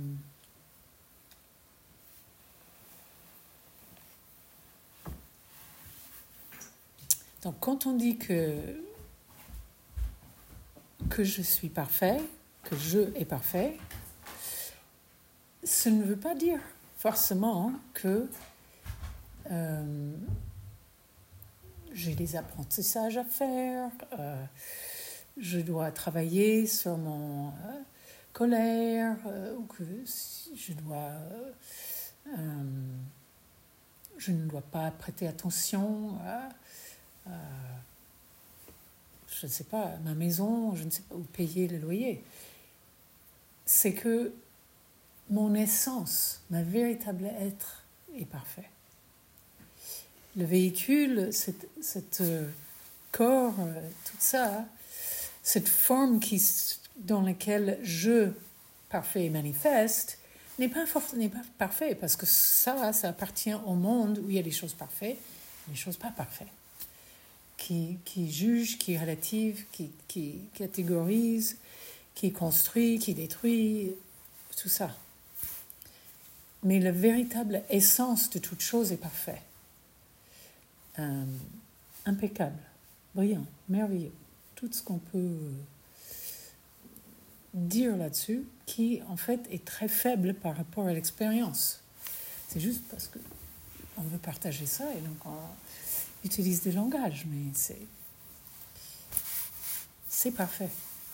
donc 7.43 7.55
quand 7.61 7.87
on 7.87 7.95
dit 7.95 8.16
que 8.16 8.57
que 11.09 11.24
je 11.24 11.43
suis 11.43 11.70
parfait, 11.70 12.20
que 12.64 12.76
je 12.76 13.00
est 13.16 13.24
parfait, 13.24 13.76
ce 15.64 15.88
ne 15.88 16.02
veut 16.02 16.16
pas 16.16 16.34
dire 16.34 16.61
forcément 16.96 17.72
que 17.94 18.28
euh, 19.50 20.12
j'ai 21.92 22.14
des 22.14 22.36
apprentissages 22.36 23.16
à 23.16 23.24
faire, 23.24 23.90
euh, 24.18 24.44
je 25.38 25.58
dois 25.61 25.90
travailler 25.90 26.66
sur 26.66 26.96
mon 26.96 27.48
euh, 27.48 27.82
colère, 28.32 29.16
ou 29.58 29.62
que 29.64 29.82
je 30.56 30.72
ne 34.32 34.48
dois 34.48 34.62
pas 34.70 34.90
prêter 34.92 35.26
attention 35.26 36.18
à, 36.24 36.48
à, 37.30 37.32
je 39.40 39.46
ne 39.46 39.50
sais 39.50 39.64
pas, 39.64 39.96
ma 40.04 40.14
maison, 40.14 40.74
je 40.76 40.84
ne 40.84 40.90
sais 40.90 41.02
pas, 41.02 41.14
ou 41.14 41.22
payer 41.22 41.66
le 41.66 41.78
loyer. 41.78 42.22
C'est 43.72 43.92
que 43.92 44.32
mon 45.30 45.54
essence, 45.54 46.40
ma 46.50 46.64
véritable 46.64 47.26
être 47.26 47.84
est 48.18 48.24
parfait. 48.24 48.68
Le 50.36 50.44
véhicule, 50.44 51.32
cet, 51.32 51.68
cet 51.80 52.20
euh, 52.20 52.48
corps, 53.12 53.54
euh, 53.60 53.80
tout 54.04 54.16
ça, 54.18 54.64
cette 55.44 55.68
forme 55.68 56.18
qui, 56.18 56.44
dans 56.96 57.22
laquelle 57.22 57.78
je, 57.84 58.32
parfait 58.88 59.26
et 59.26 59.30
manifeste, 59.30 60.18
n'est 60.58 60.68
pas, 60.68 60.84
pas 60.84 61.42
parfait, 61.56 61.94
parce 61.94 62.16
que 62.16 62.26
ça, 62.26 62.92
ça 62.92 63.08
appartient 63.10 63.54
au 63.54 63.74
monde 63.74 64.18
où 64.18 64.30
il 64.30 64.34
y 64.34 64.40
a 64.40 64.42
des 64.42 64.50
choses 64.50 64.74
parfaites, 64.74 65.18
des 65.68 65.76
choses 65.76 65.96
pas 65.96 66.10
parfaites, 66.10 66.48
qui, 67.56 67.98
qui 68.04 68.32
jugent, 68.32 68.78
qui 68.78 68.98
relativent, 68.98 69.64
qui, 69.70 69.92
qui 70.08 70.40
catégorisent, 70.54 71.56
qui 72.20 72.32
construit, 72.32 72.98
qui 72.98 73.14
détruit, 73.14 73.94
tout 74.58 74.68
ça. 74.68 74.94
Mais 76.62 76.78
la 76.78 76.92
véritable 76.92 77.62
essence 77.70 78.28
de 78.28 78.38
toute 78.38 78.60
chose 78.60 78.92
est 78.92 78.98
parfaite. 78.98 79.40
Euh, 80.98 81.24
impeccable, 82.04 82.58
brillant, 83.14 83.46
merveilleux. 83.70 84.12
Tout 84.54 84.68
ce 84.70 84.82
qu'on 84.82 84.98
peut 84.98 85.16
euh, 85.16 85.52
dire 87.54 87.96
là-dessus, 87.96 88.44
qui 88.66 89.00
en 89.08 89.16
fait 89.16 89.40
est 89.50 89.64
très 89.64 89.88
faible 89.88 90.34
par 90.34 90.54
rapport 90.58 90.86
à 90.88 90.92
l'expérience. 90.92 91.80
C'est 92.48 92.60
juste 92.60 92.82
parce 92.90 93.08
que 93.08 93.18
on 93.96 94.02
veut 94.02 94.18
partager 94.18 94.66
ça 94.66 94.84
et 94.92 95.00
donc 95.00 95.24
on 95.24 96.26
utilise 96.26 96.60
des 96.60 96.72
langages, 96.72 97.24
mais 97.30 97.50
c'est 97.54 97.80
c'est 100.06 100.32
parfait. 100.32 100.68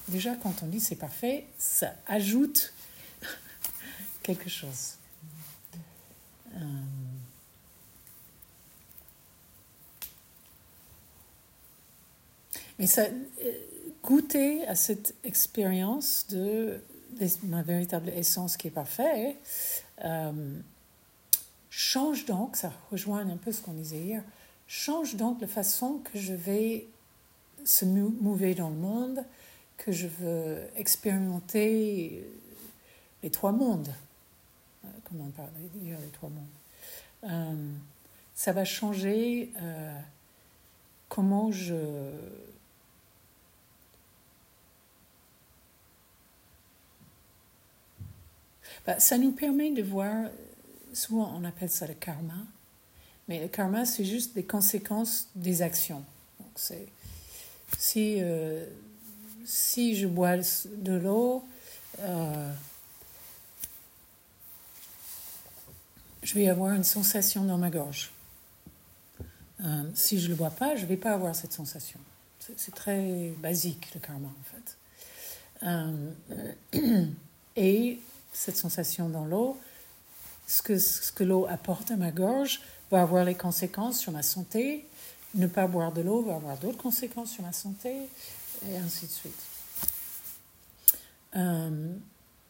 Déjà, 0.09 0.35
quand 0.37 0.63
on 0.63 0.67
dit 0.67 0.81
c'est 0.81 0.97
parfait, 0.97 1.47
ça 1.59 1.95
ajoute 2.07 2.73
quelque 4.23 4.49
chose. 4.49 4.97
Euh, 6.55 6.59
Mais 12.79 12.87
ça, 12.87 13.03
euh, 13.05 13.53
goûter 14.03 14.67
à 14.67 14.75
cette 14.75 15.15
expérience 15.25 16.27
de, 16.29 16.81
ma 17.45 17.63
véritable 17.63 18.11
essence 18.11 18.57
qui 18.57 18.69
est 18.69 18.71
parfaite 18.71 19.37
euh, 20.05 20.59
change 21.71 22.27
donc, 22.27 22.57
ça 22.57 22.73
rejoint 22.91 23.27
un 23.29 23.37
peu 23.37 23.53
ce 23.53 23.63
qu'on 23.63 23.73
disait 23.73 23.99
hier, 23.99 24.23
change 24.67 25.17
donc 25.17 25.41
la 25.41 25.47
façon 25.47 26.01
que 26.05 26.19
je 26.19 26.35
vais 26.35 26.87
se 27.65 27.85
mou- 27.85 28.15
mouver 28.21 28.55
dans 28.55 28.69
le 28.69 28.77
monde, 28.77 29.25
que 29.77 29.93
je 29.93 30.07
veux 30.07 30.59
expérimenter 30.77 32.25
les 33.23 33.31
trois 33.31 33.53
mondes. 33.53 33.93
euh, 34.85 34.89
comme 35.05 35.21
on 35.21 35.85
hier, 35.85 35.99
les 36.01 36.09
trois 36.09 36.29
mondes? 36.29 36.45
Euh, 37.25 37.73
ça 38.35 38.53
va 38.53 38.65
changer 38.65 39.53
euh, 39.61 39.99
comment 41.09 41.51
je... 41.51 41.75
Bah, 48.87 49.01
ça 49.01 49.19
nous 49.19 49.33
permet 49.33 49.73
de 49.73 49.83
voir, 49.83 50.29
souvent 50.93 51.33
on 51.35 51.43
appelle 51.43 51.71
ça 51.71 51.89
le 51.89 51.95
karma, 51.95 52.39
mais 53.27 53.41
le 53.41 53.49
karma 53.49 53.85
c'est 53.85 54.05
juste 54.05 54.37
des 54.37 54.45
conséquences 54.45 55.29
des 55.35 55.63
actions. 55.63 56.05
Donc 56.39 56.53
c'est 56.55 56.87
si, 57.79 58.23
si 59.47 59.97
je 59.97 60.07
bois 60.07 60.37
de 60.37 60.93
l'eau, 60.93 61.45
euh, 62.01 62.53
je 66.23 66.35
vais 66.35 66.49
avoir 66.49 66.75
une 66.75 66.85
sensation 66.85 67.45
dans 67.45 67.57
ma 67.57 67.71
gorge. 67.71 68.11
Euh, 69.65 69.83
si 69.95 70.19
je 70.19 70.25
ne 70.27 70.31
le 70.31 70.35
bois 70.35 70.51
pas, 70.51 70.77
je 70.77 70.83
ne 70.83 70.87
vais 70.87 70.97
pas 70.97 71.13
avoir 71.13 71.35
cette 71.35 71.53
sensation. 71.53 71.99
C'est 72.57 72.75
très 72.75 73.33
basique 73.39 73.93
le 73.95 74.01
karma 74.01 74.29
en 74.29 74.45
fait. 74.53 74.77
et 77.57 77.99
cette 78.33 78.57
sensation 78.57 79.09
dans 79.09 79.25
l'eau, 79.25 79.59
ce 80.47 80.63
que, 80.63 80.79
ce 80.79 81.11
que 81.11 81.25
l'eau 81.25 81.47
apporte 81.49 81.91
à 81.91 81.97
ma 81.97 82.11
gorge 82.11 82.61
va 82.91 83.03
avoir 83.03 83.25
les 83.25 83.35
conséquences 83.35 83.99
sur 83.99 84.13
ma 84.13 84.23
santé. 84.23 84.87
Ne 85.35 85.47
pas 85.47 85.67
boire 85.67 85.93
de 85.93 86.03
l'eau 86.03 86.23
va 86.23 86.37
avoir 86.37 86.57
d'autres 86.57 86.79
conséquences 86.79 87.31
sur 87.31 87.43
ma 87.43 87.53
santé, 87.53 87.95
et 88.71 88.77
ainsi 88.79 89.07
de 89.07 89.11
suite. 89.11 89.43
Euh, 91.37 91.95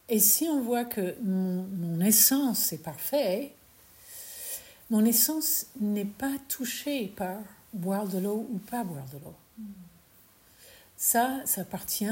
et 0.09 0.19
si 0.19 0.45
on 0.45 0.61
voit 0.61 0.85
que 0.85 1.15
mon, 1.21 1.99
essence 1.99 2.71
est 2.71 2.77
parfaite, 2.77 3.51
mon 4.89 5.03
essence 5.03 5.65
n'est 5.79 6.05
pas 6.05 6.35
touchée 6.47 7.07
par 7.07 7.39
boire 7.73 8.07
de 8.07 8.19
l'eau 8.19 8.47
ou 8.49 8.57
pas 8.57 8.83
boire 8.83 9.05
de 9.13 9.17
l'eau. 9.17 9.35
Ça, 10.95 11.41
ça 11.45 11.61
appartient 11.61 12.07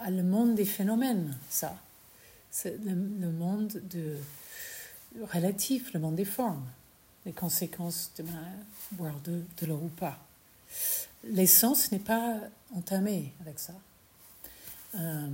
à, 0.00 0.10
le 0.10 0.22
monde 0.22 0.54
des 0.54 0.64
phénomènes, 0.64 1.36
ça. 1.48 1.76
C'est 2.50 2.82
le, 2.84 2.94
le 2.94 3.30
monde 3.30 3.80
de, 3.90 4.16
relatif, 5.32 5.92
le 5.92 6.00
monde 6.00 6.16
des 6.16 6.24
formes, 6.24 6.66
les 7.24 7.32
conséquences 7.32 8.10
de 8.16 8.24
ma, 8.24 8.42
boire 8.92 9.18
de, 9.24 9.42
de 9.60 9.66
l'eau 9.66 9.80
ou 9.82 9.88
pas. 9.88 10.18
L'essence 11.24 11.92
n'est 11.92 11.98
pas 11.98 12.36
entamée 12.74 13.32
avec 13.40 13.58
ça. 13.58 13.74
Euh, 14.94 15.28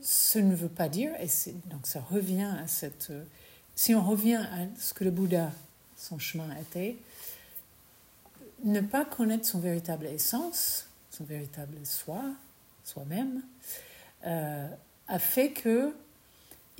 ce 0.00 0.38
ne 0.38 0.54
veut 0.54 0.68
pas 0.68 0.88
dire, 0.88 1.12
et 1.20 1.28
donc 1.66 1.86
ça 1.86 2.00
revient 2.00 2.50
à 2.60 2.66
cette. 2.66 3.12
Si 3.74 3.94
on 3.94 4.02
revient 4.04 4.36
à 4.52 4.66
ce 4.78 4.92
que 4.92 5.04
le 5.04 5.10
Bouddha, 5.10 5.50
son 5.96 6.18
chemin 6.18 6.54
était, 6.56 6.96
ne 8.64 8.80
pas 8.80 9.04
connaître 9.04 9.46
son 9.46 9.60
véritable 9.60 10.06
essence, 10.06 10.88
son 11.10 11.24
véritable 11.24 11.76
soi, 11.84 12.22
soi-même, 12.84 13.42
euh, 14.26 14.68
a 15.08 15.18
fait 15.18 15.52
que 15.52 15.94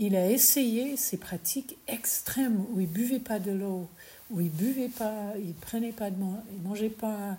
il 0.03 0.16
a 0.16 0.28
essayé 0.28 0.96
ces 0.96 1.16
pratiques 1.16 1.76
extrêmes 1.86 2.64
où 2.72 2.80
il 2.80 2.88
buvait 2.88 3.20
pas 3.20 3.38
de 3.38 3.53
l'eau, 3.53 3.88
où 4.30 4.40
il 4.40 4.50
buvait 4.50 4.88
pas, 4.88 5.32
il 5.38 5.55
prenait 5.55 5.92
pas 5.92 6.11
de 6.11 6.16
il 6.16 6.62
mangeait 6.62 6.90
pas, 6.90 7.38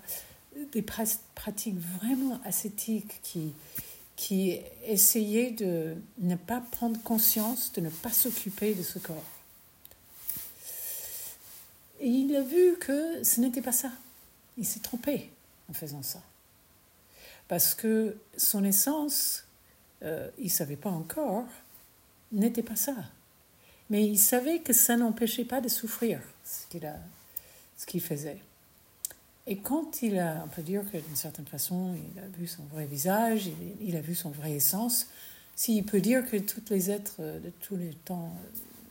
des 0.72 0.82
pratiques 0.82 1.78
vraiment 2.00 2.40
ascétiques 2.44 3.20
qui 3.22 3.52
qui 4.16 4.60
essayaient 4.86 5.50
de 5.50 5.96
ne 6.18 6.36
pas 6.36 6.62
prendre 6.70 7.00
conscience, 7.02 7.72
de 7.72 7.80
ne 7.80 7.90
pas 7.90 8.12
s'occuper 8.12 8.74
de 8.74 8.82
ce 8.82 8.98
corps. 8.98 9.16
Et 12.00 12.08
il 12.08 12.34
a 12.36 12.40
vu 12.40 12.76
que 12.78 13.24
ce 13.24 13.40
n'était 13.40 13.60
pas 13.60 13.72
ça. 13.72 13.90
Il 14.56 14.64
s'est 14.64 14.80
trompé 14.80 15.30
en 15.68 15.72
faisant 15.72 16.02
ça. 16.02 16.22
Parce 17.48 17.74
que 17.74 18.16
son 18.36 18.62
essence, 18.62 19.44
euh, 20.02 20.30
il 20.38 20.44
ne 20.44 20.50
savait 20.50 20.76
pas 20.76 20.90
encore, 20.90 21.46
n'était 22.32 22.62
pas 22.62 22.76
ça. 22.76 22.94
Mais 23.90 24.06
il 24.06 24.18
savait 24.18 24.60
que 24.60 24.72
ça 24.72 24.96
n'empêchait 24.96 25.44
pas 25.44 25.60
de 25.60 25.68
souffrir, 25.68 26.20
ce 26.44 26.66
qu'il 26.68 26.90
ce 27.76 27.86
qu'il 27.86 28.00
faisait. 28.00 28.38
Et 29.46 29.56
quand 29.56 30.02
il 30.02 30.18
a, 30.18 30.42
on 30.44 30.48
peut 30.48 30.62
dire 30.62 30.82
que 30.90 30.96
d'une 30.96 31.16
certaine 31.16 31.46
façon, 31.46 31.94
il 31.94 32.18
a 32.18 32.26
vu 32.38 32.46
son 32.46 32.62
vrai 32.64 32.86
visage, 32.86 33.46
il, 33.46 33.88
il 33.88 33.96
a 33.96 34.00
vu 34.00 34.14
son 34.14 34.30
vrai 34.30 34.52
essence, 34.52 35.08
s'il 35.54 35.84
peut 35.84 36.00
dire 36.00 36.28
que 36.28 36.36
tous 36.38 36.62
les 36.70 36.90
êtres 36.90 37.20
de 37.20 37.50
tous 37.60 37.76
les 37.76 37.90
temps 38.04 38.34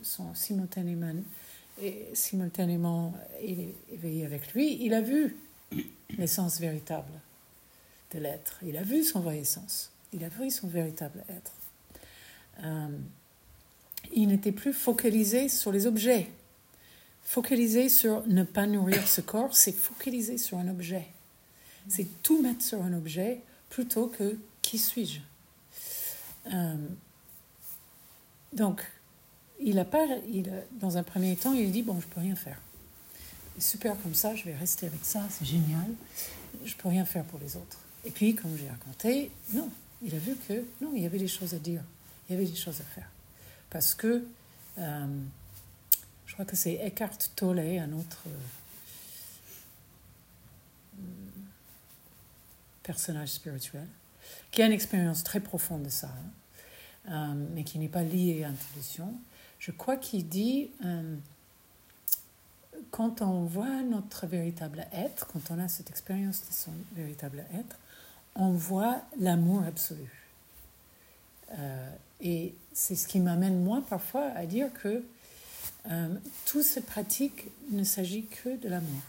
sont 0.03 0.33
simultanément, 0.35 1.13
et 1.81 2.09
simultanément 2.13 3.13
éveillés 3.91 4.25
avec 4.25 4.53
lui, 4.53 4.77
il 4.83 4.93
a 4.93 5.01
vu 5.01 5.35
l'essence 6.17 6.59
véritable 6.59 7.11
de 8.13 8.19
l'être. 8.19 8.59
Il 8.63 8.77
a 8.77 8.83
vu 8.83 9.03
son 9.03 9.21
vrai 9.21 9.39
essence. 9.39 9.91
Il 10.13 10.23
a 10.23 10.29
vu 10.29 10.51
son 10.51 10.67
véritable 10.67 11.23
être. 11.29 11.51
Euh, 12.63 12.87
il 14.15 14.27
n'était 14.27 14.51
plus 14.51 14.73
focalisé 14.73 15.49
sur 15.49 15.71
les 15.71 15.87
objets. 15.87 16.29
Focaliser 17.23 17.89
sur 17.89 18.25
ne 18.27 18.43
pas 18.43 18.67
nourrir 18.67 19.07
ce 19.07 19.21
corps, 19.21 19.55
c'est 19.55 19.71
focaliser 19.71 20.37
sur 20.37 20.57
un 20.57 20.67
objet. 20.67 21.07
C'est 21.87 22.07
tout 22.21 22.41
mettre 22.41 22.63
sur 22.63 22.81
un 22.81 22.93
objet 22.93 23.41
plutôt 23.69 24.07
que 24.07 24.37
qui 24.61 24.77
suis-je. 24.77 25.19
Euh, 26.53 26.75
donc, 28.53 28.81
il 29.59 29.79
a 29.79 29.85
pas, 29.85 30.05
il 30.31 30.51
dans 30.79 30.97
un 30.97 31.03
premier 31.03 31.35
temps, 31.35 31.53
il 31.53 31.71
dit 31.71 31.81
bon, 31.81 31.99
je 31.99 32.07
peux 32.07 32.19
rien 32.19 32.35
faire. 32.35 32.59
Super 33.59 33.95
comme 34.01 34.15
ça, 34.15 34.35
je 34.35 34.45
vais 34.45 34.55
rester 34.55 34.87
avec 34.87 35.03
ça, 35.03 35.21
c'est 35.29 35.45
génial. 35.45 35.93
Je 36.65 36.75
peux 36.75 36.89
rien 36.89 37.05
faire 37.05 37.23
pour 37.25 37.39
les 37.39 37.55
autres. 37.55 37.79
Et 38.05 38.11
puis, 38.11 38.35
comme 38.35 38.55
j'ai 38.57 38.69
raconté, 38.69 39.31
non, 39.53 39.69
il 40.03 40.13
a 40.13 40.17
vu 40.17 40.35
que 40.47 40.65
non, 40.81 40.91
il 40.95 41.03
y 41.03 41.05
avait 41.05 41.19
des 41.19 41.27
choses 41.27 41.53
à 41.53 41.59
dire, 41.59 41.81
il 42.27 42.33
y 42.33 42.35
avait 42.37 42.47
des 42.47 42.55
choses 42.55 42.79
à 42.81 42.83
faire. 42.83 43.09
Parce 43.73 43.95
que, 43.95 44.23
euh, 44.77 45.07
je 46.27 46.33
crois 46.33 46.45
que 46.45 46.55
c'est 46.55 46.75
Eckhart 46.75 47.17
Tolle, 47.35 47.59
un 47.59 47.91
autre 47.93 48.21
euh, 48.27 48.37
personnage 52.83 53.29
spirituel, 53.29 53.87
qui 54.51 54.61
a 54.61 54.67
une 54.67 54.71
expérience 54.71 55.23
très 55.23 55.39
profonde 55.39 55.83
de 55.83 55.89
ça, 55.89 56.11
hein, 57.07 57.33
euh, 57.33 57.47
mais 57.55 57.63
qui 57.63 57.79
n'est 57.79 57.89
pas 57.89 58.03
liée 58.03 58.43
à 58.43 58.49
l'intuition. 58.49 59.11
Je 59.57 59.71
crois 59.71 59.97
qu'il 59.97 60.29
dit, 60.29 60.69
quand 62.91 63.21
on 63.21 63.45
voit 63.45 63.81
notre 63.81 64.27
véritable 64.27 64.85
être, 64.91 65.25
quand 65.27 65.49
on 65.49 65.57
a 65.57 65.67
cette 65.67 65.89
expérience 65.89 66.41
de 66.47 66.53
son 66.53 66.73
véritable 66.95 67.45
être, 67.55 67.79
on 68.35 68.51
voit 68.51 69.01
l'amour 69.17 69.63
absolu. 69.63 70.11
Et 72.21 72.53
c'est 72.73 72.95
ce 72.95 73.07
qui 73.07 73.19
m'amène, 73.19 73.63
moi, 73.63 73.83
parfois, 73.89 74.25
à 74.35 74.45
dire 74.45 74.71
que 74.81 75.03
euh, 75.91 76.15
toute 76.45 76.63
cette 76.63 76.85
pratique 76.85 77.45
ne 77.71 77.83
s'agit 77.83 78.25
que 78.25 78.57
de 78.57 78.69
l'amour. 78.69 79.01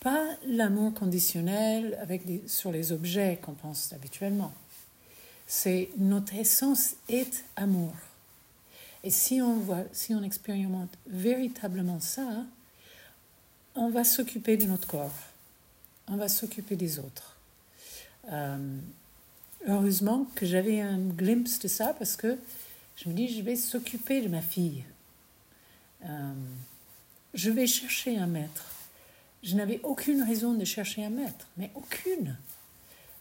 Pas 0.00 0.24
l'amour 0.46 0.94
conditionnel 0.94 1.98
avec 2.00 2.22
sur 2.46 2.72
les 2.72 2.92
objets 2.92 3.38
qu'on 3.42 3.52
pense 3.52 3.92
habituellement. 3.92 4.52
C'est 5.46 5.90
notre 5.98 6.34
essence 6.34 6.94
est 7.08 7.44
amour. 7.56 7.92
Et 9.04 9.10
si 9.10 9.40
on 9.40 9.56
voit, 9.58 9.84
si 9.92 10.14
on 10.14 10.22
expérimente 10.22 10.90
véritablement 11.06 12.00
ça, 12.00 12.44
on 13.74 13.90
va 13.90 14.04
s'occuper 14.04 14.56
de 14.56 14.66
notre 14.66 14.88
corps, 14.88 15.14
on 16.08 16.16
va 16.16 16.28
s'occuper 16.28 16.76
des 16.76 16.98
autres. 16.98 17.36
Euh, 18.32 18.78
heureusement 19.66 20.26
que 20.34 20.46
j'avais 20.46 20.80
un 20.80 20.98
glimpse 20.98 21.58
de 21.58 21.68
ça 21.68 21.94
parce 21.98 22.16
que 22.16 22.38
je 22.96 23.08
me 23.08 23.14
dis, 23.14 23.28
je 23.28 23.42
vais 23.42 23.56
s'occuper 23.56 24.22
de 24.22 24.28
ma 24.28 24.40
fille. 24.40 24.84
Euh, 26.04 26.32
je 27.34 27.50
vais 27.50 27.66
chercher 27.66 28.16
un 28.16 28.26
maître. 28.26 28.66
Je 29.42 29.54
n'avais 29.54 29.80
aucune 29.82 30.22
raison 30.22 30.54
de 30.54 30.64
chercher 30.64 31.04
un 31.04 31.10
maître, 31.10 31.46
mais 31.56 31.70
aucune. 31.74 32.36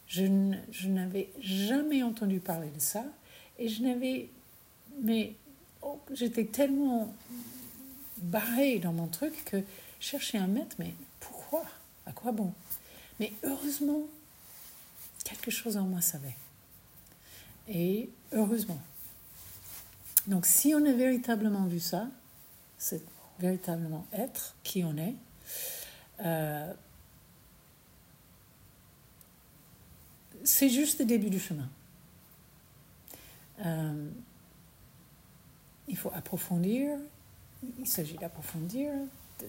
Je, 0.07 0.23
n'avais 0.87 1.29
jamais 1.41 2.03
entendu 2.03 2.39
parler 2.39 2.69
de 2.69 2.79
ça 2.79 3.03
et 3.59 3.67
je 3.67 3.81
n'avais. 3.83 4.29
Mais 5.01 5.33
oh, 5.81 5.99
j'étais 6.13 6.45
tellement 6.45 7.13
barrée 8.17 8.79
dans 8.79 8.93
mon 8.93 9.07
truc 9.07 9.33
que 9.45 9.57
chercher 9.99 10.37
un 10.37 10.47
maître, 10.47 10.75
mais 10.79 10.93
pourquoi? 11.19 11.65
À 12.05 12.11
quoi 12.11 12.31
bon? 12.31 12.53
Mais 13.19 13.33
heureusement 13.43 14.07
quelque 15.26 15.51
chose 15.51 15.76
en 15.76 15.84
moi 15.84 15.99
savait. 15.99 16.38
Et 17.67 18.09
heureusement. 18.32 18.80
Donc 20.28 20.45
si 20.45 20.73
on 20.73 20.86
a 20.86 20.93
véritablement 20.93 21.65
vu 21.65 21.82
ça, 21.82 22.07
c'est 22.78 23.01
véritablement 23.39 24.05
être 24.13 24.55
qui 24.63 24.84
on 24.86 24.95
est, 24.95 25.15
euh, 26.21 26.73
c'est 30.43 30.69
juste 30.69 30.99
le 30.99 31.05
début 31.05 31.30
du 31.30 31.39
chemin. 31.39 31.67
Euh, 33.65 34.09
il 35.88 35.97
faut 35.97 36.11
approfondir, 36.13 36.97
il 37.80 37.88
s'agit 37.88 38.17
d'approfondir, 38.17 38.91
de 39.39 39.47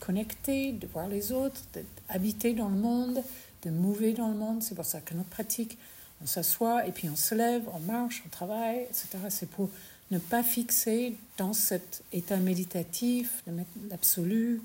connecter, 0.00 0.72
de 0.72 0.86
voir 0.86 1.08
les 1.08 1.32
autres, 1.32 1.60
d'habiter 2.08 2.54
dans 2.54 2.68
le 2.68 2.76
monde, 2.76 3.22
de 3.62 3.70
mouver 3.70 4.12
dans 4.12 4.28
le 4.28 4.34
monde. 4.34 4.62
C'est 4.62 4.74
pour 4.74 4.84
ça 4.84 5.00
que 5.00 5.14
notre 5.14 5.28
pratique, 5.28 5.78
on 6.22 6.26
s'assoit 6.26 6.86
et 6.86 6.92
puis 6.92 7.08
on 7.08 7.16
se 7.16 7.34
lève, 7.34 7.62
on 7.72 7.80
marche, 7.80 8.22
on 8.26 8.28
travaille, 8.28 8.82
etc. 8.82 9.18
C'est 9.28 9.48
pour 9.48 9.70
ne 10.10 10.18
pas 10.18 10.42
fixer 10.42 11.16
dans 11.36 11.52
cet 11.52 12.02
état 12.12 12.36
méditatif, 12.36 13.42
de 13.46 13.52
l'absolu, 13.90 14.62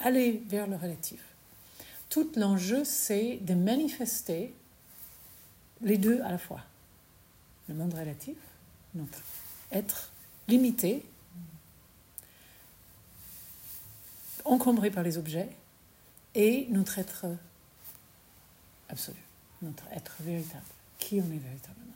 aller 0.00 0.42
vers 0.48 0.66
le 0.66 0.76
relatif. 0.76 1.20
Tout 2.08 2.30
l'enjeu, 2.36 2.84
c'est 2.84 3.38
de 3.42 3.54
manifester 3.54 4.52
les 5.82 5.98
deux 5.98 6.20
à 6.22 6.30
la 6.30 6.38
fois. 6.38 6.60
Le 7.68 7.74
monde 7.74 7.94
relatif, 7.94 8.36
notre 8.94 9.20
être 9.72 10.10
limité, 10.48 11.04
encombré 14.44 14.90
par 14.90 15.02
les 15.02 15.18
objets, 15.18 15.48
et 16.36 16.66
notre 16.68 16.98
être 16.98 17.26
absolu, 18.88 19.16
notre 19.62 19.84
être 19.90 20.16
véritable, 20.20 20.62
qui 20.98 21.16
on 21.16 21.32
est 21.32 21.38
véritablement. 21.38 21.86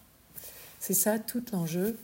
C'est 0.80 0.95
ça 0.95 1.18
tout 1.18 1.45
l'enjeu. 1.53 1.97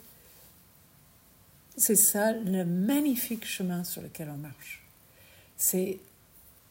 C'est 1.78 1.96
ça 1.96 2.32
le 2.32 2.64
magnifique 2.64 3.46
chemin 3.46 3.84
sur 3.84 4.02
lequel 4.02 4.28
on 4.30 4.36
marche. 4.36 4.86
C'est, 5.56 5.98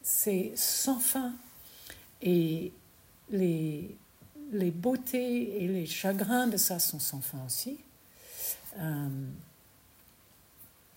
c'est 0.02 0.52
sans 0.54 1.00
fin. 1.00 1.34
Et 2.22 2.72
les, 3.30 3.96
les 4.52 4.70
beautés 4.70 5.62
et 5.62 5.68
les 5.68 5.86
chagrins 5.86 6.46
de 6.46 6.56
ça 6.56 6.78
sont 6.78 7.00
sans 7.00 7.20
fin 7.20 7.44
aussi. 7.44 7.78
Euh, 8.78 9.08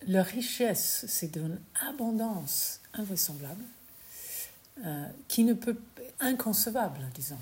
leur 0.06 0.26
richesse, 0.26 1.04
c'est 1.08 1.32
d'une 1.32 1.58
abondance 1.88 2.80
invraisemblable, 2.94 3.64
euh, 4.84 5.06
qui 5.28 5.44
ne 5.44 5.52
peut, 5.52 5.76
inconcevable, 6.20 7.00
disons, 7.14 7.38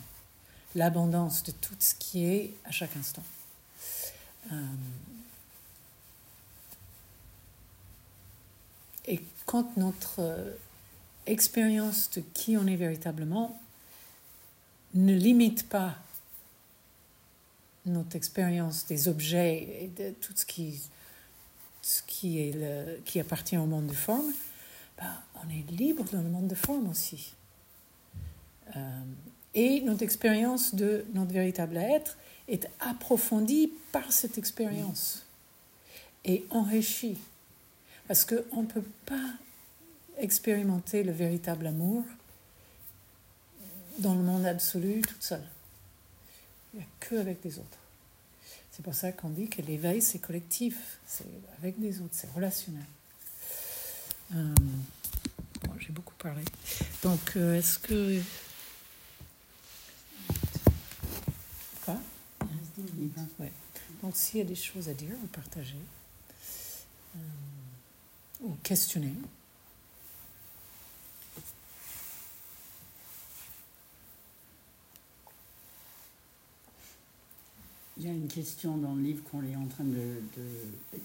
l'abondance 0.74 1.45
de 1.45 1.53
tout 1.53 1.74
ce 1.78 1.95
qui 1.95 2.24
est 2.24 2.55
à 2.64 2.72
chaque 2.72 2.97
instant. 2.97 3.22
Euh, 4.53 4.64
et 9.07 9.22
quand 9.47 9.76
notre 9.76 10.16
euh, 10.18 10.53
expérience 11.26 12.11
de 12.11 12.22
qui 12.34 12.57
on 12.57 12.66
est 12.66 12.76
véritablement 12.76 13.61
ne 14.95 15.14
limite 15.14 15.68
pas 15.68 15.95
notre 17.86 18.16
expérience 18.16 18.84
des 18.86 19.07
objets 19.07 19.84
et 19.84 19.89
de 19.97 20.11
tout 20.11 20.32
ce 20.34 20.45
qui, 20.45 20.80
ce 21.82 22.03
qui, 22.03 22.41
est 22.41 23.05
qui 23.05 23.20
appartient 23.20 23.57
au 23.57 23.66
monde 23.66 23.86
de 23.86 23.95
forme, 23.95 24.32
bah, 24.99 25.22
on 25.36 25.49
est 25.49 25.70
libre 25.70 26.05
dans 26.12 26.22
le 26.22 26.28
monde 26.28 26.49
de 26.49 26.55
forme 26.55 26.88
aussi. 26.88 27.34
Euh, 28.76 29.03
et 29.55 29.80
notre 29.80 30.03
expérience 30.03 30.74
de 30.74 31.05
notre 31.14 31.32
véritable 31.32 31.76
être 31.76 32.16
est 32.49 32.68
approfondie 32.80 33.72
par 33.92 34.12
cette 34.12 34.38
expérience 34.38 35.24
et 36.24 36.44
enrichie. 36.51 37.18
Parce 38.07 38.24
qu'on 38.24 38.62
ne 38.62 38.66
peut 38.66 38.84
pas 39.07 39.32
expérimenter 40.18 41.03
le 41.03 41.12
véritable 41.12 41.66
amour 41.66 42.05
dans 43.99 44.14
le 44.14 44.22
monde 44.22 44.46
absolu 44.46 45.03
toute 45.03 45.22
seule. 45.22 45.46
Il 46.72 46.78
n'y 46.78 46.84
a 46.84 46.88
que 47.01 47.16
avec 47.16 47.42
les 47.44 47.59
autres. 47.59 47.78
C'est 48.70 48.82
pour 48.82 48.94
ça 48.94 49.12
qu'on 49.12 49.30
dit 49.30 49.49
que 49.49 49.61
l'éveil, 49.62 50.01
c'est 50.01 50.18
collectif, 50.18 50.99
c'est 51.07 51.26
avec 51.59 51.80
des 51.80 52.01
autres, 52.01 52.12
c'est 52.12 52.30
relationnel. 52.32 52.84
Euh, 54.35 54.55
J'ai 55.79 55.93
beaucoup 55.93 56.14
parlé. 56.18 56.43
Donc, 57.03 57.37
euh, 57.37 57.57
est-ce 57.57 57.79
que 57.79 58.20
Donc 64.03 64.16
s'il 64.16 64.39
y 64.39 64.43
a 64.43 64.45
des 64.45 64.55
choses 64.55 64.89
à 64.89 64.95
dire 64.95 65.14
ou 65.22 65.26
partager, 65.26 65.76
euh, 67.16 67.20
ou 68.41 68.57
questionner. 68.62 69.12
Il 77.97 78.07
y 78.07 78.09
a 78.09 78.12
une 78.12 78.29
question 78.29 78.76
dans 78.76 78.95
le 78.95 79.03
livre 79.03 79.22
qu'on 79.31 79.43
est 79.45 79.57
en 79.57 79.66
train 79.66 79.85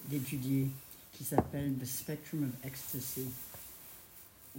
d'étudier 0.10 0.66
de, 0.66 0.70
qui 1.14 1.24
s'appelle 1.24 1.76
The 1.78 1.86
Spectrum 1.86 2.44
of 2.44 2.66
Ecstasy. 2.66 3.28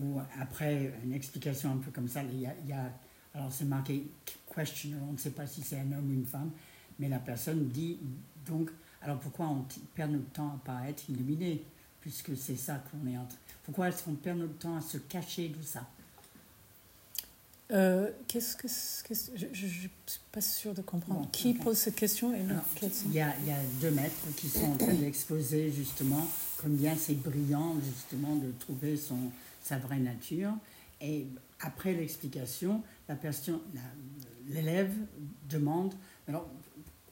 Ou 0.01 0.21
après 0.41 0.93
une 1.05 1.13
explication 1.13 1.71
un 1.71 1.77
peu 1.77 1.91
comme 1.91 2.09
ça, 2.09 2.23
il 2.23 2.41
y 2.41 2.47
a, 2.47 2.55
il 2.65 2.71
y 2.71 2.73
a 2.73 2.91
alors 3.35 3.53
c'est 3.53 3.65
marqué 3.65 4.07
questioner, 4.55 4.97
on 5.09 5.13
ne 5.13 5.19
sait 5.19 5.31
pas 5.31 5.47
si 5.47 5.63
c'est 5.63 5.79
un 5.79 5.93
homme 5.93 6.11
ou 6.11 6.15
une 6.15 6.27
femme, 6.27 6.51
mais 6.99 7.09
la 7.09 7.19
personne 7.19 7.69
dit 7.69 7.99
donc, 8.47 8.71
alors 9.03 9.19
pourquoi 9.19 9.49
on 9.49 9.67
perd 9.95 10.13
notre 10.13 10.31
temps 10.31 10.55
à 10.55 10.65
pas 10.65 10.89
être 10.89 11.09
illuminé, 11.09 11.65
puisque 12.01 12.37
c'est 12.37 12.57
ça 12.57 12.83
qu'on 12.91 13.07
est 13.09 13.19
en 13.19 13.25
train. 13.25 13.39
Pourquoi 13.65 13.89
est-ce 13.89 14.05
qu'on 14.05 14.15
perd 14.15 14.39
notre 14.39 14.59
temps 14.59 14.77
à 14.77 14.81
se 14.81 14.99
cacher 14.99 15.49
de 15.49 15.63
ça? 15.63 15.89
Euh, 17.73 18.11
Qu'est-ce 18.29 18.57
que, 18.57 19.15
je 19.37 19.47
ne 19.47 19.71
suis 19.71 19.91
pas 20.33 20.41
sûre 20.41 20.75
de 20.75 20.83
comprendre. 20.83 21.29
Qui 21.33 21.55
pose 21.55 21.79
cette 21.79 21.97
question 21.97 22.35
et 22.35 22.41
il, 23.07 23.12
y 23.12 23.21
a, 23.21 23.35
il 23.41 23.49
y 23.49 23.53
a 23.53 23.59
deux 23.81 23.91
maîtres 23.91 24.35
qui 24.37 24.49
sont 24.49 24.73
en 24.73 24.77
train 24.77 24.95
d'exposer 24.95 25.73
justement 25.73 26.27
combien 26.61 26.95
c'est 26.97 27.15
brillant 27.15 27.77
justement 27.85 28.37
de 28.37 28.51
trouver 28.61 28.97
son, 28.97 29.19
sa 29.62 29.79
vraie 29.79 29.99
nature. 29.99 30.53
Et 31.01 31.27
après 31.61 31.95
l'explication, 31.95 32.83
la 33.09 33.15
personne, 33.15 33.61
l'élève 34.49 34.93
demande 35.49 35.95
alors 36.29 36.49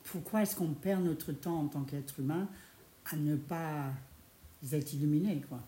pourquoi 0.05 0.42
est-ce 0.42 0.57
qu'on 0.57 0.68
perd 0.68 1.05
notre 1.05 1.32
temps 1.32 1.61
en 1.61 1.66
tant 1.66 1.82
qu'être 1.82 2.20
humain 2.20 2.48
à 3.11 3.16
ne 3.16 3.36
pas 3.36 3.90
être 4.72 4.92
illuminé, 4.92 5.42
quoi, 5.48 5.61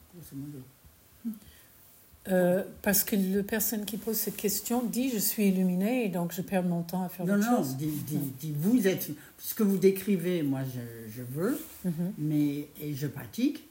euh, 2.28 2.62
parce 2.82 3.04
que 3.04 3.16
la 3.16 3.42
personne 3.42 3.84
qui 3.84 3.98
pose 3.98 4.16
cette 4.16 4.36
question 4.36 4.82
dit 4.82 5.10
je 5.10 5.18
suis 5.18 5.48
illuminé 5.48 6.06
et 6.06 6.08
donc 6.08 6.32
je 6.32 6.40
perds 6.40 6.62
mon 6.62 6.82
temps 6.82 7.02
à 7.02 7.08
faire 7.08 7.26
non, 7.26 7.36
non, 7.36 7.60
Non, 7.60 7.76
dit, 7.78 8.54
vous 8.56 8.86
êtes. 8.86 9.10
Ce 9.38 9.54
que 9.54 9.62
vous 9.62 9.76
décrivez, 9.76 10.42
moi 10.42 10.60
je, 10.64 11.12
je 11.12 11.22
veux, 11.22 11.60
mhm. 11.84 12.12
mais, 12.18 12.68
et 12.80 12.94
je 12.94 13.06
pratique, 13.06 13.68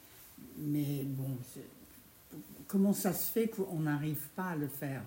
mais 0.58 1.02
bon, 1.04 1.30
comment 2.68 2.92
ça 2.92 3.12
se 3.12 3.30
fait 3.30 3.48
qu'on 3.48 3.80
n'arrive 3.80 4.28
pas 4.36 4.50
à 4.50 4.56
le 4.56 4.68
faire 4.68 5.02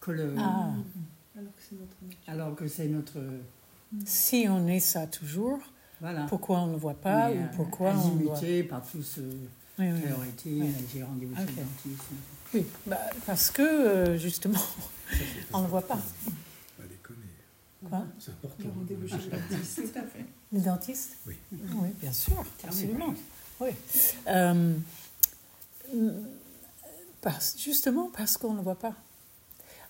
que 0.00 0.10
le, 0.12 0.34
ah. 0.38 0.72
Alors 2.28 2.54
que 2.54 2.68
c'est 2.68 2.86
notre 2.86 3.18
si 4.04 4.46
on 4.48 4.66
est 4.66 4.80
ça 4.80 5.06
toujours, 5.06 5.58
pourquoi 6.28 6.60
on 6.60 6.66
ne 6.66 6.72
le 6.72 6.78
voit 6.78 6.94
pas 6.94 7.30
ou 7.30 7.38
pourquoi 7.54 7.92
on 7.94 8.16
doit... 8.16 8.40
par 8.68 8.86
tout 8.86 9.02
ce 9.02 9.20
oui, 9.78 9.86
oui, 10.46 10.72
j'ai 10.92 11.02
rendez-vous 11.02 11.34
chez 11.34 11.42
le 11.42 11.46
dentiste. 11.46 12.04
Oui, 12.54 12.66
bah, 12.86 12.98
parce 13.26 13.50
que 13.50 13.62
euh, 13.62 14.18
justement, 14.18 14.60
on 15.52 15.62
ne 15.62 15.66
voit 15.66 15.86
pas. 15.86 15.98
Quoi? 17.88 18.04
C'est 18.18 18.30
important. 18.30 18.64
Le 18.64 18.70
rendez-vous 18.70 19.08
chez 19.08 19.16
le 19.16 19.30
dentiste. 19.50 19.76
Tout 19.76 19.98
à 19.98 20.02
fait. 20.02 20.24
Le 20.52 20.60
dentiste? 20.60 21.16
Oui. 21.26 21.36
Oui, 21.52 21.88
bien 22.00 22.12
sûr, 22.12 22.44
absolument. 22.64 23.14
Oui. 23.60 23.70
Euh, 24.28 24.74
parce, 27.20 27.56
justement 27.58 28.10
parce 28.16 28.36
qu'on 28.36 28.54
ne 28.54 28.62
voit 28.62 28.78
pas. 28.78 28.94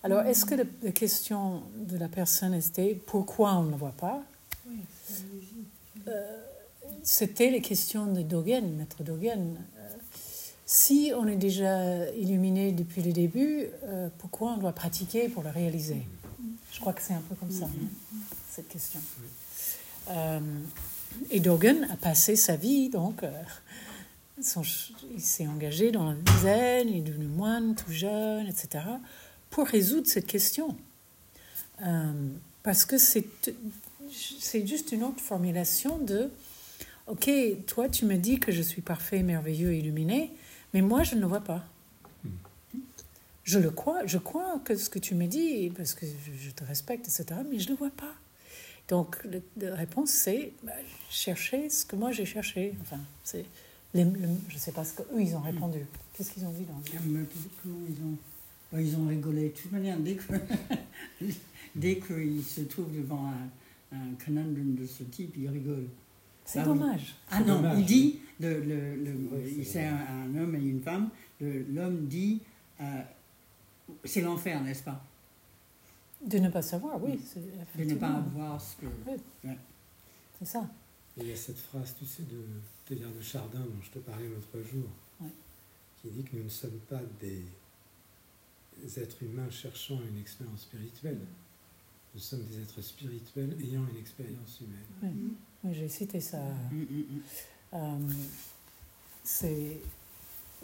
Alors, 0.03 0.21
est-ce 0.21 0.45
que 0.45 0.55
la, 0.55 0.91
question 0.91 1.63
de 1.75 1.97
la 1.97 2.07
personne 2.07 2.53
était 2.53 2.95
pourquoi 2.95 3.55
on 3.55 3.63
ne 3.63 3.71
le 3.71 3.77
voit 3.77 3.95
pas? 3.97 4.23
Euh, 6.07 6.43
C'était 7.03 7.49
les 7.49 7.61
questions 7.61 8.05
de 8.05 8.21
Dogen, 8.21 8.75
maître 8.75 9.03
Dogen. 9.03 9.57
Euh, 10.67 10.73
si 10.73 11.11
on 11.15 11.27
est 11.27 11.35
déjà 11.35 12.09
illuminé 12.11 12.71
depuis 12.71 13.01
le 13.01 13.13
début, 13.13 13.67
euh, 13.83 14.09
pourquoi 14.17 14.53
on 14.53 14.57
doit 14.57 14.73
pratiquer 14.73 15.29
pour 15.29 15.43
le 15.43 15.49
réaliser? 15.49 16.01
Je 16.71 16.79
crois 16.79 16.93
que 16.93 17.01
c'est 17.01 17.13
un 17.13 17.21
peu 17.21 17.35
comme 17.35 17.51
ça, 17.51 17.65
hein, 17.65 18.17
cette 18.51 18.67
question. 18.67 18.99
et 21.31 21.39
Dogen 21.39 21.87
a 21.91 21.95
passé 21.95 22.35
sa 22.35 22.55
vie, 22.55 22.89
donc, 22.89 23.23
il 24.37 25.21
s'est 25.21 25.47
engagé 25.47 25.91
dans 25.91 26.11
la 26.11 26.15
zen, 26.41 26.89
il 26.89 26.97
est 26.97 27.01
devenu 27.01 27.25
moine 27.25 27.75
tout 27.75 27.91
jeune, 27.91 28.47
etc 28.47 28.81
pour 29.49 29.67
résoudre 29.67 30.07
cette 30.07 30.27
question. 30.27 30.75
Euh, 31.85 32.11
parce 32.63 32.85
que 32.85 32.97
c'est, 32.97 33.25
c'est 34.11 34.65
juste 34.65 34.91
une 34.91 35.03
autre 35.03 35.21
formulation 35.21 35.97
de 35.97 36.29
Ok, 37.07 37.29
toi 37.67 37.87
tu 37.87 38.03
me 38.05 38.17
dis 38.17 38.37
que 38.37 38.51
je 38.51 38.61
suis 38.61 38.81
parfait, 38.81 39.23
merveilleux, 39.23 39.73
illuminé, 39.73 40.31
mais 40.73 40.81
moi 40.81 41.03
je 41.03 41.15
ne 41.15 41.21
le 41.21 41.27
vois 41.27 41.41
pas. 41.41 41.65
je 43.43 43.59
le 43.59 43.69
crois, 43.71 44.05
je 44.05 44.17
crois 44.17 44.59
que 44.65 44.75
ce 44.75 44.89
que 44.89 44.99
tu 44.99 45.15
me 45.15 45.25
dis, 45.27 45.69
parce 45.75 45.93
que 45.93 46.05
je, 46.05 46.51
te 46.51 46.63
respecte, 46.65 47.07
etc., 47.07 47.39
mais 47.49 47.59
je 47.59 47.65
ne 47.67 47.71
le 47.73 47.77
vois 47.77 47.89
pas. 47.91 48.13
Donc, 48.89 49.17
la 49.57 49.75
réponse, 49.75 50.11
c'est 50.11 50.53
bah, 50.63 50.71
chercher 51.09 51.69
ce 51.69 51.85
que 51.85 51.95
moi 51.95 52.11
j'ai 52.11 52.25
cherché. 52.25 52.73
Enfin, 52.81 52.99
c'est 53.23 53.45
les- 53.93 54.03
le- 54.05 54.27
je 54.49 54.55
ne 54.55 54.59
sais 54.59 54.71
pas 54.71 54.83
ce 54.85 54.93
qu'eux, 54.95 55.05
ils 55.19 55.35
ont 55.35 55.41
répondu. 55.41 55.79
Qu'est-ce 56.13 56.31
qu'ils 56.31 56.45
ont 56.45 56.51
dit 56.51 56.63
dans 56.65 56.77
le 56.77 57.25
ils 57.89 58.03
ont, 58.03 58.17
bon, 58.71 58.77
ils 58.79 58.95
ont 58.97 59.07
rigolé. 59.07 59.49
De 59.49 59.61
toute 59.61 59.71
manière, 59.71 59.97
dès 59.99 60.15
que 60.15 60.23
dès 61.75 61.99
qu'ils 61.99 62.43
se 62.43 62.61
trouvent 62.61 62.93
devant 62.95 63.27
un, 63.27 63.97
un 63.97 64.13
conundrum 64.25 64.75
de 64.75 64.85
ce 64.85 65.03
type, 65.03 65.35
ils 65.37 65.49
rigolent. 65.49 65.89
C'est 66.47 66.59
Ah 66.59 66.63
dommage. 66.65 67.15
Ah 67.29 67.39
non, 67.41 67.55
dommage, 67.57 67.79
il 67.79 67.85
dit, 67.85 68.19
le, 68.39 68.61
le, 68.63 68.95
le- 68.95 69.29
Oui, 69.33 69.55
il- 69.59 69.65
c'est 69.65 69.85
un, 69.85 69.97
un 69.97 70.35
homme 70.35 70.55
et 70.55 70.59
une 70.59 70.81
femme, 70.81 71.09
le- 71.41 71.63
l'homme 71.63 72.07
dit, 72.07 72.39
euh, 72.79 73.01
c'est 74.05 74.21
l'enfer, 74.21 74.63
n'est-ce 74.63 74.83
pas? 74.83 75.03
De 76.25 76.39
ne 76.39 76.49
pas 76.49 76.61
savoir, 76.61 77.03
oui. 77.03 77.19
c'est- 77.23 77.41
De 77.77 77.83
ne 77.83 77.95
pas 77.95 78.07
avoir 78.13 78.61
ce 78.61 78.77
que... 78.77 78.85
C'est 80.39 80.45
ça. 80.45 80.69
Et 81.17 81.21
il 81.21 81.27
y 81.27 81.33
a 81.33 81.35
cette 81.35 81.59
phrase, 81.59 81.93
tu 81.99 82.05
sais, 82.05 82.23
de 82.23 82.41
Teilhard 82.85 83.11
de 83.11 83.21
Chardin 83.21 83.59
dont 83.59 83.81
je 83.83 83.89
te 83.91 83.99
parlais 83.99 84.27
l'autre 84.29 84.65
jour, 84.71 84.85
Ouais. 85.19 85.27
qui 86.01 86.09
dit 86.09 86.23
que 86.23 86.37
nous 86.37 86.43
ne 86.45 86.49
sommes 86.49 86.79
pas 86.89 87.01
des 87.19 87.43
êtres 89.01 89.21
humains 89.23 89.49
cherchant 89.51 89.99
une 90.09 90.19
expérience 90.21 90.61
spirituelle. 90.61 91.19
Nous 92.17 92.23
sommes 92.23 92.45
des 92.45 92.59
êtres 92.59 92.81
spirituels 92.81 93.55
ayant 93.61 93.85
une 93.93 93.99
expérience 93.99 94.59
humaine. 94.59 95.35
Oui, 95.63 95.71
j'ai 95.75 95.87
cité 95.87 96.19
ça. 96.19 96.39
Mm, 96.71 96.75
mm, 96.75 96.97
mm. 96.97 97.21
Euh, 97.73 98.13
c'est... 99.23 99.77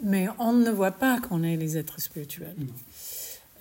Mais 0.02 0.26
on 0.40 0.52
ne 0.52 0.68
voit 0.72 0.90
pas 0.90 1.20
qu'on 1.20 1.44
est 1.44 1.56
les 1.56 1.78
êtres 1.78 2.00
spirituels. 2.00 2.56
Non. 2.58 2.66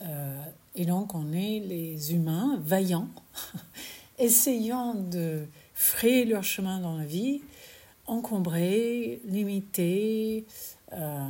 Euh, 0.02 0.44
et 0.74 0.86
donc, 0.86 1.14
on 1.14 1.34
est 1.34 1.60
les 1.60 2.16
humains 2.16 2.60
vaillants, 2.64 3.10
essayant 4.18 4.96
de 4.96 5.46
frayer 5.76 6.26
leur 6.26 6.44
chemin 6.44 6.80
dans 6.80 6.98
la 6.98 7.06
vie, 7.06 7.42
encombrés, 8.08 9.22
limités, 9.26 10.48
euh, 10.94 11.28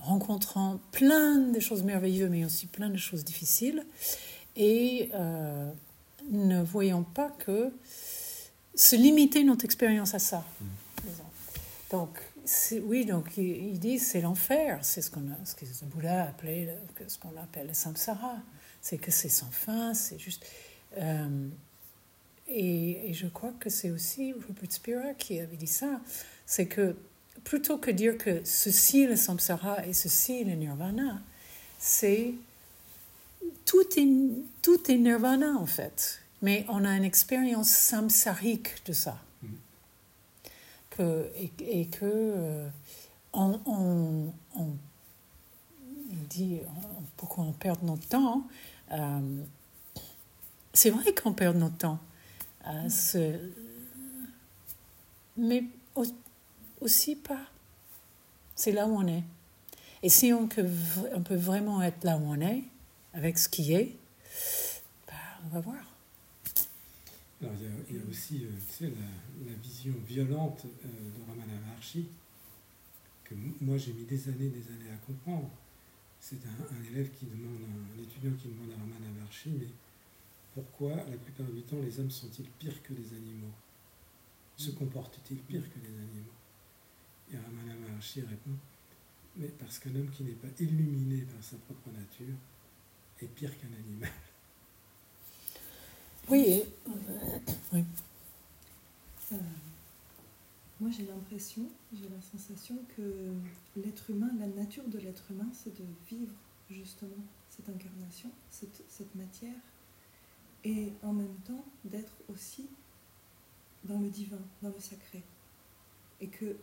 rencontrant 0.00 0.80
plein 0.92 1.36
de 1.36 1.60
choses 1.60 1.82
merveilleuses, 1.82 2.30
mais 2.30 2.46
aussi 2.46 2.68
plein 2.68 2.88
de 2.88 2.96
choses 2.96 3.22
difficiles, 3.22 3.84
et 4.56 5.10
euh, 5.12 5.70
ne 6.30 6.62
voyant 6.62 7.02
pas 7.02 7.30
que 7.30 7.72
se 8.74 8.96
limiter 8.96 9.44
notre 9.44 9.64
expérience 9.64 10.14
à 10.14 10.18
ça. 10.18 10.44
disons. 11.04 11.24
Donc, 11.90 12.18
oui, 12.84 13.04
donc 13.06 13.36
il, 13.36 13.44
il 13.44 13.78
dit 13.78 13.98
c'est 13.98 14.20
l'enfer, 14.20 14.78
c'est 14.82 15.02
ce, 15.02 15.10
qu'on 15.10 15.22
ce 15.44 15.54
que 15.54 15.64
Bouddha 15.84 16.24
appelait, 16.24 16.76
ce 17.08 17.18
qu'on 17.18 17.36
appelle 17.40 17.68
le 17.68 17.74
samsara. 17.74 18.36
C'est 18.82 18.98
que 18.98 19.10
c'est 19.10 19.28
sans 19.28 19.50
fin, 19.50 19.94
c'est 19.94 20.18
juste. 20.18 20.46
euh, 20.98 21.48
et, 22.48 23.10
et 23.10 23.14
je 23.14 23.26
crois 23.26 23.52
que 23.58 23.68
c'est 23.68 23.90
aussi 23.90 24.32
Rupert 24.32 24.70
Spira 24.70 25.14
qui 25.14 25.40
avait 25.40 25.56
dit 25.56 25.66
ça. 25.66 26.00
C'est 26.44 26.66
que 26.66 26.94
plutôt 27.42 27.78
que 27.78 27.90
dire 27.90 28.16
que 28.16 28.42
ceci 28.44 29.02
est 29.02 29.06
le 29.08 29.16
samsara 29.16 29.84
et 29.86 29.92
ceci 29.92 30.40
est 30.40 30.44
le 30.44 30.54
nirvana, 30.54 31.20
c'est 31.78 32.34
tout 33.64 33.84
est, 33.96 34.08
tout 34.62 34.90
est 34.90 34.96
nirvana 34.96 35.54
en 35.56 35.66
fait. 35.66 36.20
Mais 36.42 36.64
on 36.68 36.84
a 36.84 36.90
une 36.96 37.04
expérience 37.04 37.68
samsarique 37.70 38.84
de 38.86 38.92
ça. 38.92 39.18
Que, 40.90 41.30
et, 41.60 41.86
que 41.88 42.00
euh, 42.04 42.68
on, 43.34 43.60
on- 43.66 44.32
dit 46.30 46.60
pourquoi 47.16 47.44
on 47.44 47.52
perd 47.52 47.82
notre 47.82 48.06
temps. 48.08 48.46
euh, 48.92 49.42
c'est 50.72 50.90
vrai 50.90 51.14
qu'on 51.14 51.32
perd 51.32 51.56
notre 51.56 51.76
temps. 51.76 51.98
se- 52.88 53.50
mais 55.36 55.64
au- 55.94 56.04
aussi 56.80 57.16
pas. 57.16 57.40
C'est 58.54 58.72
là 58.72 58.86
où 58.86 58.96
on 58.96 59.06
est. 59.06 59.22
Et 60.02 60.08
si 60.08 60.32
on 60.32 60.46
peut, 60.48 60.66
on 61.14 61.22
peut 61.22 61.36
vraiment 61.36 61.82
être 61.82 62.04
là 62.04 62.16
où 62.16 62.22
on 62.26 62.40
est, 62.40 62.64
avec 63.16 63.38
ce 63.38 63.48
qui 63.48 63.72
est, 63.72 63.96
bah, 65.06 65.14
on 65.46 65.48
va 65.48 65.60
voir. 65.60 65.84
Alors, 67.40 67.54
il 67.88 67.96
y 67.96 67.98
a, 67.98 68.02
aussi 68.10 68.44
euh, 68.44 68.90
la, 69.46 69.54
vision 69.54 69.94
violente 70.06 70.66
euh, 70.66 70.88
de 70.88 71.26
Ramana 71.26 71.58
Maharshi, 71.66 72.08
que 73.24 73.34
moi 73.62 73.78
j'ai 73.78 73.94
mis 73.94 74.04
des 74.04 74.28
années 74.28 74.50
des 74.50 74.66
années 74.70 74.92
à 74.92 75.06
comprendre. 75.06 75.50
C'est 76.20 76.36
un, 76.44 76.92
élève 76.92 77.10
qui 77.18 77.24
demande, 77.26 77.60
un, 77.62 78.02
étudiant 78.02 78.32
qui 78.38 78.48
demande 78.48 78.70
à 78.72 78.80
Ramana 78.80 79.06
mais 79.46 79.68
pourquoi 80.54 80.96
la 80.96 81.16
plupart 81.16 81.46
du 81.46 81.62
temps 81.62 81.76
les 81.82 81.98
hommes 81.98 82.10
sont-ils 82.10 82.48
pires 82.58 82.82
que 82.82 82.92
les 82.92 83.14
animaux? 83.14 83.52
Se 84.56 84.70
comportent-ils 84.72 85.38
pire 85.38 85.62
que 85.62 85.78
les 85.78 85.94
animaux? 85.94 86.36
Et 87.32 87.36
Ramana 87.36 87.74
Maharshi 87.80 88.20
répond, 88.20 88.56
mais 89.36 89.48
parce 89.58 89.78
qu'un 89.78 89.94
homme 89.94 90.10
qui 90.10 90.22
n'est 90.22 90.32
pas 90.32 90.48
illuminé 90.58 91.22
par 91.22 91.42
sa 91.42 91.56
propre 91.56 91.90
nature 91.96 92.36
est 93.22 93.28
pire 93.28 93.50
qu'un 93.58 93.72
animal. 93.72 94.10
Oui, 96.28 96.40
et- 96.40 96.66
Euh, 99.32 99.36
moi, 100.80 100.90
j'ai 100.90 101.04
l'impression, 101.06 101.62
j'ai 101.92 102.08
la 102.08 102.20
sensation 102.22 102.76
que 102.96 103.32
l'être 103.76 104.10
humain, 104.10 104.30
la 104.38 104.46
nature 104.46 104.86
de 104.88 104.98
l'être 104.98 105.24
humain, 105.30 105.48
c'est 105.52 105.74
de 105.76 105.84
vivre 106.08 106.32
justement 106.70 107.24
cette 107.50 107.68
incarnation, 107.68 108.30
cette, 108.50 108.82
cette 108.88 109.14
matière, 109.14 109.54
et 110.64 110.92
en 111.02 111.12
même 111.12 111.34
temps 111.46 111.64
d'être 111.84 112.12
aussi 112.28 112.66
dans 113.84 113.98
le 114.00 114.08
divin, 114.10 114.38
dans 114.62 114.68
le 114.70 114.80
sacré. 114.80 115.22
Et 116.20 116.28
que 116.28 116.56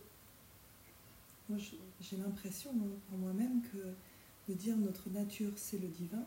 moi, 1.48 1.58
j'ai 2.00 2.16
l'impression 2.16 2.70
en 3.12 3.16
moi-même 3.16 3.62
que 3.72 3.94
de 4.48 4.54
dire 4.56 4.76
notre 4.76 5.08
nature, 5.10 5.52
c'est 5.56 5.78
le 5.78 5.88
divin, 5.88 6.24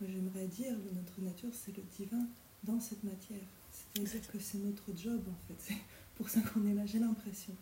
j'aimerais 0.00 0.46
dire 0.46 0.74
que 0.76 0.94
notre 0.94 1.20
nature, 1.20 1.50
c'est 1.52 1.76
le 1.76 1.82
divin 1.96 2.26
dans 2.64 2.80
cette 2.80 3.02
matière. 3.04 3.40
C'est-à-dire 3.70 4.30
que 4.30 4.38
c'est 4.38 4.58
notre 4.58 4.96
job 4.96 5.22
en 5.28 5.46
fait. 5.48 5.54
C'est 5.58 5.78
pour 6.16 6.28
ça 6.28 6.40
qu'on 6.40 6.66
est 6.66 6.74
là, 6.74 6.86
j'ai 6.86 6.98
l'impression. 6.98 7.54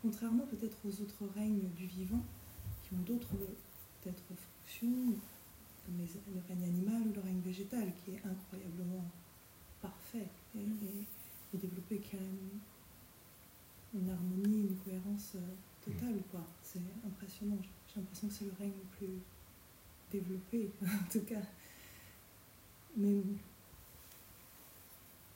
Contrairement 0.00 0.46
peut-être 0.46 0.76
aux 0.84 1.00
autres 1.02 1.26
règnes 1.36 1.68
du 1.76 1.86
vivant, 1.86 2.22
qui 2.84 2.94
ont 2.94 3.02
d'autres 3.06 3.34
peut-être 4.02 4.22
fonctions, 4.24 5.14
comme 5.86 5.98
les- 5.98 6.34
le 6.34 6.40
règne 6.48 6.64
animal 6.64 7.02
ou 7.08 7.12
le 7.14 7.20
règne 7.20 7.40
végétal, 7.40 7.92
qui 8.04 8.12
est 8.12 8.22
incroyablement 8.26 9.04
parfait 9.80 10.26
et, 10.56 10.60
et- 10.60 11.06
et 11.54 11.58
développé, 11.58 11.98
qui 11.98 12.16
a 12.16 12.20
une, 13.94 14.10
harmonie, 14.10 14.62
une 14.68 14.76
cohérence 14.78 15.32
euh, 15.36 15.40
totale. 15.84 16.20
quoi. 16.30 16.44
C'est 16.62 16.80
impressionnant. 17.06 17.58
J'ai 17.88 18.00
l'impression 18.00 18.28
que 18.28 18.34
c'est 18.34 18.44
le 18.46 18.52
règne 18.58 18.72
le 18.72 18.96
plus 18.96 19.18
développé, 20.10 20.70
en 20.82 21.10
tout 21.10 21.20
cas. 21.24 21.42
Mais 22.96 23.22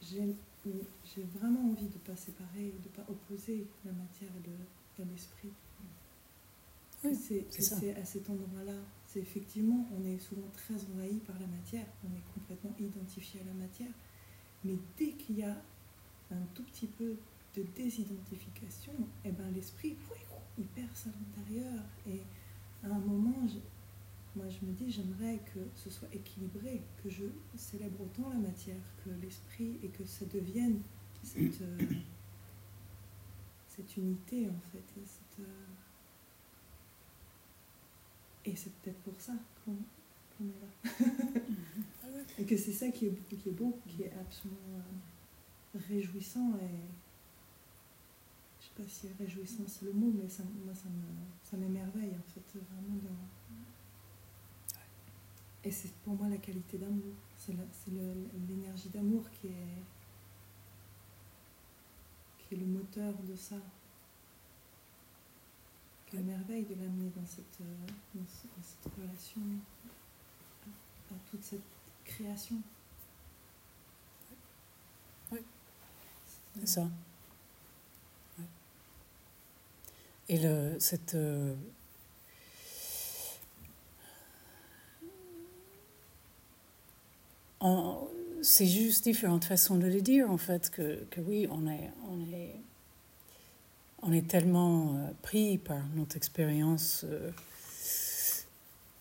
j'ai 0.02 1.22
vraiment 1.38 1.70
envie 1.70 1.86
de 1.88 1.94
ne 1.94 1.98
pas 2.06 2.16
séparer, 2.16 2.72
de 2.82 2.88
ne 2.88 2.94
pas 2.94 3.04
opposer 3.10 3.66
la 3.84 3.92
matière 3.92 4.30
et 4.36 4.48
le- 4.48 5.02
et 5.02 5.06
l'esprit. 5.12 5.50
Oui, 7.04 7.14
c'est 7.50 7.94
à 7.96 8.04
cet 8.04 8.28
endroit-là, 8.30 8.72
c'est 9.06 9.20
effectivement, 9.20 9.86
on 9.96 10.04
est 10.06 10.18
souvent 10.18 10.48
très 10.54 10.74
envahi 10.74 11.18
par 11.18 11.38
la 11.38 11.46
matière, 11.46 11.86
on 12.04 12.08
est 12.16 12.24
complètement 12.34 12.74
identifié 12.80 13.40
à 13.40 13.44
la 13.44 13.52
matière, 13.52 13.92
mais 14.64 14.76
dès 14.96 15.12
qu'il 15.12 15.38
y 15.38 15.42
a 15.42 15.56
un 16.32 16.42
tout 16.54 16.62
petit 16.64 16.86
peu 16.86 17.14
de 17.56 17.62
désidentification, 17.74 18.92
eh 19.24 19.30
ben, 19.30 19.50
l'esprit, 19.54 19.96
il 20.58 20.64
perce 20.66 21.06
à 21.06 21.10
l'intérieur. 21.10 21.82
Et 22.08 22.20
à 22.82 22.88
un 22.88 22.98
moment, 22.98 23.46
moi 24.36 24.46
je 24.48 24.66
me 24.66 24.72
dis, 24.72 24.90
j'aimerais 24.90 25.40
que 25.54 25.60
ce 25.74 25.90
soit 25.90 26.08
équilibré, 26.14 26.82
que 27.02 27.08
je 27.08 27.24
célèbre 27.56 28.02
autant 28.02 28.28
la 28.28 28.36
matière 28.36 28.82
que 29.02 29.10
l'esprit 29.22 29.78
et 29.82 29.88
que 29.88 30.04
ça 30.04 30.26
devienne 30.26 30.80
cette, 31.22 31.60
euh, 31.62 31.78
cette 33.68 33.96
unité 33.96 34.48
en 34.48 34.60
fait. 34.70 35.00
et 35.00 35.04
cette, 35.06 35.40
euh, 35.40 35.66
Et 38.44 38.54
c'est 38.54 38.72
peut-être 38.74 39.00
pour 39.00 39.20
ça 39.20 39.32
qu'on 39.64 39.72
est 40.44 40.60
là. 40.60 41.00
et 42.38 42.44
que 42.44 42.56
c'est 42.56 42.72
ça 42.72 42.90
qui 42.90 43.06
est, 43.06 43.36
qui 43.36 43.48
est 43.48 43.52
beau, 43.52 43.78
qui 43.86 44.02
est 44.02 44.12
absolument 44.20 44.58
euh, 44.76 45.78
réjouissant 45.88 46.56
et 46.58 46.80
je 48.60 48.66
sais 48.66 48.72
pas 48.76 48.88
si 48.88 49.08
réjouissant 49.18 49.64
c'est 49.66 49.86
le 49.86 49.92
mot, 49.92 50.12
mais 50.14 50.28
ça, 50.28 50.42
moi 50.64 50.74
ça 50.74 50.88
me 50.90 51.02
ça 51.42 51.56
m'émerveille 51.56 52.14
en 52.14 52.30
fait 52.32 52.58
vraiment 52.58 52.96
dans 53.02 53.35
et 55.66 55.70
c'est 55.70 55.92
pour 56.04 56.14
moi 56.14 56.28
la 56.28 56.36
qualité 56.38 56.78
d'amour, 56.78 57.14
c'est 57.36 57.52
l'énergie 58.48 58.88
d'amour 58.88 59.24
qui 59.40 59.48
est 59.48 59.82
qui 62.38 62.54
est 62.54 62.58
le 62.58 62.66
moteur 62.66 63.12
de 63.28 63.34
ça. 63.34 63.56
Quelle 66.06 66.22
merveille 66.22 66.64
de 66.64 66.74
l'amener 66.76 67.10
dans 67.16 67.26
cette, 67.26 67.60
euh, 67.60 67.86
dans 68.14 68.24
ce- 68.28 68.46
dans 68.46 68.62
cette 68.62 68.94
relation. 68.94 69.40
par 71.08 71.18
toute 71.30 71.42
cette 71.44 71.60
création. 72.04 72.56
Oui. 75.32 75.38
C'est 76.58 76.66
ça. 76.66 76.88
Et 80.28 80.38
le, 80.38 80.76
cette. 80.80 81.14
euh, 81.14 81.54
en- 87.55 87.55
c'est 88.42 88.66
juste 88.66 89.04
différentes 89.04 89.44
façons 89.44 89.76
de 89.76 89.86
le 89.86 90.00
dire, 90.00 90.30
en 90.30 90.38
fait, 90.38 90.70
que, 90.70 91.02
que 91.10 91.20
oui, 91.20 91.46
on 91.50 91.66
est, 91.66 91.90
on 92.08 92.20
est, 92.32 92.56
on 94.02 94.12
est 94.12 94.26
tellement 94.28 94.94
euh, 94.96 95.10
pris 95.22 95.58
par 95.58 95.82
notre 95.94 96.16
expérience. 96.16 97.04
euh, 97.04 97.30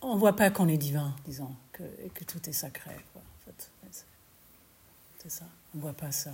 on 0.02 0.16
ne 0.16 0.20
voit 0.20 0.36
pas 0.36 0.50
qu'on 0.52 0.68
est 0.68 0.78
divin, 0.78 1.16
disons, 1.26 1.54
que, 1.72 1.84
et 2.04 2.10
que 2.14 2.24
tout 2.24 2.48
est 2.50 2.54
sacré. 2.54 2.96
Quoi, 3.14 3.22
en 3.22 3.46
fait. 3.52 3.70
C'est- 3.92 4.06
ça, 5.30 5.46
on 5.74 5.78
ne 5.78 5.82
voit 5.82 5.94
pas 5.94 6.12
ça. 6.12 6.32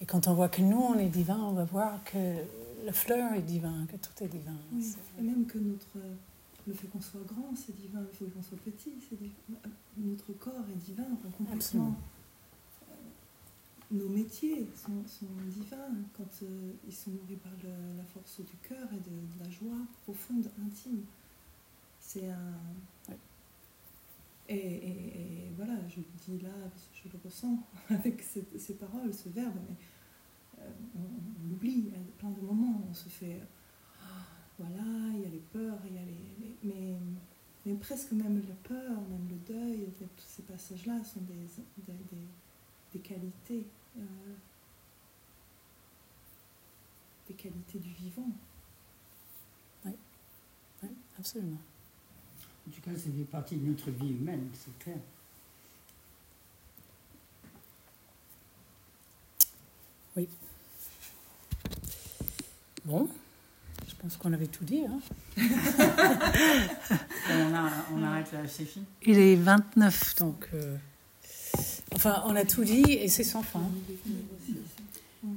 Et 0.00 0.04
quand 0.04 0.26
on 0.28 0.34
voit 0.34 0.48
que 0.50 0.60
nous, 0.60 0.78
on 0.80 0.98
est 0.98 1.08
divin, 1.08 1.38
on 1.38 1.52
va 1.52 1.64
voir 1.64 2.04
que 2.04 2.18
la 2.84 2.92
fleur 2.92 3.32
est 3.34 3.40
divin, 3.42 3.86
que 3.90 3.96
tout 3.96 4.12
est 4.22 4.28
divin. 4.28 4.56
Oui, 4.74 4.94
et 5.18 5.22
même 5.22 5.46
que 5.46 5.56
notre, 5.58 5.86
le 6.66 6.74
fait 6.74 6.86
qu'on 6.88 7.00
soit 7.00 7.20
grand, 7.26 7.54
c'est 7.56 7.74
divin, 7.76 8.00
le 8.00 8.06
fait 8.12 8.24
qu'on 8.26 8.42
soit 8.42 8.58
petit, 8.58 8.92
c'est 9.08 9.16
divin. 9.18 9.58
Notre 9.96 10.32
corps 10.34 10.64
est 10.70 10.78
divin, 10.84 11.04
enfin, 11.12 11.28
complètement. 11.30 11.54
Absolument. 11.56 11.96
Euh, 12.90 12.94
Nos 13.90 14.08
métiers 14.08 14.66
sont, 14.74 15.04
sont 15.06 15.26
divins 15.48 15.94
quand 16.16 16.42
euh, 16.44 16.72
ils 16.86 16.94
sont 16.94 17.10
nourris 17.10 17.36
par 17.36 17.52
le- 17.62 17.96
la 17.96 18.04
force 18.04 18.40
du 18.40 18.56
cœur 18.68 18.88
et 18.92 18.96
de, 19.00 19.10
de 19.10 19.44
la 19.44 19.50
joie 19.50 19.78
profonde, 20.04 20.50
intime. 20.64 21.02
C'est 22.00 22.28
un. 22.30 22.54
Ouais. 23.08 23.16
Et, 24.48 24.56
et- 24.56 25.46
et 25.46 25.52
voilà, 25.56 25.74
je 25.88 25.96
le 26.00 26.04
dis 26.26 26.42
là, 26.42 26.50
parce 26.70 26.84
que 26.84 27.08
je 27.08 27.12
le 27.12 27.20
ressens 27.24 27.58
avec 27.90 28.22
ces, 28.22 28.44
ces 28.58 28.74
paroles, 28.74 29.12
ce 29.12 29.28
verbe, 29.28 29.54
mais 29.68 29.76
euh, 30.62 30.68
on, 30.96 31.00
on 31.00 31.48
l'oublie 31.50 31.90
à 31.94 32.18
plein 32.18 32.30
de 32.30 32.40
moments. 32.40 32.82
On 32.90 32.94
se 32.94 33.08
fait. 33.08 33.40
Voilà, 34.62 34.84
il 35.14 35.22
y 35.22 35.26
a 35.26 35.28
les 35.30 35.42
peurs, 35.52 35.78
il 35.86 35.94
y 35.94 35.98
a 35.98 36.02
les. 36.02 36.46
les- 36.46 36.56
mais, 36.64 36.96
mais 37.66 37.74
presque 37.74 38.12
même 38.12 38.42
la 38.48 38.54
peur, 38.68 38.90
même 39.10 39.28
le 39.28 39.54
deuil, 39.54 39.88
tous 40.16 40.24
ces 40.28 40.42
passages-là 40.42 41.02
sont 41.04 41.20
des, 41.22 41.34
des, 41.86 41.92
des, 41.92 42.26
des 42.92 42.98
qualités. 43.00 43.66
euh, 43.98 44.02
des 47.28 47.34
qualités 47.34 47.78
du 47.78 47.90
vivant. 47.90 48.28
Oui, 49.84 49.92
absolument. 51.18 51.60
En 52.66 52.70
tout 52.70 52.80
cas, 52.80 52.90
ça 52.92 53.10
fait 53.10 53.24
partie 53.30 53.56
de 53.56 53.66
notre 53.68 53.90
vie 53.90 54.10
humaine, 54.10 54.48
c'est 54.54 54.76
clair. 54.78 54.98
Bon, 62.84 63.08
je 64.04 64.08
pense 64.08 64.16
qu'on 64.16 64.32
avait 64.32 64.46
tout 64.48 64.64
dit. 64.64 64.82
Hein. 64.84 65.00
On, 67.30 67.54
a- 67.54 67.70
on 67.94 68.02
arrête 68.02 68.32
là, 68.32 68.40
c'est 68.48 68.64
fini. 68.64 68.84
Il 69.02 69.18
est 69.18 69.36
29, 69.36 70.16
donc. 70.16 70.48
euh, 70.54 70.76
Enfin, 71.94 72.22
on 72.26 72.34
a 72.34 72.44
tout 72.44 72.64
dit 72.64 72.82
et 72.90 73.08
c'est 73.08 73.22
sans 73.24 73.42
fin. 73.42 73.60
Oui, 75.24 75.36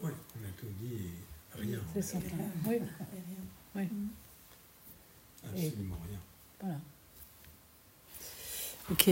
on 0.00 0.08
a 0.08 0.10
tout 0.58 0.66
dit 0.80 0.94
et 0.94 1.60
rien. 1.60 1.78
C'est 1.94 2.02
sans 2.02 2.20
fin. 2.20 2.36
Oui. 2.66 2.76
Oui. 3.74 3.82
Mm. 3.82 4.08
Absolument 5.44 5.96
rien. 6.08 6.18
voilà. 6.60 6.78
Ok, 8.92 9.10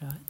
j'arrête. 0.00 0.20